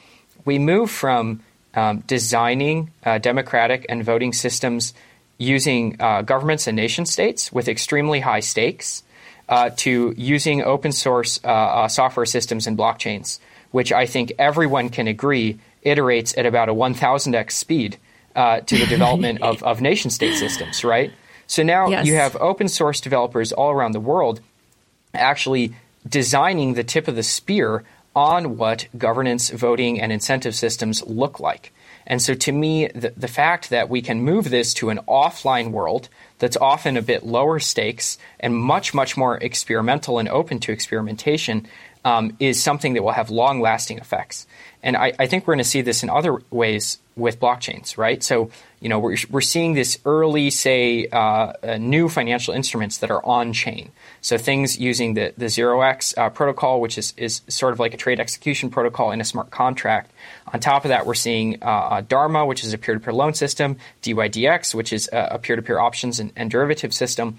we 0.44 0.58
move 0.58 0.90
from 0.90 1.40
um, 1.72 2.00
designing 2.06 2.90
uh, 3.04 3.18
democratic 3.18 3.86
and 3.88 4.04
voting 4.04 4.34
systems 4.34 4.92
using 5.38 5.96
uh, 5.98 6.20
governments 6.22 6.66
and 6.66 6.76
nation 6.76 7.06
states 7.06 7.50
with 7.52 7.68
extremely 7.68 8.20
high 8.20 8.40
stakes 8.40 9.02
uh, 9.48 9.70
to 9.76 10.14
using 10.16 10.62
open 10.62 10.92
source 10.92 11.40
uh, 11.44 11.48
uh, 11.48 11.88
software 11.88 12.26
systems 12.26 12.66
and 12.66 12.76
blockchains, 12.76 13.38
which 13.70 13.92
I 13.92 14.06
think 14.06 14.32
everyone 14.38 14.88
can 14.88 15.06
agree 15.06 15.58
iterates 15.84 16.36
at 16.36 16.46
about 16.46 16.68
a 16.68 16.74
1000x 16.74 17.52
speed 17.52 17.98
uh, 18.34 18.60
to 18.60 18.76
the 18.76 18.86
development 18.86 19.42
of, 19.42 19.62
of 19.62 19.80
nation 19.80 20.10
state 20.10 20.36
systems, 20.36 20.84
right? 20.84 21.12
So 21.46 21.62
now 21.62 21.88
yes. 21.88 22.06
you 22.06 22.14
have 22.16 22.36
open 22.36 22.68
source 22.68 23.00
developers 23.00 23.52
all 23.52 23.70
around 23.70 23.92
the 23.92 24.00
world 24.00 24.40
actually 25.14 25.74
designing 26.06 26.74
the 26.74 26.84
tip 26.84 27.08
of 27.08 27.16
the 27.16 27.22
spear 27.22 27.84
on 28.14 28.56
what 28.56 28.86
governance, 28.96 29.50
voting, 29.50 30.00
and 30.00 30.12
incentive 30.12 30.54
systems 30.54 31.04
look 31.06 31.38
like. 31.40 31.72
And 32.06 32.22
so, 32.22 32.34
to 32.34 32.52
me, 32.52 32.88
the, 32.88 33.12
the 33.16 33.28
fact 33.28 33.70
that 33.70 33.88
we 33.88 34.00
can 34.00 34.22
move 34.22 34.50
this 34.50 34.72
to 34.74 34.90
an 34.90 35.00
offline 35.08 35.72
world 35.72 36.08
that's 36.38 36.56
often 36.56 36.96
a 36.96 37.02
bit 37.02 37.24
lower 37.24 37.58
stakes 37.58 38.18
and 38.40 38.54
much, 38.54 38.94
much 38.94 39.16
more 39.16 39.36
experimental 39.36 40.18
and 40.18 40.28
open 40.28 40.58
to 40.60 40.72
experimentation 40.72 41.66
um, 42.04 42.36
is 42.38 42.62
something 42.62 42.94
that 42.94 43.02
will 43.02 43.12
have 43.12 43.30
long 43.30 43.60
lasting 43.60 43.98
effects. 43.98 44.46
And 44.82 44.96
I, 44.96 45.12
I 45.18 45.26
think 45.26 45.46
we're 45.46 45.54
going 45.54 45.64
to 45.64 45.68
see 45.68 45.80
this 45.80 46.04
in 46.04 46.10
other 46.10 46.40
ways 46.50 46.98
with 47.16 47.40
blockchains, 47.40 47.98
right? 47.98 48.22
So, 48.22 48.50
you 48.78 48.88
know, 48.88 49.00
we're, 49.00 49.16
we're 49.30 49.40
seeing 49.40 49.74
this 49.74 49.98
early, 50.04 50.50
say, 50.50 51.08
uh, 51.08 51.18
uh, 51.62 51.78
new 51.80 52.08
financial 52.08 52.54
instruments 52.54 52.98
that 52.98 53.10
are 53.10 53.24
on 53.24 53.52
chain. 53.52 53.90
So 54.20 54.38
things 54.38 54.78
using 54.78 55.14
the, 55.14 55.32
the 55.36 55.46
0x 55.46 56.16
uh, 56.16 56.30
protocol, 56.30 56.80
which 56.80 56.98
is, 56.98 57.14
is 57.16 57.40
sort 57.48 57.72
of 57.72 57.80
like 57.80 57.94
a 57.94 57.96
trade 57.96 58.20
execution 58.20 58.70
protocol 58.70 59.10
in 59.10 59.20
a 59.20 59.24
smart 59.24 59.50
contract. 59.50 60.12
On 60.52 60.60
top 60.60 60.84
of 60.84 60.90
that, 60.90 61.06
we're 61.06 61.14
seeing 61.14 61.62
uh, 61.62 61.66
uh 61.66 62.00
Dharma, 62.02 62.46
which 62.46 62.64
is 62.64 62.72
a 62.72 62.78
peer 62.78 62.94
to 62.94 63.00
peer 63.00 63.12
loan 63.12 63.34
system, 63.34 63.76
DYDX, 64.02 64.74
which 64.74 64.92
is 64.92 65.08
a 65.12 65.38
peer 65.38 65.56
to 65.56 65.62
peer 65.62 65.78
options 65.78 66.20
and, 66.20 66.32
and 66.36 66.50
derivative 66.50 66.94
system. 66.94 67.38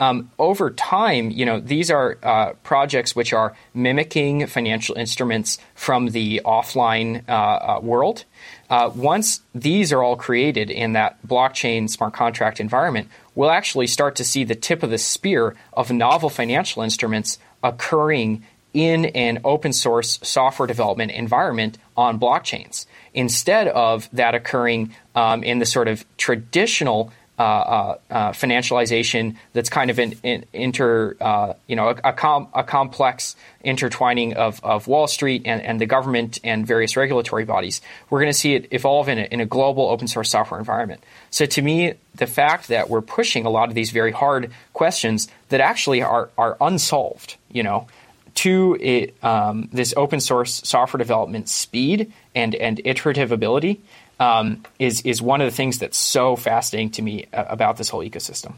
Um, 0.00 0.32
over 0.40 0.70
time, 0.70 1.30
you 1.30 1.46
know, 1.46 1.60
these 1.60 1.90
are 1.90 2.18
uh, 2.22 2.54
projects 2.64 3.14
which 3.14 3.32
are 3.32 3.54
mimicking 3.74 4.46
financial 4.48 4.96
instruments 4.96 5.58
from 5.74 6.08
the 6.08 6.42
offline 6.44 7.28
uh, 7.28 7.32
uh, 7.32 7.80
world. 7.80 8.24
Uh, 8.68 8.90
once 8.94 9.40
these 9.54 9.92
are 9.92 10.02
all 10.02 10.16
created 10.16 10.70
in 10.70 10.94
that 10.94 11.24
blockchain 11.24 11.88
smart 11.88 12.12
contract 12.12 12.58
environment, 12.58 13.08
we'll 13.36 13.50
actually 13.50 13.86
start 13.86 14.16
to 14.16 14.24
see 14.24 14.42
the 14.42 14.56
tip 14.56 14.82
of 14.82 14.90
the 14.90 14.98
spear 14.98 15.54
of 15.72 15.92
novel 15.92 16.28
financial 16.28 16.82
instruments 16.82 17.38
occurring 17.62 18.44
in 18.74 19.06
an 19.06 19.40
open 19.44 19.72
source 19.72 20.18
software 20.22 20.66
development 20.66 21.12
environment 21.12 21.78
on 21.96 22.18
blockchains 22.20 22.86
instead 23.14 23.68
of 23.68 24.08
that 24.12 24.34
occurring 24.34 24.94
um, 25.14 25.42
in 25.44 25.60
the 25.60 25.66
sort 25.66 25.88
of 25.88 26.04
traditional 26.16 27.12
uh, 27.36 27.42
uh, 27.42 27.98
uh, 28.10 28.30
financialization 28.30 29.34
that's 29.54 29.68
kind 29.68 29.90
of 29.90 29.98
an, 29.98 30.14
an 30.22 30.44
inter, 30.52 31.16
uh, 31.20 31.54
you 31.66 31.74
know, 31.74 31.88
a, 31.88 31.96
a, 32.04 32.12
com- 32.12 32.46
a, 32.54 32.62
complex 32.62 33.34
intertwining 33.64 34.34
of, 34.34 34.62
of 34.62 34.86
Wall 34.86 35.08
Street 35.08 35.42
and, 35.44 35.60
and 35.60 35.80
the 35.80 35.86
government 35.86 36.38
and 36.44 36.64
various 36.64 36.96
regulatory 36.96 37.44
bodies. 37.44 37.80
We're 38.08 38.20
going 38.20 38.32
to 38.32 38.38
see 38.38 38.54
it 38.54 38.68
evolve 38.72 39.08
in 39.08 39.18
a, 39.18 39.22
in 39.22 39.40
a 39.40 39.46
global 39.46 39.88
open 39.88 40.06
source 40.06 40.30
software 40.30 40.60
environment. 40.60 41.02
So 41.30 41.44
to 41.44 41.60
me, 41.60 41.94
the 42.14 42.28
fact 42.28 42.68
that 42.68 42.88
we're 42.88 43.02
pushing 43.02 43.46
a 43.46 43.50
lot 43.50 43.68
of 43.68 43.74
these 43.74 43.90
very 43.90 44.12
hard 44.12 44.52
questions 44.72 45.26
that 45.48 45.60
actually 45.60 46.02
are, 46.02 46.30
are 46.38 46.56
unsolved, 46.60 47.36
you 47.50 47.64
know, 47.64 47.88
to 48.34 48.76
it, 48.80 49.14
um, 49.24 49.68
this 49.72 49.94
open 49.96 50.20
source 50.20 50.60
software 50.64 50.98
development 50.98 51.48
speed 51.48 52.12
and, 52.34 52.54
and 52.54 52.80
iterative 52.84 53.32
ability 53.32 53.80
um, 54.20 54.62
is 54.78 55.00
is 55.02 55.20
one 55.20 55.40
of 55.40 55.46
the 55.46 55.56
things 55.56 55.78
that's 55.78 55.96
so 55.96 56.36
fascinating 56.36 56.90
to 56.90 57.02
me 57.02 57.26
uh, 57.32 57.44
about 57.48 57.76
this 57.76 57.88
whole 57.88 58.00
ecosystem. 58.00 58.54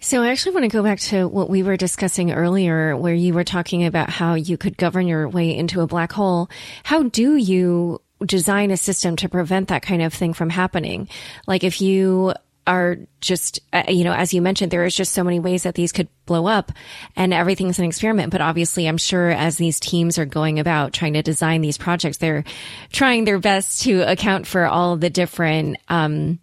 So 0.00 0.22
I 0.22 0.28
actually 0.28 0.52
want 0.52 0.64
to 0.64 0.76
go 0.76 0.82
back 0.82 1.00
to 1.00 1.26
what 1.26 1.48
we 1.48 1.62
were 1.62 1.76
discussing 1.76 2.30
earlier, 2.30 2.96
where 2.96 3.14
you 3.14 3.32
were 3.32 3.44
talking 3.44 3.84
about 3.84 4.10
how 4.10 4.34
you 4.34 4.58
could 4.58 4.76
govern 4.76 5.06
your 5.06 5.28
way 5.28 5.56
into 5.56 5.80
a 5.80 5.86
black 5.86 6.12
hole. 6.12 6.50
How 6.84 7.04
do 7.04 7.36
you 7.36 8.02
design 8.24 8.70
a 8.70 8.76
system 8.76 9.16
to 9.16 9.28
prevent 9.28 9.68
that 9.68 9.82
kind 9.82 10.02
of 10.02 10.12
thing 10.12 10.34
from 10.34 10.50
happening? 10.50 11.08
Like 11.46 11.64
if 11.64 11.80
you 11.80 12.34
are 12.66 12.98
just, 13.20 13.60
uh, 13.72 13.84
you 13.88 14.04
know, 14.04 14.12
as 14.12 14.34
you 14.34 14.42
mentioned, 14.42 14.70
there 14.70 14.84
is 14.84 14.94
just 14.94 15.12
so 15.12 15.24
many 15.24 15.40
ways 15.40 15.62
that 15.62 15.74
these 15.74 15.92
could 15.92 16.08
blow 16.26 16.46
up 16.46 16.72
and 17.14 17.32
everything's 17.32 17.78
an 17.78 17.84
experiment. 17.84 18.30
But 18.32 18.40
obviously, 18.40 18.86
I'm 18.86 18.98
sure 18.98 19.30
as 19.30 19.56
these 19.56 19.80
teams 19.80 20.18
are 20.18 20.26
going 20.26 20.58
about 20.58 20.92
trying 20.92 21.14
to 21.14 21.22
design 21.22 21.60
these 21.60 21.78
projects, 21.78 22.18
they're 22.18 22.44
trying 22.92 23.24
their 23.24 23.38
best 23.38 23.82
to 23.82 24.00
account 24.02 24.46
for 24.46 24.66
all 24.66 24.96
the 24.96 25.10
different, 25.10 25.78
um, 25.88 26.38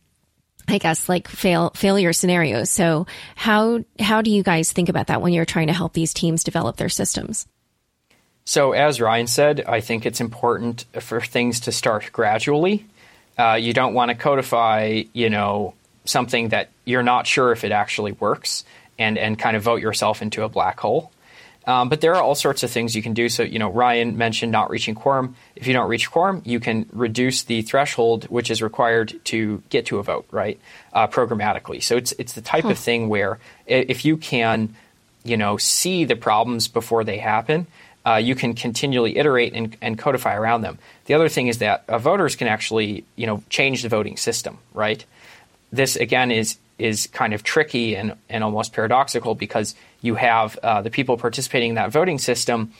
I 0.67 0.77
guess 0.77 1.09
like 1.09 1.27
fail 1.27 1.71
failure 1.75 2.13
scenarios. 2.13 2.69
So 2.69 3.05
how 3.35 3.83
how 3.99 4.21
do 4.21 4.31
you 4.31 4.43
guys 4.43 4.71
think 4.71 4.89
about 4.89 5.07
that 5.07 5.21
when 5.21 5.33
you're 5.33 5.45
trying 5.45 5.67
to 5.67 5.73
help 5.73 5.93
these 5.93 6.13
teams 6.13 6.43
develop 6.43 6.77
their 6.77 6.89
systems? 6.89 7.47
So 8.45 8.71
as 8.73 8.99
Ryan 8.99 9.27
said, 9.27 9.63
I 9.67 9.81
think 9.81 10.05
it's 10.05 10.21
important 10.21 10.85
for 10.99 11.21
things 11.21 11.61
to 11.61 11.71
start 11.71 12.11
gradually. 12.11 12.85
Uh, 13.37 13.57
you 13.59 13.73
don't 13.73 13.93
want 13.93 14.09
to 14.09 14.15
codify, 14.15 15.03
you 15.13 15.29
know, 15.29 15.73
something 16.05 16.49
that 16.49 16.69
you're 16.85 17.03
not 17.03 17.27
sure 17.27 17.51
if 17.51 17.63
it 17.63 17.71
actually 17.71 18.11
works 18.13 18.63
and, 18.99 19.17
and 19.17 19.37
kind 19.37 19.55
of 19.55 19.63
vote 19.63 19.81
yourself 19.81 20.21
into 20.21 20.43
a 20.43 20.49
black 20.49 20.79
hole. 20.79 21.11
Um, 21.65 21.87
but 21.87 22.01
there 22.01 22.13
are 22.15 22.21
all 22.21 22.35
sorts 22.35 22.63
of 22.63 22.71
things 22.71 22.95
you 22.95 23.01
can 23.01 23.13
do. 23.13 23.29
So, 23.29 23.43
you 23.43 23.57
know, 23.57 23.71
Ryan 23.71 24.17
mentioned 24.17 24.51
not 24.51 24.69
reaching 24.69 24.95
quorum. 24.95 25.35
If 25.55 25.65
you 25.65 25.73
don't 25.73 25.87
reach 25.87 26.11
quorum, 26.11 26.41
you 26.45 26.59
can 26.59 26.89
reduce 26.91 27.43
the 27.43 27.61
threshold 27.61 28.25
which 28.25 28.51
is 28.51 28.61
required 28.61 29.19
to 29.25 29.63
get 29.69 29.85
to 29.87 29.99
a 29.99 30.03
vote, 30.03 30.27
right? 30.31 30.59
Uh, 30.91 31.07
programmatically. 31.07 31.81
So 31.81 31.95
it's 31.95 32.11
it's 32.13 32.33
the 32.33 32.41
type 32.41 32.63
huh. 32.63 32.71
of 32.71 32.79
thing 32.79 33.07
where 33.07 33.39
if 33.65 34.03
you 34.03 34.17
can, 34.17 34.75
you 35.23 35.37
know, 35.37 35.55
see 35.57 36.03
the 36.03 36.17
problems 36.17 36.67
before 36.67 37.05
they 37.05 37.17
happen, 37.17 37.67
uh, 38.05 38.15
you 38.15 38.35
can 38.35 38.53
continually 38.53 39.17
iterate 39.17 39.53
and, 39.53 39.77
and, 39.81 39.97
codify 39.97 40.35
around 40.35 40.61
them. 40.61 40.77
The 41.05 41.13
other 41.13 41.29
thing 41.29 41.47
is 41.47 41.59
that 41.59 41.85
uh, 41.87 41.97
voters 41.97 42.35
can 42.35 42.49
actually, 42.49 43.05
you 43.15 43.25
know, 43.25 43.41
change 43.49 43.81
the 43.81 43.87
voting 43.87 44.17
system, 44.17 44.57
right? 44.73 45.05
This 45.73 45.97
again 45.97 46.31
is 46.31 46.57
is 46.79 47.07
kind 47.07 47.33
of 47.33 47.43
tricky 47.43 47.95
and, 47.95 48.15
and 48.29 48.43
almost 48.43 48.73
paradoxical 48.73 49.35
because 49.35 49.75
you 50.01 50.15
have 50.15 50.57
uh, 50.63 50.81
the 50.81 50.89
people 50.89 51.17
participating 51.17 51.69
in 51.69 51.75
that 51.75 51.91
voting 51.91 52.17
system 52.17 52.73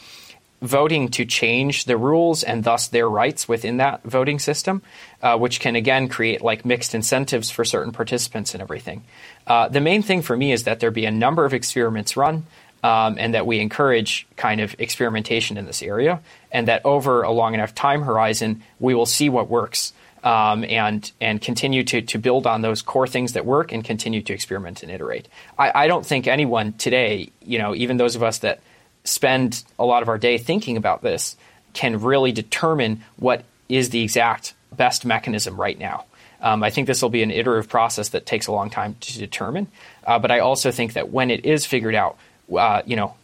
voting 0.64 1.10
to 1.10 1.26
change 1.26 1.84
the 1.86 1.98
rules 1.98 2.42
and 2.42 2.64
thus 2.64 2.88
their 2.88 3.08
rights 3.08 3.50
within 3.50 3.78
that 3.78 4.02
voting 4.04 4.40
system, 4.40 4.82
uh, 5.22 5.38
which 5.38 5.60
can 5.60 5.76
again 5.76 6.08
create 6.08 6.42
like 6.42 6.64
mixed 6.64 6.96
incentives 6.96 7.52
for 7.52 7.66
certain 7.66 7.92
participants 7.92 8.54
and 8.54 8.62
everything. 8.62 9.04
Uh, 9.46 9.68
the 9.68 9.82
main 9.82 10.02
thing 10.02 10.22
for 10.22 10.38
me 10.38 10.54
is 10.54 10.64
that 10.64 10.80
there 10.80 10.90
be 10.90 11.06
a 11.06 11.12
number 11.12 11.44
of 11.44 11.54
experiments 11.54 12.16
run. 12.16 12.46
Um, 12.82 13.16
and 13.18 13.34
that 13.34 13.48
we 13.48 13.62
encourage 13.62 14.28
kind 14.36 14.60
of 14.60 14.76
experimentation 14.78 15.56
in 15.56 15.66
this 15.66 15.82
area, 15.82 16.20
and 16.52 16.68
that 16.68 16.82
over 16.84 17.24
a 17.24 17.32
long 17.32 17.54
enough 17.54 17.74
time 17.74 18.02
horizon, 18.02 18.62
we 18.78 18.94
will 18.94 19.06
see 19.06 19.30
what 19.30 19.50
works 19.50 19.94
um, 20.24 20.64
and 20.64 21.12
and 21.20 21.42
continue 21.42 21.84
to 21.84 22.02
to 22.02 22.18
build 22.18 22.48
on 22.48 22.62
those 22.62 22.82
core 22.82 23.08
things 23.08 23.34
that 23.34 23.46
work 23.46 23.72
and 23.72 23.84
continue 23.84 24.22
to 24.22 24.34
experiment 24.34 24.84
and 24.84 24.92
iterate. 24.92 25.28
I, 25.58 25.84
I 25.84 25.88
don't 25.88 26.06
think 26.06 26.28
anyone 26.28 26.74
today, 26.74 27.30
you 27.42 27.60
know, 27.60 27.76
even 27.76 27.98
those 27.98 28.16
of 28.16 28.24
us 28.24 28.40
that 28.40 28.62
spend 29.04 29.64
a 29.78 29.86
lot 29.86 30.02
of 30.02 30.10
our 30.10 30.18
day 30.18 30.38
thinking 30.38 30.78
about 30.78 31.02
this, 31.02 31.36
can 31.74 32.00
really 32.00 32.32
determine 32.32 33.04
what 33.18 33.44
is 33.68 33.90
the 33.90 34.02
exact 34.02 34.54
best 34.72 35.06
mechanism 35.06 35.60
right 35.60 35.78
now. 35.78 36.06
Um, 36.42 36.62
I 36.62 36.70
think 36.70 36.88
this 36.88 37.02
will 37.02 37.10
be 37.10 37.24
an 37.24 37.32
iterative 37.32 37.70
process 37.70 38.10
that 38.10 38.26
takes 38.26 38.48
a 38.48 38.52
long 38.52 38.70
time 38.70 38.96
to 39.00 39.18
determine. 39.18 39.68
Uh, 40.06 40.20
but 40.20 40.30
I 40.30 40.40
also 40.40 40.72
think 40.72 40.94
that 40.94 41.10
when 41.10 41.32
it 41.32 41.46
is 41.46 41.66
figured 41.66 41.96
out, 41.96 42.18
uh, 42.56 42.82
you 42.86 42.96
know, 42.96 43.16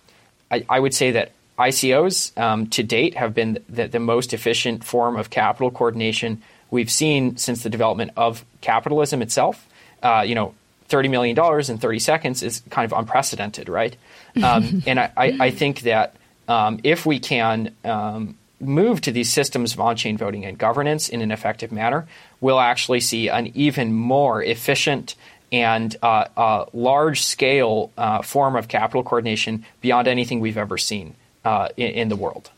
I, 0.49 0.65
I, 0.69 0.79
would 0.79 0.93
say 0.93 1.11
that 1.11 1.33
ICOs 1.57 2.37
um, 2.39 2.67
to 2.67 2.81
date 2.81 3.15
have 3.15 3.35
been 3.35 3.59
the, 3.67 3.87
the, 3.87 3.99
most 3.99 4.33
efficient 4.33 4.85
form 4.85 5.17
of 5.17 5.29
capital 5.29 5.69
coordination 5.69 6.41
we've 6.71 6.91
seen 6.91 7.37
since 7.37 7.63
the 7.63 7.69
development 7.69 8.11
of 8.17 8.45
capitalism 8.61 9.21
itself. 9.21 9.67
Uh, 10.01 10.23
you 10.25 10.35
know, 10.35 10.53
$30 10.89 11.09
million 11.09 11.37
in 11.69 11.77
30 11.77 11.99
seconds 11.99 12.43
is 12.43 12.61
kind 12.69 12.91
of 12.91 12.97
unprecedented, 12.97 13.69
right? 13.69 13.95
Um, 14.43 14.83
and 14.85 14.99
I, 14.99 15.11
I, 15.17 15.37
I, 15.39 15.51
think 15.51 15.81
that 15.81 16.15
um, 16.47 16.79
if 16.83 17.03
we 17.03 17.19
can 17.19 17.75
um, 17.83 18.37
move 18.61 19.01
to 19.01 19.11
these 19.11 19.33
systems 19.33 19.73
of 19.73 19.79
on 19.79 19.95
chain 19.95 20.17
voting 20.17 20.45
and 20.45 20.55
governance 20.55 21.09
in 21.09 21.21
an 21.21 21.31
effective 21.31 21.71
manner, 21.71 22.07
we'll 22.39 22.59
actually 22.59 22.99
see 22.99 23.27
an 23.27 23.51
even 23.55 23.91
more 23.91 24.41
efficient 24.43 25.15
and 25.51 25.95
uh, 26.03 26.25
uh, 26.37 26.65
large 26.73 27.23
scale 27.23 27.91
uh, 27.97 28.21
form 28.21 28.55
of 28.55 28.67
capital 28.67 29.03
coordination 29.03 29.65
beyond 29.81 30.07
anything 30.07 30.39
we've 30.39 30.57
ever 30.57 30.77
seen 30.77 31.15
uh, 31.43 31.69
in, 31.75 31.91
in 31.91 32.09
the 32.09 32.15
world. 32.15 32.51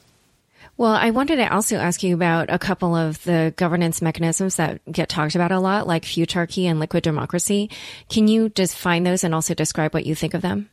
Well, 0.82 0.96
I 0.96 1.12
wanted 1.12 1.36
to 1.36 1.54
also 1.54 1.78
ask 1.78 2.02
you 2.02 2.16
about 2.16 2.50
a 2.50 2.58
couple 2.58 2.96
of 2.96 3.24
the 3.24 3.54
governance 3.56 4.02
mechanisms 4.02 4.56
that 4.56 4.82
get 4.92 5.10
talked 5.10 5.36
about 5.36 5.52
a 5.52 5.60
lot, 5.60 5.86
like 5.86 6.02
futarchy 6.02 6.64
and 6.64 6.80
liquid 6.80 7.04
democracy. 7.04 7.70
Can 8.10 8.28
you 8.28 8.50
define 8.50 9.04
those 9.04 9.24
and 9.24 9.36
also 9.36 9.54
describe 9.54 9.94
what 9.94 10.08
you 10.08 10.16
think 10.16 10.34
of 10.34 10.42
them? 10.42 10.72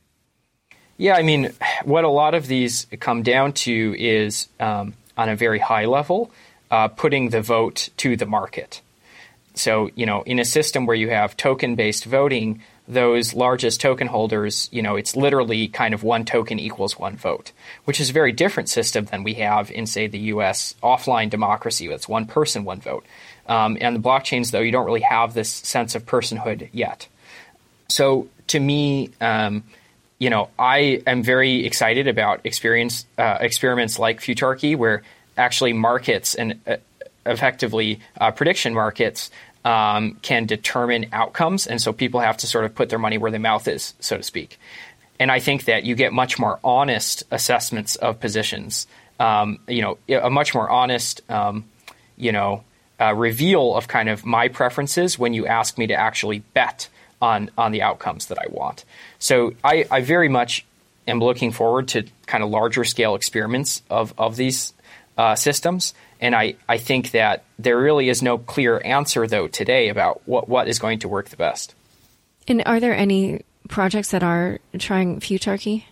Yeah, 0.96 1.14
I 1.14 1.22
mean, 1.22 1.52
what 1.84 2.04
a 2.04 2.09
lot 2.09 2.32
of 2.32 2.46
these 2.46 2.86
come 3.00 3.22
down 3.22 3.52
to 3.52 3.94
is 3.98 4.48
um, 4.59 4.94
on 5.18 5.28
a 5.28 5.36
very 5.36 5.59
high 5.59 5.84
level, 5.84 6.30
uh, 6.70 6.88
putting 6.88 7.28
the 7.28 7.42
vote 7.42 7.90
to 7.98 8.16
the 8.16 8.24
market. 8.24 8.80
So, 9.56 9.90
you 9.94 10.06
know, 10.06 10.22
in 10.22 10.38
a 10.38 10.44
system 10.46 10.86
where 10.86 10.96
you 10.96 11.11
have 11.11 11.36
token 11.36 11.74
based 11.74 12.06
voting, 12.06 12.62
those 12.89 13.34
largest 13.34 13.82
token 13.82 14.07
holders, 14.07 14.68
you 14.72 14.80
know, 14.80 14.97
it's 14.97 15.14
literally 15.14 15.68
kind 15.68 15.93
of 15.93 16.03
one 16.03 16.24
token 16.24 16.59
equals 16.59 16.99
one 16.99 17.16
vote, 17.16 17.53
which 17.84 18.01
is 18.01 18.09
a 18.09 18.12
very 18.14 18.32
different 18.32 18.70
system 18.70 19.05
than 19.05 19.22
we 19.22 19.34
have 19.34 19.70
in, 19.70 19.86
say, 19.86 20.07
the 20.07 20.18
U.S. 20.18 20.74
offline 20.82 21.28
democracy. 21.28 21.86
Where 21.86 21.95
it's 21.95 22.09
one 22.09 22.26
person, 22.26 22.64
one 22.64 22.80
vote. 22.80 23.05
Um, 23.47 23.76
and 23.80 23.95
the 23.95 24.01
blockchains, 24.01 24.51
though, 24.51 24.61
you 24.61 24.72
don't 24.72 24.86
really 24.86 25.03
have 25.03 25.34
this 25.34 25.51
sense 25.51 25.95
of 25.95 26.07
personhood 26.07 26.70
yet. 26.72 27.07
So, 27.89 28.28
to 28.49 28.59
me, 28.59 29.11
um, 29.20 29.64
you 30.18 30.30
know, 30.30 30.49
I 30.59 31.03
am 31.07 31.22
very 31.22 31.66
excited 31.66 32.09
about 32.09 32.41
experience 32.45 33.05
uh, 33.18 33.39
experiments 33.41 33.99
like 33.99 34.20
Futarchy, 34.20 34.76
where 34.76 35.03
actually 35.36 35.74
markets 35.74 36.34
and 36.34 36.59
uh, 36.66 36.76
effectively 37.26 38.01
uh, 38.18 38.30
prediction 38.30 38.72
markets 38.72 39.30
um, 39.69 40.14
can 40.23 40.47
determine 40.47 41.09
outcomes, 41.12 41.66
and 41.66 41.79
so 41.79 41.93
people 41.93 42.21
have 42.21 42.39
to 42.39 42.47
sort 42.47 42.64
of 42.64 42.75
put 42.75 42.89
their 42.89 42.99
money 42.99 43.19
where 43.19 43.31
their 43.31 43.39
mouth 43.39 43.69
is, 43.69 43.93
so 44.01 44.16
to 44.16 44.23
speak. 44.23 44.59
And 45.21 45.31
I 45.31 45.41
think 45.41 45.66
that 45.66 45.85
you 45.85 45.95
get 45.95 46.14
much 46.14 46.39
more 46.39 46.59
honest 46.64 47.25
assessments 47.31 47.97
of 47.97 48.19
positions. 48.19 48.87
Um, 49.21 49.59
you 49.69 49.83
know, 49.83 49.99
a 50.09 50.31
much 50.31 50.55
more 50.55 50.71
honest, 50.71 51.21
um, 51.31 51.64
you 52.16 52.33
know, 52.33 52.64
uh, 52.99 53.12
reveal 53.14 53.77
of 53.77 53.89
kind 53.89 54.09
of 54.09 54.25
my 54.25 54.49
preferences 54.49 55.19
when 55.19 55.35
you 55.35 55.47
ask 55.47 55.77
me 55.77 55.87
to 55.89 55.95
actually 55.95 56.39
bet 56.55 56.89
on 57.21 57.51
on 57.59 57.71
the 57.71 57.83
outcomes 57.83 58.27
that 58.29 58.39
I 58.39 58.47
want. 58.49 58.87
So 59.19 59.53
I, 59.62 59.85
I 59.91 60.01
very 60.01 60.31
much 60.31 60.64
am 61.07 61.19
looking 61.21 61.53
forward 61.53 61.89
to 61.89 62.05
kind 62.27 62.43
of 62.43 62.49
larger 62.49 62.85
scale 62.85 63.14
experiments 63.16 63.83
of 63.91 64.14
of 64.16 64.37
these 64.37 64.73
uh, 65.19 65.35
systems. 65.35 65.93
And 66.21 66.35
I, 66.35 66.57
I 66.69 66.79
think 66.79 67.12
that 67.12 67.45
there 67.59 67.79
really 67.79 68.09
is 68.09 68.23
no 68.23 68.39
clear 68.39 68.81
answer, 68.85 69.27
though, 69.27 69.47
today 69.47 69.89
about 69.89 70.21
what, 70.27 70.49
what 70.49 70.69
is 70.69 70.79
going 70.79 70.99
to 71.01 71.09
work 71.09 71.29
the 71.29 71.37
best. 71.37 71.75
And 72.49 72.62
are 72.66 72.81
there 72.81 72.95
any 72.95 73.43
projects 73.69 74.11
that 74.11 74.23
are 74.23 74.59
trying 74.79 75.21
Futarchy? 75.21 75.85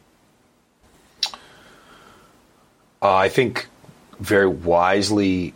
Uh, 3.03 3.15
I 3.15 3.29
think 3.29 3.69
very 4.19 4.49
wisely, 4.49 5.55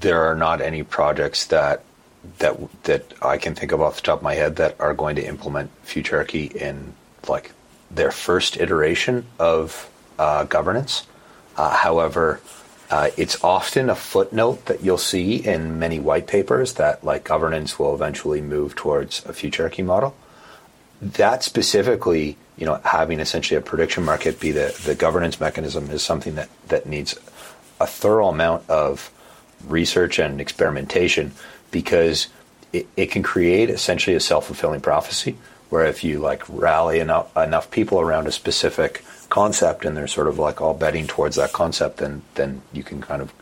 there 0.00 0.22
are 0.22 0.34
not 0.34 0.60
any 0.60 0.82
projects 0.82 1.46
that 1.46 1.84
that 2.38 2.82
that 2.84 3.12
I 3.20 3.36
can 3.36 3.54
think 3.54 3.72
of 3.72 3.80
off 3.80 3.96
the 3.96 4.02
top 4.02 4.18
of 4.18 4.22
my 4.22 4.34
head 4.34 4.56
that 4.56 4.80
are 4.80 4.94
going 4.94 5.16
to 5.16 5.26
implement 5.26 5.70
Futarchy 5.84 6.54
in 6.54 6.94
like 7.28 7.52
their 7.90 8.10
first 8.10 8.56
iteration 8.58 9.26
of 9.38 9.90
uh, 10.18 10.44
governance. 10.44 11.06
Uh, 11.56 11.70
however, 11.70 12.40
uh, 12.92 13.08
it's 13.16 13.42
often 13.42 13.88
a 13.88 13.94
footnote 13.94 14.66
that 14.66 14.84
you'll 14.84 14.98
see 14.98 15.36
in 15.36 15.78
many 15.78 15.98
white 15.98 16.26
papers 16.26 16.74
that 16.74 17.02
like 17.02 17.24
governance 17.24 17.78
will 17.78 17.94
eventually 17.94 18.42
move 18.42 18.76
towards 18.76 19.24
a 19.24 19.32
futarchy 19.32 19.82
model. 19.82 20.14
That 21.00 21.42
specifically, 21.42 22.36
you 22.58 22.66
know, 22.66 22.82
having 22.84 23.18
essentially 23.18 23.56
a 23.56 23.62
prediction 23.62 24.04
market 24.04 24.38
be 24.38 24.50
the, 24.50 24.78
the 24.84 24.94
governance 24.94 25.40
mechanism 25.40 25.90
is 25.90 26.02
something 26.02 26.34
that, 26.34 26.50
that 26.68 26.84
needs 26.84 27.18
a 27.80 27.86
thorough 27.86 28.28
amount 28.28 28.68
of 28.68 29.10
research 29.66 30.18
and 30.18 30.38
experimentation 30.38 31.32
because 31.70 32.28
it, 32.74 32.86
it 32.98 33.06
can 33.06 33.22
create 33.22 33.70
essentially 33.70 34.14
a 34.16 34.20
self-fulfilling 34.20 34.82
prophecy 34.82 35.38
where 35.70 35.86
if 35.86 36.04
you 36.04 36.18
like 36.18 36.42
rally 36.46 37.00
enough, 37.00 37.34
enough 37.38 37.70
people 37.70 38.02
around 38.02 38.26
a 38.26 38.32
specific 38.32 39.02
concept 39.32 39.86
and 39.86 39.96
they're 39.96 40.06
sort 40.06 40.28
of 40.28 40.38
like 40.38 40.60
all 40.60 40.74
betting 40.74 41.06
towards 41.06 41.36
that 41.36 41.52
concept, 41.52 41.96
then 41.96 42.20
then 42.34 42.60
you 42.72 42.82
can 42.82 43.00
kind 43.00 43.22
of 43.22 43.32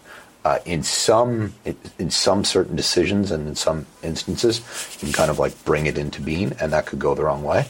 uh, 0.44 0.58
in 0.64 0.84
some 0.84 1.52
in 1.98 2.10
some 2.10 2.44
certain 2.44 2.76
decisions 2.76 3.32
and 3.32 3.48
in 3.48 3.56
some 3.56 3.86
instances 4.02 4.60
you 4.92 5.06
can 5.06 5.12
kind 5.12 5.30
of 5.32 5.40
like 5.40 5.52
bring 5.64 5.86
it 5.86 5.98
into 5.98 6.22
being, 6.22 6.52
and 6.60 6.72
that 6.72 6.86
could 6.86 7.00
go 7.00 7.14
the 7.16 7.24
wrong 7.24 7.42
way. 7.42 7.66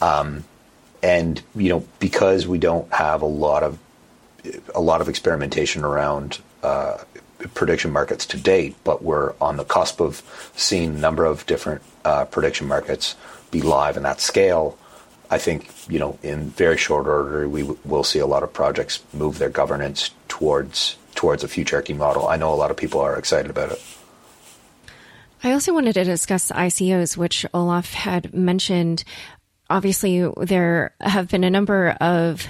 Um, 0.00 0.44
and 1.02 1.42
you 1.54 1.68
know 1.68 1.84
because 1.98 2.48
we 2.48 2.58
don't 2.58 2.90
have 2.94 3.20
a 3.20 3.32
lot 3.46 3.62
of 3.62 3.78
a 4.74 4.80
lot 4.80 5.02
of 5.02 5.08
experimentation 5.10 5.84
around 5.84 6.38
uh, 6.62 6.96
prediction 7.52 7.90
markets 7.90 8.24
to 8.26 8.38
date, 8.38 8.74
but 8.84 9.02
we're 9.02 9.34
on 9.38 9.58
the 9.58 9.64
cusp 9.64 10.00
of 10.00 10.22
seeing 10.56 10.94
a 10.96 10.98
number 10.98 11.26
of 11.26 11.44
different 11.44 11.82
uh, 12.06 12.24
prediction 12.24 12.66
markets 12.66 13.16
be 13.50 13.60
live 13.60 13.98
in 13.98 14.02
that 14.04 14.20
scale. 14.20 14.78
I 15.30 15.38
think 15.38 15.70
you 15.88 15.98
know 15.98 16.18
in 16.22 16.50
very 16.50 16.76
short 16.76 17.06
order 17.06 17.48
we 17.48 17.62
w- 17.62 17.78
will 17.84 18.04
see 18.04 18.18
a 18.18 18.26
lot 18.26 18.42
of 18.42 18.52
projects 18.52 19.02
move 19.12 19.38
their 19.38 19.48
governance 19.48 20.10
towards 20.28 20.96
towards 21.14 21.44
a 21.44 21.48
futarchy 21.48 21.96
model. 21.96 22.28
I 22.28 22.36
know 22.36 22.52
a 22.52 22.56
lot 22.56 22.70
of 22.70 22.76
people 22.76 23.00
are 23.00 23.16
excited 23.16 23.50
about 23.50 23.72
it. 23.72 23.82
I 25.42 25.52
also 25.52 25.72
wanted 25.72 25.94
to 25.94 26.04
discuss 26.04 26.50
ICOs, 26.50 27.16
which 27.16 27.46
Olaf 27.54 27.94
had 27.94 28.34
mentioned. 28.34 29.04
Obviously, 29.70 30.28
there 30.38 30.94
have 31.00 31.28
been 31.28 31.44
a 31.44 31.50
number 31.50 31.96
of 32.00 32.46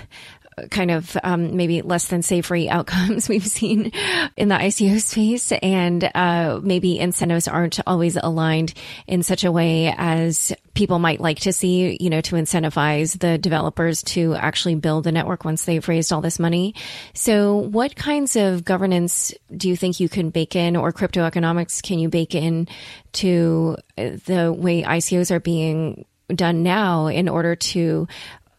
kind 0.71 0.91
of 0.91 1.17
um, 1.23 1.57
maybe 1.57 1.83
less 1.83 2.09
than 2.09 2.23
savory 2.23 2.69
outcomes 2.71 3.29
we've 3.29 3.47
seen 3.47 3.93
in 4.37 4.49
the 4.49 4.55
ICO 4.55 5.01
space, 5.01 5.53
and 5.53 6.11
uh, 6.15 6.61
maybe 6.63 6.99
incentives 6.99 7.49
aren't 7.49 7.81
always 7.87 8.17
aligned 8.17 8.75
in 9.07 9.23
such 9.23 9.45
a 9.45 9.53
way 9.53 9.95
as 9.97 10.53
people 10.75 10.99
might 10.99 11.21
like 11.21 11.41
to 11.41 11.53
see, 11.53 11.97
you 12.01 12.11
know, 12.11 12.21
to 12.21 12.37
incentivize 12.37 13.19
the 13.19 13.39
developers 13.39 14.03
to 14.03 14.35
actually 14.35 14.75
build 14.75 15.05
the 15.05 15.13
network 15.13 15.45
once 15.45 15.65
they've 15.65 15.89
raised 15.89 16.13
all 16.13 16.21
this 16.21 16.39
money. 16.39 16.75
So, 17.15 17.57
what 17.57 17.97
kinds 17.97 18.37
of 18.37 18.65
governance 18.65 19.35
do 19.55 19.69
you 19.69 19.77
think 19.77 20.01
you 20.01 20.09
can 20.09 20.31
bake 20.31 20.57
in, 20.57 20.77
or 20.77 20.93
crypto 20.93 21.25
economics 21.25 21.81
can 21.83 21.99
you 21.99 22.09
bake 22.09 22.35
in 22.35 22.69
to 23.13 23.77
the 23.97 24.55
way 24.57 24.83
ICOs 24.83 25.31
are 25.31 25.41
being 25.41 26.05
done 26.35 26.63
now 26.63 27.09
in 27.09 27.29
order 27.29 27.57
to 27.57 28.07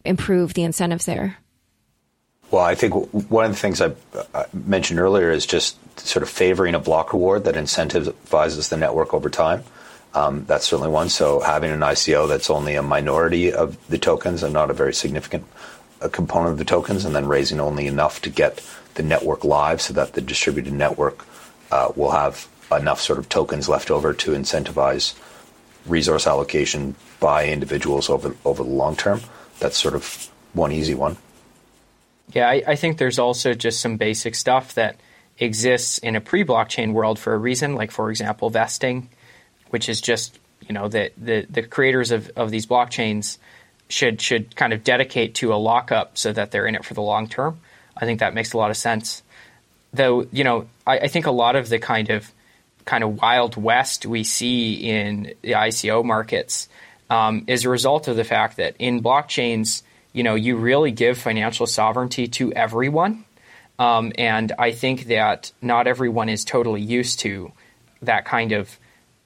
improve 0.06 0.54
the 0.54 0.64
incentives 0.64 1.06
there? 1.06 1.38
Well, 2.52 2.64
I 2.64 2.76
think 2.76 2.94
one 3.30 3.46
of 3.46 3.52
the 3.52 3.58
things 3.58 3.82
I 3.82 3.94
mentioned 4.54 5.00
earlier 5.00 5.32
is 5.32 5.46
just 5.46 5.78
sort 5.98 6.22
of 6.22 6.30
favoring 6.30 6.76
a 6.76 6.80
block 6.80 7.14
reward 7.14 7.46
that 7.46 7.56
incentivizes 7.56 8.70
the 8.70 8.78
network 8.78 9.14
over 9.14 9.30
time. 9.30 9.64
Um, 10.14 10.44
that's 10.46 10.66
certainly 10.66 10.92
one. 10.92 11.08
So 11.08 11.40
having 11.40 11.72
an 11.72 11.80
ICO 11.80 12.28
that's 12.28 12.50
only 12.50 12.76
a 12.76 12.84
minority 12.84 13.54
of 13.54 13.78
the 13.88 13.98
tokens 13.98 14.44
and 14.44 14.52
not 14.52 14.70
a 14.70 14.74
very 14.74 14.94
significant 14.94 15.46
uh, 16.02 16.10
component 16.10 16.54
of 16.54 16.58
the 16.58 16.66
tokens, 16.66 17.06
and 17.06 17.16
then 17.16 17.28
raising 17.28 17.62
only 17.62 17.88
enough 17.88 18.22
to 18.24 18.30
get 18.30 18.62
the 18.96 19.04
network 19.04 19.46
live 19.46 19.82
so 19.82 19.94
that 19.94 20.14
the 20.14 20.22
distributed 20.22 20.74
network 20.74 21.26
uh, 21.72 21.94
will 21.96 22.12
have 22.12 22.50
enough 22.70 23.00
sort 23.00 23.20
of 23.20 23.30
tokens 23.30 23.70
left 23.70 23.90
over 23.90 24.14
to 24.14 24.32
incentivize 24.32 25.18
resource 25.86 26.28
allocation 26.28 26.96
by 27.22 27.48
individuals 27.48 28.10
over 28.10 28.36
over 28.44 28.64
the 28.64 28.70
long 28.70 28.98
term. 28.98 29.22
That's 29.60 29.78
sort 29.78 29.96
of 29.96 30.30
one 30.54 30.74
easy 30.74 30.94
one. 30.94 31.16
Yeah, 32.34 32.48
I, 32.50 32.64
I, 32.66 32.76
think 32.76 32.98
there's 32.98 33.20
also 33.20 33.54
just 33.54 33.82
some 33.82 33.98
basic 33.98 34.36
stuff 34.36 34.76
that 34.76 34.98
exists 35.38 35.98
in 35.98 36.16
a 36.16 36.22
pre-blockchain 36.22 36.94
world 36.94 37.20
for 37.20 37.34
a 37.34 37.38
reason, 37.38 37.76
like 37.76 37.92
for 37.92 38.10
example, 38.10 38.50
vesting, 38.50 39.10
which 39.70 39.90
is 39.90 40.00
just 40.00 40.40
you 40.68 40.74
know 40.74 40.88
the 40.88 41.12
the, 41.18 41.46
the 41.50 41.64
creators 41.64 42.12
of, 42.12 42.32
of 42.36 42.52
these 42.52 42.66
blockchains 42.66 43.38
should 43.90 44.22
should 44.22 44.56
kind 44.56 44.72
of 44.72 44.84
dedicate 44.84 45.36
to 45.36 45.54
a 45.54 45.56
lockup 45.56 46.18
so 46.18 46.32
that 46.32 46.52
they're 46.52 46.68
in 46.68 46.76
it 46.76 46.86
for 46.86 46.94
the 46.94 47.02
long 47.02 47.28
term. 47.28 47.60
I 47.98 48.06
think 48.06 48.20
that 48.22 48.34
makes 48.34 48.54
a 48.54 48.58
lot 48.58 48.72
of 48.72 48.78
sense. 48.78 49.24
Though 49.94 50.28
you 50.32 50.44
know, 50.44 50.68
I, 50.88 51.00
I 51.00 51.08
think 51.08 51.26
a 51.26 51.32
lot 51.32 51.56
of 51.56 51.70
the 51.70 51.80
kind 51.80 52.10
of 52.10 52.32
kind 52.86 53.04
of 53.04 53.22
wild 53.22 53.58
west 53.58 54.06
we 54.06 54.24
see 54.24 54.74
in 54.74 55.34
the 55.42 55.52
ICO 55.52 56.04
markets 56.04 56.70
um, 57.10 57.44
is 57.48 57.66
a 57.66 57.70
result 57.70 58.08
of 58.08 58.16
the 58.16 58.24
fact 58.24 58.58
that 58.58 58.76
in 58.80 59.04
blockchains 59.04 59.84
you 60.14 60.24
know, 60.24 60.36
you 60.36 60.58
really 60.58 60.92
give 60.92 61.18
financial 61.18 61.68
sovereignty 61.68 62.28
to 62.28 62.52
everyone. 62.54 63.26
Um, 63.80 64.12
and 64.18 64.52
I 64.60 64.72
think 64.72 65.06
that 65.06 65.52
not 65.62 65.88
everyone 65.88 66.30
is 66.30 66.46
totally 66.46 66.82
used 66.82 67.20
to 67.22 67.52
that 68.02 68.26
kind 68.26 68.52
of, 68.52 68.78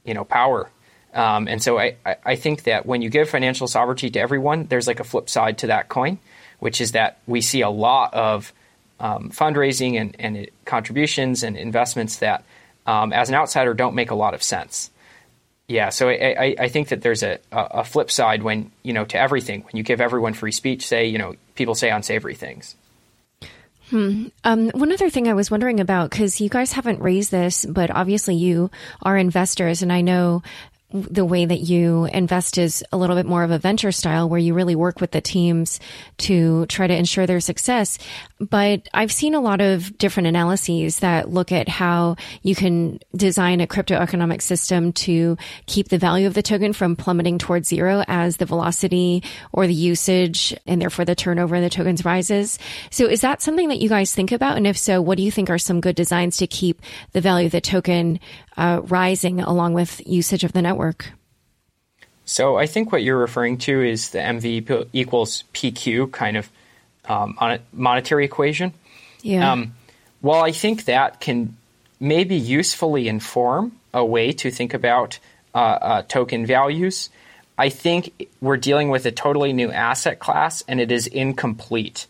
you 0.03 0.13
know, 0.13 0.23
power. 0.23 0.69
Um, 1.13 1.47
and 1.47 1.61
so 1.61 1.79
I, 1.79 1.95
I 2.25 2.35
think 2.35 2.63
that 2.63 2.85
when 2.85 3.01
you 3.01 3.09
give 3.09 3.29
financial 3.29 3.67
sovereignty 3.67 4.09
to 4.11 4.19
everyone, 4.19 4.67
there's 4.67 4.87
like 4.87 4.99
a 4.99 5.03
flip 5.03 5.29
side 5.29 5.59
to 5.59 5.67
that 5.67 5.89
coin, 5.89 6.19
which 6.59 6.81
is 6.81 6.91
that 6.91 7.19
we 7.25 7.41
see 7.41 7.61
a 7.61 7.69
lot 7.69 8.13
of 8.13 8.53
um, 8.99 9.29
fundraising 9.29 9.99
and, 9.99 10.15
and, 10.19 10.49
contributions 10.65 11.43
and 11.43 11.57
investments 11.57 12.17
that, 12.17 12.43
um, 12.85 13.13
as 13.13 13.29
an 13.29 13.35
outsider, 13.35 13.73
don't 13.73 13.95
make 13.95 14.11
a 14.11 14.15
lot 14.15 14.33
of 14.33 14.41
sense. 14.41 14.89
Yeah, 15.67 15.89
so 15.89 16.09
I, 16.09 16.55
I, 16.59 16.67
think 16.69 16.89
that 16.89 17.01
there's 17.01 17.23
a, 17.23 17.39
a 17.51 17.83
flip 17.83 18.11
side 18.11 18.43
when, 18.43 18.71
you 18.83 18.93
know, 18.93 19.03
to 19.05 19.17
everything. 19.17 19.61
When 19.61 19.75
you 19.75 19.81
give 19.81 19.99
everyone 19.99 20.33
free 20.33 20.51
speech, 20.51 20.85
say, 20.85 21.07
you 21.07 21.17
know, 21.17 21.33
people 21.55 21.73
say 21.73 21.89
unsavory 21.89 22.35
things. 22.35 22.75
Hmm. 23.89 24.27
Um, 24.43 24.69
one 24.69 24.91
other 24.91 25.09
thing 25.09 25.27
I 25.27 25.33
was 25.33 25.49
wondering 25.49 25.79
about, 25.79 26.11
because 26.11 26.39
you 26.39 26.49
guys 26.49 26.71
haven't 26.71 27.01
raised 27.01 27.31
this, 27.31 27.65
but 27.65 27.89
obviously 27.89 28.35
you 28.35 28.69
are 29.01 29.17
investors, 29.17 29.81
and 29.81 29.91
I 29.91 30.01
know 30.01 30.43
the 30.91 31.25
way 31.25 31.45
that 31.45 31.61
you 31.61 32.05
invest 32.05 32.57
is 32.57 32.83
a 32.91 32.97
little 32.97 33.15
bit 33.15 33.25
more 33.25 33.43
of 33.43 33.51
a 33.51 33.57
venture 33.57 33.91
style 33.91 34.29
where 34.29 34.39
you 34.39 34.53
really 34.53 34.75
work 34.75 35.01
with 35.01 35.11
the 35.11 35.21
teams 35.21 35.79
to 36.17 36.65
try 36.67 36.85
to 36.85 36.95
ensure 36.95 37.25
their 37.25 37.39
success. 37.39 37.97
But 38.39 38.87
I've 38.93 39.11
seen 39.11 39.33
a 39.33 39.41
lot 39.41 39.61
of 39.61 39.97
different 39.97 40.27
analyses 40.27 40.99
that 40.99 41.29
look 41.29 41.51
at 41.51 41.67
how 41.67 42.17
you 42.43 42.55
can 42.55 42.99
design 43.15 43.61
a 43.61 43.67
crypto 43.67 43.95
economic 43.95 44.41
system 44.41 44.93
to 44.93 45.37
keep 45.65 45.89
the 45.89 45.97
value 45.97 46.27
of 46.27 46.35
the 46.35 46.43
token 46.43 46.71
from 46.71 46.95
plummeting 46.95 47.39
towards 47.39 47.67
zero 47.67 48.03
as 48.07 48.37
the 48.37 48.45
velocity 48.45 49.23
or 49.51 49.65
the 49.67 49.73
usage 49.73 50.55
and 50.67 50.81
therefore 50.81 51.05
the 51.05 51.15
turnover 51.15 51.55
of 51.55 51.63
the 51.63 51.69
tokens 51.69 52.05
rises. 52.05 52.59
So 52.91 53.05
is 53.05 53.21
that 53.21 53.41
something 53.41 53.69
that 53.69 53.79
you 53.79 53.89
guys 53.89 54.13
think 54.13 54.31
about? 54.31 54.57
And 54.57 54.67
if 54.67 54.77
so, 54.77 55.01
what 55.01 55.17
do 55.17 55.23
you 55.23 55.31
think 55.31 55.49
are 55.49 55.57
some 55.57 55.81
good 55.81 55.95
designs 55.95 56.37
to 56.37 56.47
keep 56.47 56.81
the 57.13 57.21
value 57.21 57.47
of 57.47 57.51
the 57.51 57.61
token 57.61 58.19
uh, 58.57 58.81
rising 58.85 59.41
along 59.41 59.73
with 59.73 60.01
usage 60.05 60.43
of 60.43 60.53
the 60.53 60.61
network. 60.61 60.74
So 62.25 62.57
I 62.57 62.65
think 62.65 62.91
what 62.91 63.03
you're 63.03 63.17
referring 63.17 63.57
to 63.59 63.81
is 63.83 64.09
the 64.09 64.19
MV 64.19 64.87
equals 64.93 65.43
PQ 65.53 66.11
kind 66.11 66.37
of 66.37 66.49
um, 67.05 67.37
monetary 67.71 68.25
equation. 68.25 68.73
Yeah. 69.21 69.51
Um, 69.51 69.75
well, 70.21 70.43
I 70.43 70.51
think 70.51 70.85
that 70.85 71.19
can 71.19 71.55
maybe 71.99 72.35
usefully 72.35 73.07
inform 73.07 73.73
a 73.93 74.03
way 74.03 74.31
to 74.31 74.49
think 74.49 74.73
about 74.73 75.19
uh, 75.53 75.57
uh, 75.57 76.01
token 76.03 76.45
values. 76.45 77.09
I 77.57 77.69
think 77.69 78.27
we're 78.41 78.57
dealing 78.57 78.89
with 78.89 79.05
a 79.05 79.11
totally 79.11 79.53
new 79.53 79.71
asset 79.71 80.19
class, 80.19 80.63
and 80.67 80.81
it 80.81 80.91
is 80.91 81.07
incomplete 81.07 82.07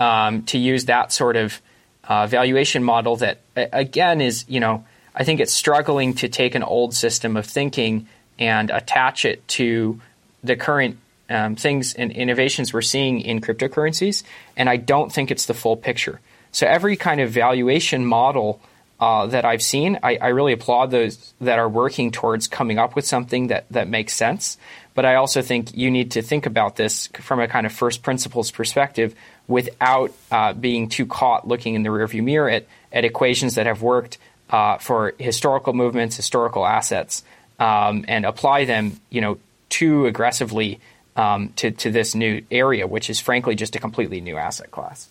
um, 0.00 0.42
to 0.44 0.58
use 0.58 0.86
that 0.86 1.12
sort 1.12 1.36
of 1.36 1.60
uh, 2.04 2.26
valuation 2.26 2.82
model 2.82 3.16
that, 3.16 3.38
again, 3.54 4.20
is 4.20 4.44
you 4.48 4.60
know 4.60 4.84
I 5.18 5.24
think 5.24 5.40
it's 5.40 5.52
struggling 5.52 6.14
to 6.14 6.28
take 6.28 6.54
an 6.54 6.62
old 6.62 6.94
system 6.94 7.36
of 7.36 7.44
thinking 7.44 8.06
and 8.38 8.70
attach 8.70 9.24
it 9.24 9.46
to 9.48 10.00
the 10.44 10.54
current 10.54 10.96
um, 11.28 11.56
things 11.56 11.94
and 11.94 12.12
innovations 12.12 12.72
we're 12.72 12.82
seeing 12.82 13.20
in 13.20 13.40
cryptocurrencies. 13.40 14.22
And 14.56 14.70
I 14.70 14.76
don't 14.76 15.12
think 15.12 15.32
it's 15.32 15.46
the 15.46 15.54
full 15.54 15.76
picture. 15.76 16.20
So 16.52 16.68
every 16.68 16.96
kind 16.96 17.20
of 17.20 17.30
valuation 17.30 18.06
model 18.06 18.60
uh, 19.00 19.26
that 19.26 19.44
I've 19.44 19.62
seen, 19.62 19.98
I, 20.02 20.16
I, 20.16 20.28
really 20.28 20.52
applaud 20.52 20.90
those 20.90 21.32
that 21.40 21.60
are 21.60 21.68
working 21.68 22.10
towards 22.10 22.48
coming 22.48 22.78
up 22.78 22.96
with 22.96 23.06
something 23.06 23.46
that, 23.48 23.64
that 23.70 23.86
makes 23.86 24.12
sense. 24.12 24.58
But 24.94 25.04
I 25.04 25.14
also 25.14 25.40
think 25.40 25.76
you 25.76 25.88
need 25.88 26.12
to 26.12 26.22
think 26.22 26.46
about 26.46 26.74
this 26.74 27.06
from 27.20 27.38
a 27.38 27.46
kind 27.46 27.64
of 27.64 27.72
first 27.72 28.02
principles 28.02 28.50
perspective 28.50 29.14
without 29.46 30.12
uh, 30.32 30.52
being 30.52 30.88
too 30.88 31.06
caught 31.06 31.46
looking 31.46 31.74
in 31.74 31.84
the 31.84 31.90
rearview 31.90 32.24
mirror 32.24 32.50
at, 32.50 32.66
at 32.92 33.04
equations 33.04 33.54
that 33.54 33.66
have 33.66 33.82
worked 33.82 34.18
uh, 34.50 34.78
for 34.78 35.14
historical 35.18 35.72
movements, 35.72 36.16
historical 36.16 36.66
assets, 36.66 37.22
um, 37.58 38.04
and 38.08 38.24
apply 38.24 38.64
them, 38.64 39.00
you 39.10 39.20
know, 39.20 39.38
too 39.68 40.06
aggressively 40.06 40.80
um, 41.16 41.52
to, 41.56 41.70
to 41.70 41.90
this 41.90 42.14
new 42.14 42.42
area, 42.50 42.86
which 42.86 43.10
is 43.10 43.20
frankly 43.20 43.54
just 43.54 43.74
a 43.76 43.78
completely 43.78 44.20
new 44.20 44.36
asset 44.36 44.70
class. 44.70 45.08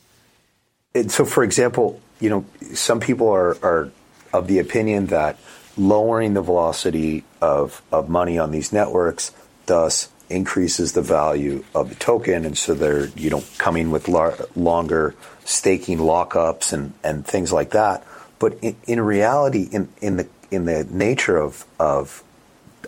And 0.96 1.12
so, 1.12 1.26
for 1.26 1.44
example, 1.44 2.02
you 2.20 2.30
know, 2.30 2.46
some 2.74 3.00
people 3.00 3.30
are, 3.30 3.58
are 3.64 3.92
of 4.34 4.48
the 4.48 4.60
opinion 4.60 5.08
that 5.08 5.38
lowering 5.78 6.34
the 6.34 6.42
velocity 6.42 7.24
of, 7.42 7.82
of 7.92 8.10
money 8.10 8.40
on 8.40 8.52
these 8.52 8.74
networks 8.74 9.32
thus 9.68 10.10
increases 10.30 10.94
the 10.94 11.02
value 11.02 11.64
of 11.74 11.90
the 11.90 11.96
token, 11.96 12.46
and 12.46 12.58
so 12.58 12.74
they're 12.74 13.08
you 13.10 13.30
know 13.30 13.44
coming 13.58 13.92
with 13.92 14.08
lar- 14.08 14.38
longer 14.56 15.16
staking 15.46 16.00
lockups 16.00 16.74
and, 16.74 16.94
and 17.04 17.26
things 17.26 17.54
like 17.54 17.72
that. 17.72 18.04
But 18.40 18.58
in, 18.62 18.76
in 18.86 19.02
reality, 19.02 19.68
in, 19.72 19.90
in 20.02 20.18
the 20.18 20.28
in 20.50 20.66
the 20.66 20.86
nature 20.90 21.38
of 21.38 21.66
of 21.80 22.24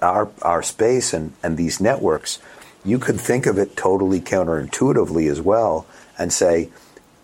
our 0.02 0.30
our 0.42 0.64
space 0.64 1.14
and, 1.14 1.34
and 1.44 1.58
these 1.58 1.80
networks, 1.80 2.40
you 2.86 3.00
could 3.00 3.20
think 3.20 3.46
of 3.46 3.58
it 3.58 3.76
totally 3.76 4.22
counterintuitively 4.22 5.30
as 5.30 5.42
well 5.42 5.86
and 6.18 6.32
say 6.32 6.70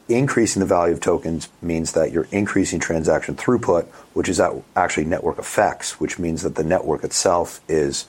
increasing 0.08 0.60
the 0.60 0.66
value 0.66 0.94
of 0.94 1.02
tokens 1.02 1.50
means 1.62 1.94
that 1.94 2.12
you're 2.12 2.28
increasing 2.32 2.80
transaction 2.80 3.36
throughput, 3.36 3.86
which 4.14 4.30
is 4.30 4.40
actually 4.76 5.06
network 5.06 5.40
effects, 5.40 6.00
which 6.00 6.20
means 6.20 6.44
that 6.44 6.56
the 6.56 6.64
network 6.64 7.04
itself 7.04 7.62
is 7.68 8.06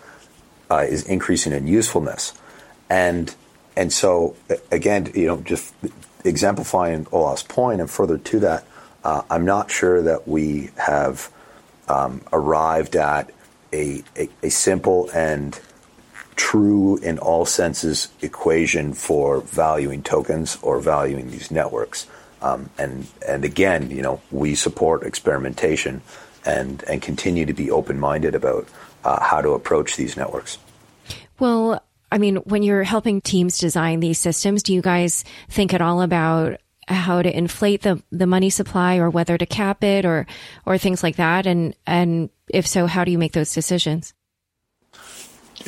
uh, 0.70 0.84
is 0.88 1.06
increasing 1.06 1.52
in 1.52 1.66
usefulness, 1.66 2.32
and 2.90 3.34
and 3.76 3.92
so 3.92 4.36
again, 4.70 5.10
you 5.14 5.26
know, 5.26 5.40
just 5.40 5.72
exemplifying 6.24 7.06
Olaf's 7.12 7.44
point, 7.44 7.80
and 7.80 7.90
further 7.90 8.18
to 8.18 8.40
that, 8.40 8.64
uh, 9.06 9.22
I'm 9.30 9.44
not 9.44 9.70
sure 9.70 10.02
that 10.02 10.26
we 10.26 10.70
have 10.76 11.30
um, 11.86 12.22
arrived 12.32 12.96
at 12.96 13.30
a, 13.72 14.02
a, 14.16 14.28
a 14.42 14.50
simple 14.50 15.08
and 15.14 15.58
true 16.34 16.96
in 16.96 17.20
all 17.20 17.46
senses 17.46 18.08
equation 18.20 18.94
for 18.94 19.42
valuing 19.42 20.02
tokens 20.02 20.58
or 20.60 20.80
valuing 20.80 21.30
these 21.30 21.52
networks. 21.52 22.08
Um, 22.42 22.68
and 22.78 23.06
and 23.26 23.44
again, 23.44 23.92
you 23.92 24.02
know, 24.02 24.20
we 24.32 24.56
support 24.56 25.04
experimentation 25.04 26.02
and 26.44 26.82
and 26.88 27.00
continue 27.00 27.46
to 27.46 27.54
be 27.54 27.70
open 27.70 28.00
minded 28.00 28.34
about 28.34 28.66
uh, 29.04 29.22
how 29.22 29.40
to 29.40 29.50
approach 29.50 29.94
these 29.94 30.16
networks. 30.16 30.58
Well, 31.38 31.80
I 32.10 32.18
mean, 32.18 32.36
when 32.38 32.64
you're 32.64 32.82
helping 32.82 33.20
teams 33.20 33.58
design 33.58 34.00
these 34.00 34.18
systems, 34.18 34.64
do 34.64 34.74
you 34.74 34.82
guys 34.82 35.22
think 35.48 35.72
at 35.72 35.80
all 35.80 36.02
about 36.02 36.58
how 36.88 37.22
to 37.22 37.36
inflate 37.36 37.82
the 37.82 38.02
the 38.10 38.26
money 38.26 38.50
supply 38.50 38.96
or 38.96 39.10
whether 39.10 39.36
to 39.36 39.46
cap 39.46 39.82
it 39.82 40.04
or 40.04 40.26
or 40.64 40.78
things 40.78 41.02
like 41.02 41.16
that? 41.16 41.46
And 41.46 41.74
and 41.86 42.30
if 42.48 42.66
so, 42.66 42.86
how 42.86 43.04
do 43.04 43.10
you 43.10 43.18
make 43.18 43.32
those 43.32 43.54
decisions? 43.54 44.14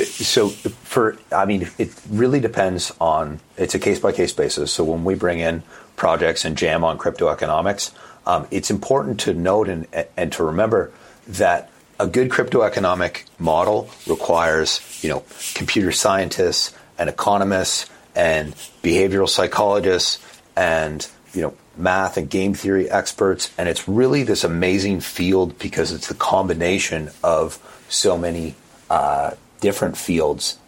So 0.05 0.49
for 0.49 1.19
I 1.33 1.45
mean, 1.45 1.69
it 1.79 1.91
really 2.09 2.41
depends 2.41 2.93
on 3.01 3.41
it's 3.57 3.75
a 3.75 3.79
case 3.79 3.99
by 3.99 4.13
case 4.13 4.33
basis. 4.33 4.73
So 4.73 4.85
when 4.85 5.05
we 5.05 5.15
bring 5.15 5.41
in 5.41 5.63
projects 5.97 6.45
and 6.45 6.57
jam 6.57 6.85
on 6.85 6.99
crypto 6.99 7.29
economics, 7.29 7.93
um, 8.27 8.47
it's 8.51 8.71
important 8.71 9.21
to 9.21 9.35
note 9.35 9.69
and 9.69 9.87
and 10.17 10.33
to 10.33 10.45
remember 10.45 10.93
that 11.27 11.71
a 11.99 12.07
good 12.07 12.31
crypto 12.31 12.63
economic 12.63 13.25
model 13.39 13.91
requires 14.07 14.81
you 15.03 15.11
know 15.11 15.25
computer 15.55 15.91
scientists 15.91 16.73
and 16.97 17.09
economists 17.09 17.91
and 18.15 18.55
behavioral 18.83 19.29
psychologists 19.29 20.19
and 20.59 21.09
you 21.33 21.41
know 21.41 21.55
math 21.77 22.17
and 22.17 22.29
game 22.29 22.55
theory 22.55 22.91
experts 22.91 23.55
and 23.57 23.69
it's 23.69 23.87
really 23.87 24.25
this 24.25 24.43
amazing 24.43 25.01
field 25.01 25.57
because 25.61 25.93
it's 25.93 26.09
the 26.09 26.15
combination 26.15 27.09
of 27.23 27.59
so 27.89 28.19
many 28.19 28.55
uh, 28.91 29.31
different 29.61 29.97
fields. 29.97 30.59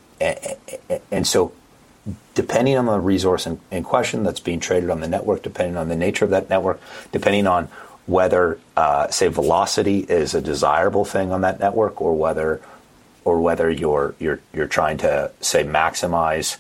And 1.11 1.27
so, 1.27 1.53
depending 2.35 2.77
on 2.77 2.87
the 2.87 2.99
resource 2.99 3.47
in, 3.47 3.85
question 3.85 4.23
that's 4.23 4.41
being 4.41 4.61
traded 4.61 4.91
on 4.91 5.01
the 5.01 5.09
network, 5.09 5.43
depending 5.43 5.77
on 5.77 5.89
the 5.89 5.97
nature 5.97 6.25
of 6.25 6.31
that 6.31 6.51
network, 6.51 6.81
depending 7.11 7.47
on 7.47 7.69
whether, 8.07 8.59
uh, 8.77 9.09
say, 9.09 9.29
velocity 9.29 10.01
is 10.01 10.35
a 10.35 10.41
desirable 10.41 11.05
thing 11.05 11.33
on 11.33 11.41
that 11.43 11.61
network, 11.61 12.03
or 12.03 12.15
whether, 12.15 12.61
or 13.25 13.41
whether 13.41 13.71
you're 13.71 14.15
you're 14.19 14.41
you're 14.53 14.67
trying 14.67 14.99
to 14.99 15.31
say 15.41 15.65
maximize 15.65 16.59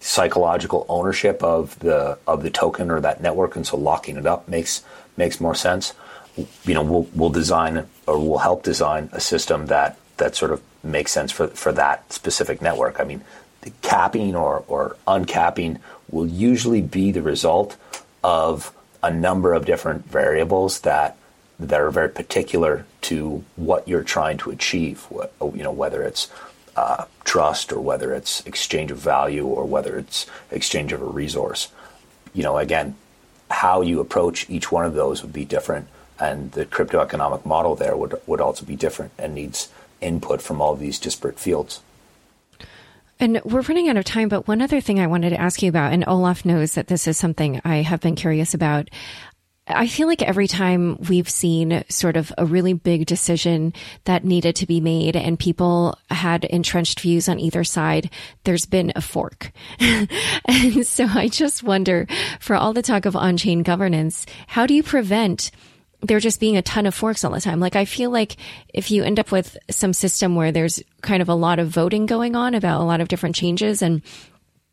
psychological 0.00 0.86
ownership 0.88 1.42
of 1.42 1.78
the 1.80 2.18
of 2.26 2.42
the 2.42 2.50
token 2.50 2.90
or 2.90 3.00
that 3.00 3.20
network, 3.20 3.56
and 3.56 3.66
so 3.66 3.76
locking 3.76 4.16
it 4.16 4.26
up 4.26 4.48
makes 4.48 4.82
makes 5.16 5.40
more 5.40 5.54
sense. 5.54 5.94
You 6.64 6.74
know, 6.74 6.82
we'll 6.82 7.08
we'll 7.14 7.30
design 7.30 7.86
or 8.06 8.18
we'll 8.18 8.38
help 8.38 8.62
design 8.62 9.10
a 9.12 9.20
system 9.20 9.66
that 9.66 9.98
that 10.18 10.36
sort 10.36 10.52
of 10.52 10.62
makes 10.82 11.12
sense 11.12 11.32
for, 11.32 11.48
for 11.48 11.72
that 11.72 12.12
specific 12.12 12.60
network. 12.62 13.00
I 13.00 13.04
mean, 13.04 13.22
the 13.62 13.72
capping 13.82 14.36
or, 14.36 14.64
or 14.68 14.96
uncapping 15.06 15.78
will 16.10 16.26
usually 16.26 16.82
be 16.82 17.10
the 17.12 17.22
result 17.22 17.76
of 18.22 18.72
a 19.02 19.10
number 19.10 19.52
of 19.52 19.64
different 19.64 20.06
variables 20.06 20.80
that 20.80 21.16
that 21.60 21.80
are 21.80 21.90
very 21.90 22.08
particular 22.08 22.86
to 23.00 23.44
what 23.56 23.88
you're 23.88 24.04
trying 24.04 24.38
to 24.38 24.50
achieve. 24.50 25.06
You 25.40 25.62
know, 25.62 25.72
whether 25.72 26.02
it's 26.02 26.28
uh, 26.78 27.04
trust 27.24 27.72
or 27.72 27.80
whether 27.80 28.14
it's 28.14 28.46
exchange 28.46 28.92
of 28.92 28.98
value 28.98 29.44
or 29.44 29.64
whether 29.64 29.98
it's 29.98 30.26
exchange 30.52 30.92
of 30.92 31.02
a 31.02 31.04
resource. 31.04 31.68
You 32.34 32.44
know, 32.44 32.56
again, 32.56 32.94
how 33.50 33.80
you 33.80 33.98
approach 33.98 34.48
each 34.48 34.70
one 34.70 34.84
of 34.84 34.94
those 34.94 35.22
would 35.22 35.32
be 35.32 35.44
different, 35.44 35.88
and 36.20 36.52
the 36.52 36.64
crypto 36.64 37.00
economic 37.00 37.44
model 37.44 37.74
there 37.74 37.96
would 37.96 38.14
would 38.26 38.40
also 38.40 38.64
be 38.64 38.76
different 38.76 39.12
and 39.18 39.34
needs 39.34 39.68
input 40.00 40.40
from 40.40 40.60
all 40.60 40.76
these 40.76 41.00
disparate 41.00 41.40
fields. 41.40 41.80
And 43.20 43.40
we're 43.44 43.62
running 43.62 43.88
out 43.88 43.96
of 43.96 44.04
time, 44.04 44.28
but 44.28 44.46
one 44.46 44.62
other 44.62 44.80
thing 44.80 45.00
I 45.00 45.08
wanted 45.08 45.30
to 45.30 45.40
ask 45.40 45.60
you 45.60 45.68
about, 45.68 45.92
and 45.92 46.04
Olaf 46.06 46.44
knows 46.44 46.74
that 46.74 46.86
this 46.86 47.08
is 47.08 47.18
something 47.18 47.60
I 47.64 47.78
have 47.78 48.00
been 48.00 48.14
curious 48.14 48.54
about. 48.54 48.88
I 49.68 49.86
feel 49.86 50.08
like 50.08 50.22
every 50.22 50.48
time 50.48 50.96
we've 51.08 51.28
seen 51.28 51.84
sort 51.88 52.16
of 52.16 52.32
a 52.38 52.46
really 52.46 52.72
big 52.72 53.06
decision 53.06 53.74
that 54.04 54.24
needed 54.24 54.56
to 54.56 54.66
be 54.66 54.80
made 54.80 55.14
and 55.14 55.38
people 55.38 55.98
had 56.10 56.44
entrenched 56.44 57.00
views 57.00 57.28
on 57.28 57.38
either 57.38 57.64
side, 57.64 58.10
there's 58.44 58.66
been 58.66 58.92
a 58.96 59.00
fork. 59.00 59.52
and 59.80 60.86
so 60.86 61.06
I 61.06 61.28
just 61.28 61.62
wonder 61.62 62.06
for 62.40 62.56
all 62.56 62.72
the 62.72 62.82
talk 62.82 63.04
of 63.04 63.14
on 63.14 63.36
chain 63.36 63.62
governance, 63.62 64.26
how 64.46 64.66
do 64.66 64.74
you 64.74 64.82
prevent 64.82 65.50
there 66.00 66.20
just 66.20 66.40
being 66.40 66.56
a 66.56 66.62
ton 66.62 66.86
of 66.86 66.94
forks 66.94 67.24
all 67.24 67.32
the 67.32 67.40
time. 67.40 67.58
Like 67.58 67.74
I 67.74 67.84
feel 67.84 68.10
like 68.10 68.36
if 68.72 68.90
you 68.90 69.02
end 69.02 69.18
up 69.18 69.32
with 69.32 69.58
some 69.68 69.92
system 69.92 70.36
where 70.36 70.52
there's 70.52 70.80
kind 71.02 71.22
of 71.22 71.28
a 71.28 71.34
lot 71.34 71.58
of 71.58 71.68
voting 71.68 72.06
going 72.06 72.36
on 72.36 72.54
about 72.54 72.80
a 72.80 72.84
lot 72.84 73.00
of 73.00 73.08
different 73.08 73.34
changes 73.34 73.82
and 73.82 74.02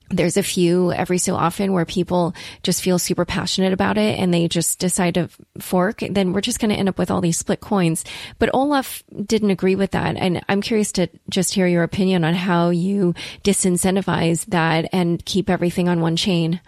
there's 0.10 0.38
a 0.38 0.44
few 0.44 0.92
every 0.92 1.18
so 1.18 1.36
often 1.36 1.74
where 1.74 1.86
people 1.86 2.34
just 2.64 2.82
feel 2.82 3.00
super 3.00 3.26
passionate 3.26 3.74
about 3.74 3.98
it 3.98 4.20
and 4.20 4.34
they 4.34 4.48
just 4.48 4.80
decide 4.80 5.16
to 5.16 5.30
fork, 5.60 6.04
then 6.10 6.34
we're 6.34 6.42
just 6.42 6.60
going 6.60 6.70
to 6.70 6.76
end 6.76 6.90
up 6.90 6.98
with 6.98 7.10
all 7.10 7.22
these 7.22 7.38
split 7.38 7.60
coins. 7.60 8.06
But 8.38 8.52
Olaf 8.54 9.04
didn't 9.26 9.52
agree 9.52 9.76
with 9.76 9.92
that. 9.92 10.16
And 10.16 10.44
I'm 10.48 10.62
curious 10.62 10.92
to 10.94 11.08
just 11.30 11.54
hear 11.54 11.68
your 11.68 11.84
opinion 11.84 12.24
on 12.24 12.36
how 12.36 12.70
you 12.70 13.16
disincentivize 13.44 14.46
that 14.48 14.90
and 14.92 15.24
keep 15.26 15.50
everything 15.50 15.90
on 15.90 16.02
one 16.02 16.16
chain. 16.16 16.62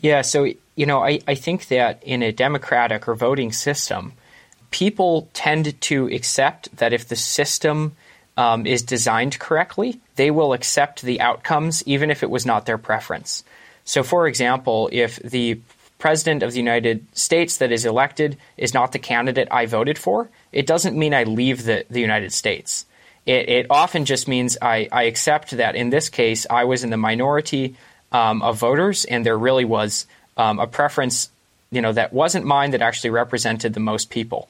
Yeah, 0.00 0.22
so 0.22 0.46
you 0.76 0.86
know, 0.86 1.04
I, 1.04 1.20
I 1.26 1.34
think 1.34 1.68
that 1.68 2.02
in 2.02 2.22
a 2.22 2.32
democratic 2.32 3.08
or 3.08 3.14
voting 3.14 3.52
system, 3.52 4.12
people 4.70 5.28
tend 5.32 5.80
to 5.80 6.08
accept 6.08 6.76
that 6.76 6.92
if 6.92 7.08
the 7.08 7.16
system 7.16 7.94
um, 8.36 8.66
is 8.66 8.82
designed 8.82 9.38
correctly, 9.38 10.00
they 10.16 10.30
will 10.30 10.52
accept 10.52 11.02
the 11.02 11.20
outcomes 11.20 11.82
even 11.86 12.10
if 12.10 12.22
it 12.22 12.30
was 12.30 12.44
not 12.44 12.66
their 12.66 12.78
preference. 12.78 13.44
So, 13.84 14.02
for 14.02 14.26
example, 14.26 14.88
if 14.92 15.16
the 15.16 15.60
president 15.98 16.42
of 16.42 16.52
the 16.52 16.58
United 16.58 17.06
States 17.16 17.58
that 17.58 17.72
is 17.72 17.84
elected 17.84 18.36
is 18.56 18.74
not 18.74 18.92
the 18.92 18.98
candidate 18.98 19.48
I 19.50 19.66
voted 19.66 19.98
for, 19.98 20.28
it 20.52 20.66
doesn't 20.66 20.98
mean 20.98 21.14
I 21.14 21.24
leave 21.24 21.64
the, 21.64 21.84
the 21.88 22.00
United 22.00 22.32
States. 22.32 22.86
It, 23.26 23.48
it 23.48 23.66
often 23.70 24.04
just 24.04 24.28
means 24.28 24.58
I, 24.60 24.88
I 24.92 25.04
accept 25.04 25.52
that 25.52 25.76
in 25.76 25.90
this 25.90 26.08
case 26.08 26.46
I 26.50 26.64
was 26.64 26.84
in 26.84 26.90
the 26.90 26.96
minority 26.96 27.76
um, 28.12 28.42
of 28.42 28.58
voters 28.58 29.04
and 29.04 29.24
there 29.24 29.38
really 29.38 29.64
was 29.64 30.06
um, 30.36 30.58
a 30.58 30.66
preference, 30.66 31.30
you 31.70 31.80
know, 31.80 31.92
that 31.92 32.12
wasn't 32.12 32.44
mine 32.44 32.72
that 32.72 32.82
actually 32.82 33.10
represented 33.10 33.72
the 33.72 33.80
most 33.80 34.10
people. 34.10 34.48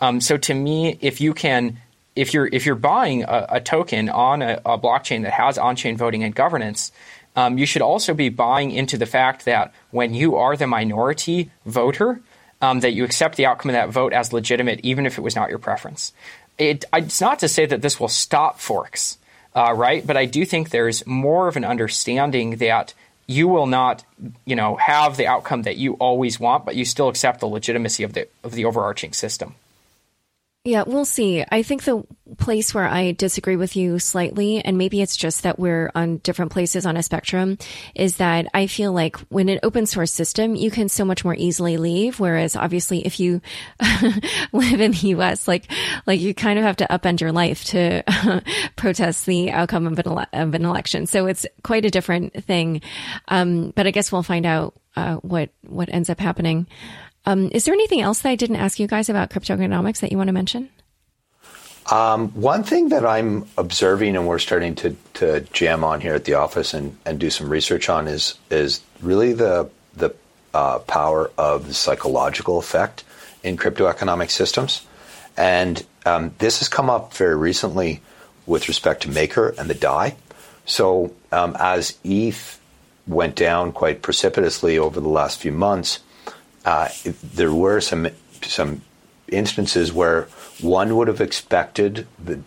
Um, 0.00 0.20
so 0.20 0.36
to 0.36 0.54
me, 0.54 0.98
if 1.00 1.20
you 1.20 1.34
can, 1.34 1.78
if 2.16 2.32
you're 2.32 2.46
if 2.46 2.66
you're 2.66 2.74
buying 2.74 3.24
a, 3.24 3.46
a 3.50 3.60
token 3.60 4.08
on 4.08 4.42
a, 4.42 4.60
a, 4.64 4.78
blockchain 4.78 5.22
that 5.22 5.32
has 5.32 5.58
on-chain 5.58 5.96
voting 5.96 6.22
and 6.22 6.34
governance, 6.34 6.92
um, 7.36 7.58
you 7.58 7.66
should 7.66 7.82
also 7.82 8.14
be 8.14 8.28
buying 8.28 8.70
into 8.70 8.96
the 8.96 9.06
fact 9.06 9.44
that 9.44 9.72
when 9.90 10.14
you 10.14 10.36
are 10.36 10.56
the 10.56 10.66
minority 10.66 11.50
voter, 11.66 12.20
um, 12.60 12.80
that 12.80 12.92
you 12.92 13.04
accept 13.04 13.36
the 13.36 13.46
outcome 13.46 13.70
of 13.70 13.74
that 13.74 13.90
vote 13.90 14.12
as 14.12 14.32
legitimate, 14.32 14.80
even 14.82 15.06
if 15.06 15.18
it 15.18 15.22
was 15.22 15.34
not 15.34 15.50
your 15.50 15.58
preference. 15.58 16.12
It, 16.56 16.84
it's 16.92 17.20
not 17.20 17.40
to 17.40 17.48
say 17.48 17.66
that 17.66 17.82
this 17.82 17.98
will 17.98 18.08
stop 18.08 18.60
forks, 18.60 19.18
uh, 19.56 19.72
right? 19.74 20.06
But 20.06 20.16
I 20.16 20.26
do 20.26 20.44
think 20.44 20.70
there's 20.70 21.04
more 21.06 21.48
of 21.48 21.56
an 21.56 21.64
understanding 21.64 22.56
that 22.56 22.94
you 23.26 23.48
will 23.48 23.66
not, 23.66 24.04
you 24.44 24.54
know, 24.54 24.76
have 24.76 25.16
the 25.16 25.26
outcome 25.26 25.62
that 25.62 25.76
you 25.76 25.94
always 25.94 26.38
want, 26.38 26.64
but 26.64 26.76
you 26.76 26.84
still 26.84 27.08
accept 27.08 27.40
the 27.40 27.46
legitimacy 27.46 28.04
of 28.04 28.12
the 28.12 28.28
of 28.44 28.52
the 28.52 28.66
overarching 28.66 29.12
system. 29.12 29.54
Yeah, 30.66 30.84
we'll 30.86 31.04
see. 31.04 31.44
I 31.52 31.62
think 31.62 31.84
the 31.84 32.06
place 32.38 32.72
where 32.72 32.88
I 32.88 33.12
disagree 33.12 33.56
with 33.56 33.76
you 33.76 33.98
slightly, 33.98 34.64
and 34.64 34.78
maybe 34.78 35.02
it's 35.02 35.14
just 35.14 35.42
that 35.42 35.58
we're 35.58 35.90
on 35.94 36.16
different 36.18 36.52
places 36.52 36.86
on 36.86 36.96
a 36.96 37.02
spectrum, 37.02 37.58
is 37.94 38.16
that 38.16 38.46
I 38.54 38.66
feel 38.66 38.90
like 38.94 39.18
when 39.28 39.50
an 39.50 39.60
open 39.62 39.84
source 39.84 40.10
system, 40.10 40.54
you 40.54 40.70
can 40.70 40.88
so 40.88 41.04
much 41.04 41.22
more 41.22 41.34
easily 41.34 41.76
leave. 41.76 42.18
Whereas 42.18 42.56
obviously 42.56 43.04
if 43.04 43.20
you 43.20 43.42
live 44.52 44.80
in 44.80 44.92
the 44.92 45.08
US, 45.08 45.46
like, 45.46 45.70
like 46.06 46.20
you 46.20 46.32
kind 46.32 46.58
of 46.58 46.64
have 46.64 46.76
to 46.76 46.86
upend 46.86 47.20
your 47.20 47.32
life 47.32 47.64
to 47.66 48.02
protest 48.76 49.26
the 49.26 49.50
outcome 49.50 49.86
of 49.86 49.98
an, 49.98 50.08
ele- 50.08 50.26
of 50.32 50.54
an, 50.54 50.64
election. 50.64 51.04
So 51.04 51.26
it's 51.26 51.44
quite 51.62 51.84
a 51.84 51.90
different 51.90 52.42
thing. 52.42 52.80
Um, 53.28 53.74
but 53.76 53.86
I 53.86 53.90
guess 53.90 54.10
we'll 54.10 54.22
find 54.22 54.46
out, 54.46 54.72
uh, 54.96 55.16
what, 55.16 55.50
what 55.60 55.90
ends 55.92 56.08
up 56.08 56.20
happening. 56.20 56.68
Um, 57.26 57.50
is 57.52 57.64
there 57.64 57.74
anything 57.74 58.00
else 58.00 58.20
that 58.20 58.28
I 58.28 58.36
didn't 58.36 58.56
ask 58.56 58.78
you 58.78 58.86
guys 58.86 59.08
about 59.08 59.30
cryptoeconomics 59.30 60.00
that 60.00 60.10
you 60.10 60.18
want 60.18 60.28
to 60.28 60.32
mention? 60.32 60.68
Um, 61.90 62.28
one 62.30 62.62
thing 62.62 62.88
that 62.90 63.04
I'm 63.04 63.46
observing 63.58 64.16
and 64.16 64.26
we're 64.26 64.38
starting 64.38 64.74
to, 64.76 64.96
to 65.14 65.40
jam 65.52 65.84
on 65.84 66.00
here 66.00 66.14
at 66.14 66.24
the 66.24 66.34
office 66.34 66.72
and, 66.72 66.96
and 67.04 67.18
do 67.18 67.28
some 67.28 67.48
research 67.50 67.88
on 67.90 68.08
is 68.08 68.38
is 68.50 68.80
really 69.02 69.34
the 69.34 69.68
the 69.94 70.14
uh, 70.54 70.78
power 70.80 71.30
of 71.36 71.66
the 71.68 71.74
psychological 71.74 72.58
effect 72.58 73.04
in 73.42 73.58
crypto 73.58 73.86
economic 73.86 74.30
systems, 74.30 74.86
and 75.36 75.84
um, 76.06 76.34
this 76.38 76.60
has 76.60 76.68
come 76.68 76.88
up 76.88 77.12
very 77.12 77.36
recently 77.36 78.00
with 78.46 78.68
respect 78.68 79.02
to 79.02 79.10
Maker 79.10 79.54
and 79.58 79.68
the 79.68 79.74
Dai. 79.74 80.16
So 80.64 81.12
um, 81.32 81.54
as 81.58 81.98
ETH 82.02 82.60
went 83.06 83.36
down 83.36 83.72
quite 83.72 84.00
precipitously 84.00 84.78
over 84.78 85.00
the 85.00 85.08
last 85.08 85.38
few 85.38 85.52
months, 85.52 86.00
uh, 86.64 86.88
there 87.22 87.52
were 87.52 87.80
some 87.80 88.08
some 88.42 88.82
instances 89.28 89.92
where 89.92 90.24
one 90.60 90.96
would 90.96 91.08
have 91.08 91.20
expected 91.20 92.06
the 92.22 92.40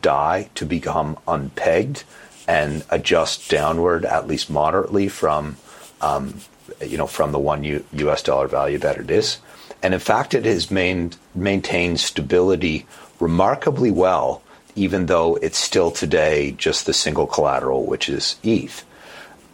Dai 0.00 0.48
to 0.54 0.64
become 0.64 1.18
unpegged 1.28 2.04
and 2.46 2.84
adjust 2.90 3.50
downward 3.50 4.04
at 4.04 4.26
least 4.26 4.50
moderately 4.50 5.08
from 5.08 5.56
um, 6.00 6.40
you 6.84 6.96
know 6.96 7.06
from 7.06 7.32
the 7.32 7.38
one 7.38 7.64
U- 7.64 7.84
U.S. 7.92 8.22
dollar 8.22 8.48
value 8.48 8.78
that 8.78 8.96
it 8.96 9.10
is, 9.10 9.38
and 9.82 9.94
in 9.94 10.00
fact 10.00 10.34
it 10.34 10.44
has 10.44 10.70
main, 10.70 11.12
maintained 11.34 12.00
stability 12.00 12.86
remarkably 13.20 13.90
well, 13.90 14.42
even 14.74 15.06
though 15.06 15.36
it's 15.36 15.58
still 15.58 15.90
today 15.90 16.52
just 16.52 16.86
the 16.86 16.92
single 16.92 17.26
collateral, 17.26 17.84
which 17.84 18.08
is 18.08 18.36
ETH, 18.42 18.84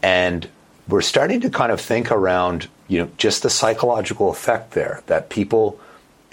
and 0.03 0.49
we're 0.89 1.01
starting 1.01 1.41
to 1.41 1.51
kind 1.51 1.73
of 1.73 1.81
think 1.81 2.11
around 2.11 2.69
you 2.91 2.99
know 2.99 3.09
just 3.17 3.43
the 3.43 3.49
psychological 3.49 4.31
effect 4.31 4.73
there 4.73 5.03
that 5.07 5.31
people 5.31 5.81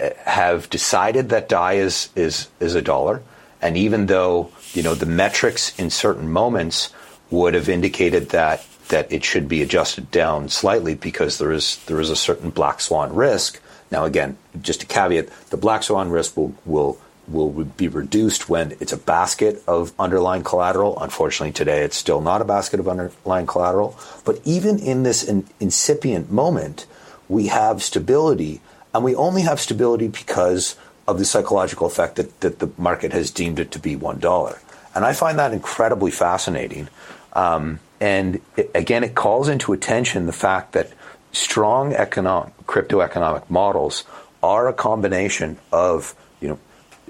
eh, 0.00 0.12
have 0.24 0.68
decided 0.68 1.30
that 1.30 1.48
Dai 1.48 1.74
is 1.74 2.10
is 2.16 2.48
is 2.60 2.74
a 2.74 2.82
dollar, 2.82 3.22
and 3.62 3.76
even 3.76 4.06
though 4.06 4.50
you 4.74 4.82
know 4.82 4.94
the 4.94 5.06
metrics 5.06 5.78
in 5.78 5.88
certain 5.88 6.30
moments 6.30 6.92
would 7.30 7.54
have 7.54 7.68
indicated 7.68 8.30
that 8.30 8.66
that 8.88 9.10
it 9.12 9.24
should 9.24 9.48
be 9.48 9.62
adjusted 9.62 10.10
down 10.10 10.48
slightly 10.48 10.94
because 10.94 11.38
there 11.38 11.52
is 11.52 11.78
there 11.86 12.00
is 12.00 12.10
a 12.10 12.16
certain 12.16 12.50
black 12.50 12.80
swan 12.80 13.14
risk. 13.14 13.60
Now, 13.90 14.04
again, 14.04 14.36
just 14.60 14.82
a 14.82 14.86
caveat: 14.86 15.28
the 15.50 15.56
black 15.56 15.84
swan 15.84 16.10
risk 16.10 16.36
will 16.36 16.54
will 16.66 16.98
will 17.30 17.50
be 17.50 17.88
reduced 17.88 18.48
when 18.48 18.72
it's 18.80 18.92
a 18.92 18.96
basket 18.96 19.62
of 19.66 19.92
underlying 19.98 20.42
collateral. 20.42 20.98
Unfortunately, 21.00 21.52
today 21.52 21.82
it's 21.82 21.96
still 21.96 22.20
not 22.20 22.40
a 22.40 22.44
basket 22.44 22.80
of 22.80 22.88
underlying 22.88 23.46
collateral. 23.46 23.98
But 24.24 24.40
even 24.44 24.78
in 24.78 25.02
this 25.02 25.22
in, 25.22 25.46
incipient 25.60 26.30
moment, 26.30 26.86
we 27.28 27.48
have 27.48 27.82
stability 27.82 28.60
and 28.94 29.04
we 29.04 29.14
only 29.14 29.42
have 29.42 29.60
stability 29.60 30.08
because 30.08 30.76
of 31.06 31.18
the 31.18 31.24
psychological 31.24 31.86
effect 31.86 32.16
that, 32.16 32.40
that 32.40 32.58
the 32.58 32.70
market 32.76 33.12
has 33.12 33.30
deemed 33.30 33.58
it 33.58 33.70
to 33.72 33.78
be 33.78 33.96
$1. 33.96 34.58
And 34.94 35.04
I 35.04 35.12
find 35.12 35.38
that 35.38 35.52
incredibly 35.52 36.10
fascinating. 36.10 36.88
Um, 37.32 37.80
and 38.00 38.40
it, 38.56 38.70
again, 38.74 39.04
it 39.04 39.14
calls 39.14 39.48
into 39.48 39.72
attention 39.72 40.26
the 40.26 40.32
fact 40.32 40.72
that 40.72 40.92
strong 41.32 41.92
economic, 41.92 42.52
crypto 42.66 43.00
economic 43.00 43.50
models 43.50 44.04
are 44.42 44.68
a 44.68 44.72
combination 44.72 45.58
of 45.72 46.14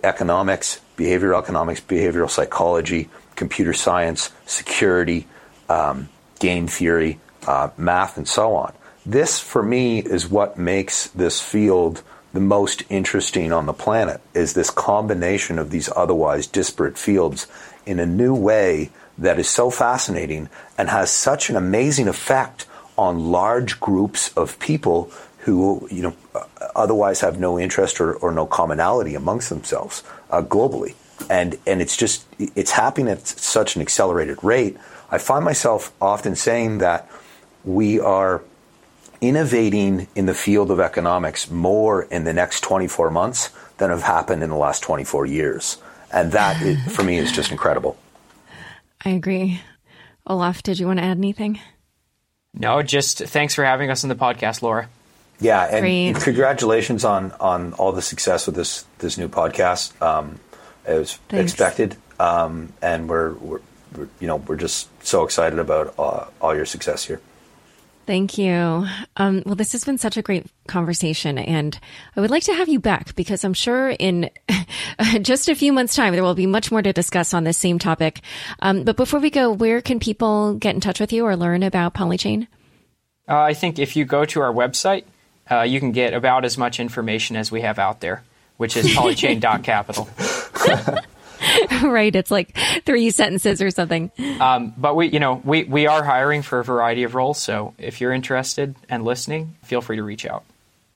economics, 0.03 0.81
behavioral 0.97 1.41
economics, 1.41 1.81
behavioral 1.81 2.31
psychology, 2.31 3.09
computer 3.37 3.73
science, 3.73 4.31
security, 4.47 5.27
um, 5.69 6.09
game 6.41 6.67
theory, 6.67 7.21
uh, 7.47 7.71
math, 7.77 8.17
and 8.17 8.27
so 8.27 8.55
on. 8.55 8.73
This 9.07 9.39
for 9.39 9.63
me 9.63 10.01
is 10.01 10.29
what 10.29 10.59
makes 10.59 11.09
this 11.09 11.41
field 11.41 12.03
the 12.33 12.41
most 12.41 12.83
interesting 12.91 13.53
on 13.53 13.67
the 13.67 13.73
planet 13.73 14.21
is 14.35 14.53
this 14.53 14.71
combination 14.71 15.59
of 15.59 15.71
these 15.71 15.89
otherwise 15.97 16.47
disparate 16.47 16.99
fields 16.99 17.47
in 17.87 17.99
a 17.99 18.07
new 18.07 18.35
way 18.35 18.91
that 19.17 19.39
is 19.39 19.49
so 19.49 19.71
fascinating 19.71 20.49
and 20.77 20.91
has 20.91 21.11
such 21.11 21.49
an 21.49 21.57
amazing 21.57 22.07
effect 22.07 22.67
on 22.97 23.31
large 23.31 23.81
groups 23.81 24.31
of 24.37 24.59
people 24.59 25.11
who 25.39 25.87
you 25.91 26.03
know 26.03 26.15
otherwise 26.75 27.21
have 27.21 27.39
no 27.39 27.59
interest 27.59 28.01
or, 28.01 28.15
or 28.15 28.33
no 28.33 28.47
commonality 28.47 29.15
amongst 29.15 29.49
themselves 29.49 30.03
uh, 30.31 30.43
globally 30.43 30.95
and 31.31 31.59
and 31.67 31.81
it's 31.81 31.97
just 31.97 32.27
it's 32.39 32.73
happening 32.73 33.09
at 33.09 33.27
such 33.27 33.77
an 33.77 33.83
accelerated 33.83 34.43
rate 34.43 34.77
i 35.11 35.19
find 35.19 35.45
myself 35.45 35.93
often 36.01 36.35
saying 36.35 36.79
that 36.79 37.09
we 37.65 37.99
are 38.01 38.43
innovating 39.21 40.07
in 40.15 40.27
the 40.27 40.35
field 40.35 40.71
of 40.71 40.81
economics 40.81 41.51
more 41.51 42.03
in 42.05 42.25
the 42.25 42.33
next 42.33 42.61
24 42.61 43.11
months 43.11 43.51
than 43.79 43.91
have 43.91 44.03
happened 44.03 44.43
in 44.43 44.51
the 44.51 44.57
last 44.57 44.83
24 44.83 45.27
years. 45.27 45.79
And 46.13 46.33
that, 46.33 46.61
is, 46.63 46.79
for 46.95 47.03
me, 47.03 47.19
is 47.19 47.33
just 47.33 47.51
incredible. 47.51 47.99
I 49.05 49.11
agree. 49.11 49.61
Olaf, 50.27 50.63
did 50.63 50.79
you 50.79 50.87
want 50.87 50.99
to 50.99 51.05
add 51.05 51.19
anything? 51.19 51.61
No, 52.55 52.83
just 52.83 53.19
thanks 53.19 53.55
for 53.55 53.65
having 53.65 53.91
us 53.91 54.05
on 54.05 54.09
the 54.09 54.17
podcast, 54.17 54.63
Laura. 54.63 54.89
Yeah, 55.41 55.63
and 55.63 55.83
Great. 55.83 56.17
congratulations 56.17 57.05
on 57.05 57.33
on 57.41 57.73
all 57.75 57.93
the 57.93 58.03
success 58.03 58.47
with 58.47 58.57
this 58.57 58.85
this 58.99 59.19
new 59.19 59.29
podcast. 59.29 60.01
Um, 60.03 60.41
it 60.87 60.99
was 60.99 61.15
thanks. 61.29 61.53
expected, 61.53 61.97
um, 62.19 62.73
and 62.83 63.09
we're, 63.09 63.35
we're, 63.35 63.61
we're, 63.97 64.09
you 64.21 64.27
know 64.27 64.37
we're 64.37 64.57
just 64.57 64.89
so 65.07 65.23
excited 65.23 65.59
about 65.59 65.95
uh, 65.99 66.27
all 66.41 66.57
your 66.57 66.67
success 66.67 67.05
here. 67.05 67.21
Thank 68.09 68.39
you. 68.39 68.87
Um, 69.19 69.43
well, 69.45 69.55
this 69.55 69.73
has 69.73 69.85
been 69.85 69.99
such 69.99 70.17
a 70.17 70.23
great 70.23 70.47
conversation, 70.67 71.37
and 71.37 71.79
I 72.17 72.23
would 72.23 72.31
like 72.31 72.45
to 72.45 72.55
have 72.55 72.67
you 72.67 72.81
back 72.81 73.15
because 73.15 73.45
I'm 73.45 73.53
sure 73.53 73.91
in 73.91 74.31
just 75.21 75.49
a 75.51 75.55
few 75.55 75.75
months' 75.75 75.95
time 75.95 76.15
there 76.15 76.23
will 76.23 76.35
be 76.35 76.47
much 76.47 76.73
more 76.73 76.81
to 76.81 76.93
discuss 76.93 77.35
on 77.35 77.45
this 77.45 77.59
same 77.59 77.79
topic. 77.79 78.23
Um, 78.61 78.85
but 78.85 78.97
before 78.97 79.21
we 79.21 79.29
go, 79.29 79.53
where 79.53 79.83
can 79.83 80.01
people 80.01 80.55
get 80.55 80.75
in 80.75 80.81
touch 80.81 81.01
with 81.01 81.13
you 81.13 81.27
or 81.27 81.37
learn 81.37 81.63
about 81.63 81.93
Polychain? 81.93 82.49
Uh, 83.29 83.41
I 83.41 83.53
think 83.53 83.79
if 83.79 83.95
you 83.95 84.07
go 84.07 84.25
to 84.25 84.41
our 84.41 84.55
website, 84.55 85.05
uh, 85.51 85.63
you 85.63 85.81
can 85.81 85.93
get 85.93 86.15
about 86.15 86.45
as 86.45 86.59
much 86.59 86.81
information 86.81 87.37
as 87.37 87.51
we 87.51 87.63
have 87.63 87.79
out 87.79 88.01
there, 88.01 88.23
which 88.57 88.77
is 88.77 88.87
polychain.capital. 88.87 90.09
right. 91.89 92.15
It's 92.15 92.31
like 92.31 92.57
three 92.85 93.11
sentences 93.11 93.63
or 93.63 93.71
something. 93.71 94.11
Um, 94.41 94.75
but 94.77 94.97
we, 94.97 95.09
you 95.09 95.21
know, 95.21 95.41
we, 95.45 95.65
we 95.65 95.87
are 95.87 96.03
hiring 96.03 96.43
for 96.43 96.61
a 96.61 96.65
variety 96.65 97.05
of 97.05 97.15
roles. 97.15 97.41
So 97.41 97.75
if 97.79 98.01
you're 98.01 98.13
interested 98.13 98.75
and 98.89 99.05
listening, 99.05 99.57
feel 99.65 99.81
free 99.81 99.97
to 99.97 100.03
reach 100.03 100.27
out. 100.27 100.45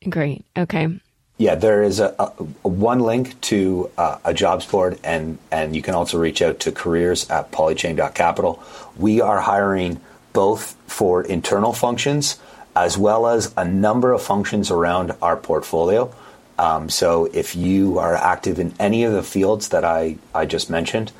Great. 0.08 0.44
Okay. 0.56 0.98
Yeah, 1.38 1.54
there 1.54 1.82
is 1.82 1.98
a, 1.98 2.14
a, 2.18 2.32
a 2.64 2.68
one 2.68 3.00
link 3.00 3.40
to 3.42 3.90
uh, 3.96 4.18
a 4.24 4.34
jobs 4.34 4.66
board, 4.66 4.98
and, 5.02 5.38
and 5.50 5.74
you 5.74 5.82
can 5.82 5.94
also 5.94 6.18
reach 6.18 6.42
out 6.42 6.60
to 6.60 6.72
careers 6.72 7.28
at 7.30 7.50
polychain.capital. 7.50 8.62
We 8.96 9.20
are 9.20 9.40
hiring 9.40 10.00
both 10.32 10.76
for 10.86 11.22
internal 11.22 11.72
functions 11.72 12.38
as 12.74 12.96
well 12.96 13.26
as 13.26 13.52
a 13.56 13.64
number 13.64 14.12
of 14.12 14.22
functions 14.22 14.70
around 14.70 15.12
our 15.20 15.36
portfolio. 15.36 16.12
Um, 16.58 16.88
so 16.88 17.26
if 17.32 17.56
you 17.56 17.98
are 17.98 18.14
active 18.14 18.58
in 18.58 18.74
any 18.78 19.04
of 19.04 19.12
the 19.12 19.22
fields 19.22 19.70
that 19.70 19.84
I, 19.84 20.16
I 20.34 20.46
just 20.46 20.70
mentioned, 20.70 21.12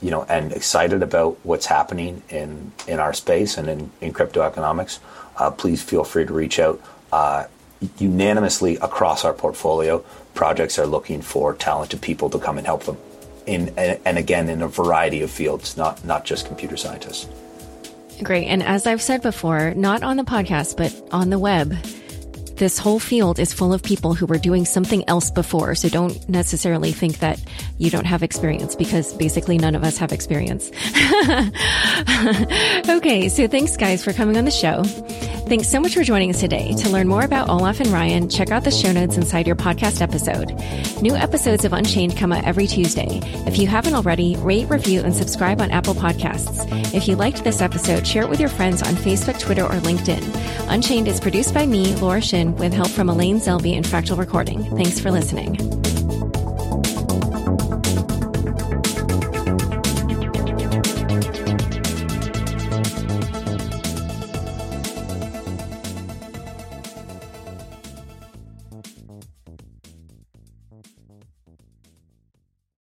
you 0.00 0.10
know, 0.10 0.24
and 0.24 0.52
excited 0.52 1.02
about 1.02 1.38
what's 1.42 1.66
happening 1.66 2.22
in, 2.28 2.72
in 2.86 2.98
our 2.98 3.12
space 3.12 3.56
and 3.56 3.68
in, 3.68 3.90
in 4.00 4.12
crypto 4.12 4.42
economics, 4.42 5.00
uh, 5.36 5.50
please 5.50 5.82
feel 5.82 6.04
free 6.04 6.24
to 6.26 6.32
reach 6.32 6.58
out. 6.58 6.80
Uh, 7.12 7.44
unanimously 7.98 8.76
across 8.76 9.24
our 9.24 9.32
portfolio, 9.32 10.04
projects 10.34 10.78
are 10.78 10.86
looking 10.86 11.22
for 11.22 11.54
talented 11.54 12.00
people 12.00 12.30
to 12.30 12.38
come 12.38 12.58
and 12.58 12.66
help 12.66 12.84
them. 12.84 12.96
In, 13.46 13.72
and, 13.76 14.00
and 14.04 14.18
again, 14.18 14.48
in 14.48 14.62
a 14.62 14.68
variety 14.68 15.22
of 15.22 15.30
fields, 15.30 15.76
not, 15.76 16.04
not 16.04 16.24
just 16.24 16.46
computer 16.46 16.76
scientists. 16.76 17.28
Great. 18.22 18.46
And 18.46 18.62
as 18.62 18.86
I've 18.86 19.02
said 19.02 19.22
before, 19.22 19.74
not 19.74 20.02
on 20.02 20.16
the 20.16 20.22
podcast, 20.22 20.76
but 20.76 20.94
on 21.12 21.30
the 21.30 21.38
web, 21.38 21.74
this 22.56 22.78
whole 22.78 22.98
field 22.98 23.38
is 23.38 23.52
full 23.52 23.72
of 23.72 23.82
people 23.82 24.14
who 24.14 24.26
were 24.26 24.38
doing 24.38 24.64
something 24.64 25.08
else 25.08 25.30
before. 25.30 25.74
So 25.74 25.88
don't 25.88 26.28
necessarily 26.28 26.92
think 26.92 27.18
that 27.18 27.42
you 27.78 27.90
don't 27.90 28.06
have 28.06 28.22
experience 28.22 28.74
because 28.74 29.12
basically 29.14 29.58
none 29.58 29.74
of 29.74 29.84
us 29.84 29.98
have 29.98 30.12
experience. 30.12 30.68
okay. 32.88 33.28
So 33.28 33.48
thanks 33.48 33.76
guys 33.76 34.04
for 34.04 34.12
coming 34.12 34.36
on 34.36 34.44
the 34.44 34.50
show. 34.50 34.82
Thanks 35.46 35.68
so 35.68 35.78
much 35.78 35.94
for 35.94 36.02
joining 36.02 36.30
us 36.30 36.40
today. 36.40 36.74
To 36.74 36.88
learn 36.88 37.06
more 37.06 37.22
about 37.22 37.48
Olaf 37.48 37.78
and 37.78 37.90
Ryan, 37.90 38.28
check 38.28 38.50
out 38.50 38.64
the 38.64 38.72
show 38.72 38.90
notes 38.90 39.16
inside 39.16 39.46
your 39.46 39.54
podcast 39.54 40.02
episode. 40.02 40.50
New 41.00 41.14
episodes 41.14 41.64
of 41.64 41.72
Unchained 41.72 42.16
come 42.16 42.32
out 42.32 42.44
every 42.44 42.66
Tuesday. 42.66 43.20
If 43.46 43.56
you 43.56 43.68
haven't 43.68 43.94
already, 43.94 44.34
rate, 44.38 44.68
review, 44.68 45.02
and 45.02 45.14
subscribe 45.14 45.60
on 45.60 45.70
Apple 45.70 45.94
Podcasts. 45.94 46.66
If 46.92 47.06
you 47.06 47.14
liked 47.14 47.44
this 47.44 47.60
episode, 47.60 48.04
share 48.04 48.24
it 48.24 48.28
with 48.28 48.40
your 48.40 48.48
friends 48.48 48.82
on 48.82 48.94
Facebook, 48.94 49.38
Twitter, 49.38 49.62
or 49.62 49.78
LinkedIn. 49.82 50.68
Unchained 50.68 51.06
is 51.06 51.20
produced 51.20 51.54
by 51.54 51.64
me, 51.64 51.94
Laura 51.96 52.20
Shin, 52.20 52.45
with 52.54 52.72
help 52.72 52.88
from 52.88 53.08
Elaine 53.08 53.38
Zelby 53.38 53.76
and 53.76 53.84
Fractal 53.84 54.16
Recording. 54.16 54.64
Thanks 54.76 55.00
for 55.00 55.10
listening. 55.10 55.56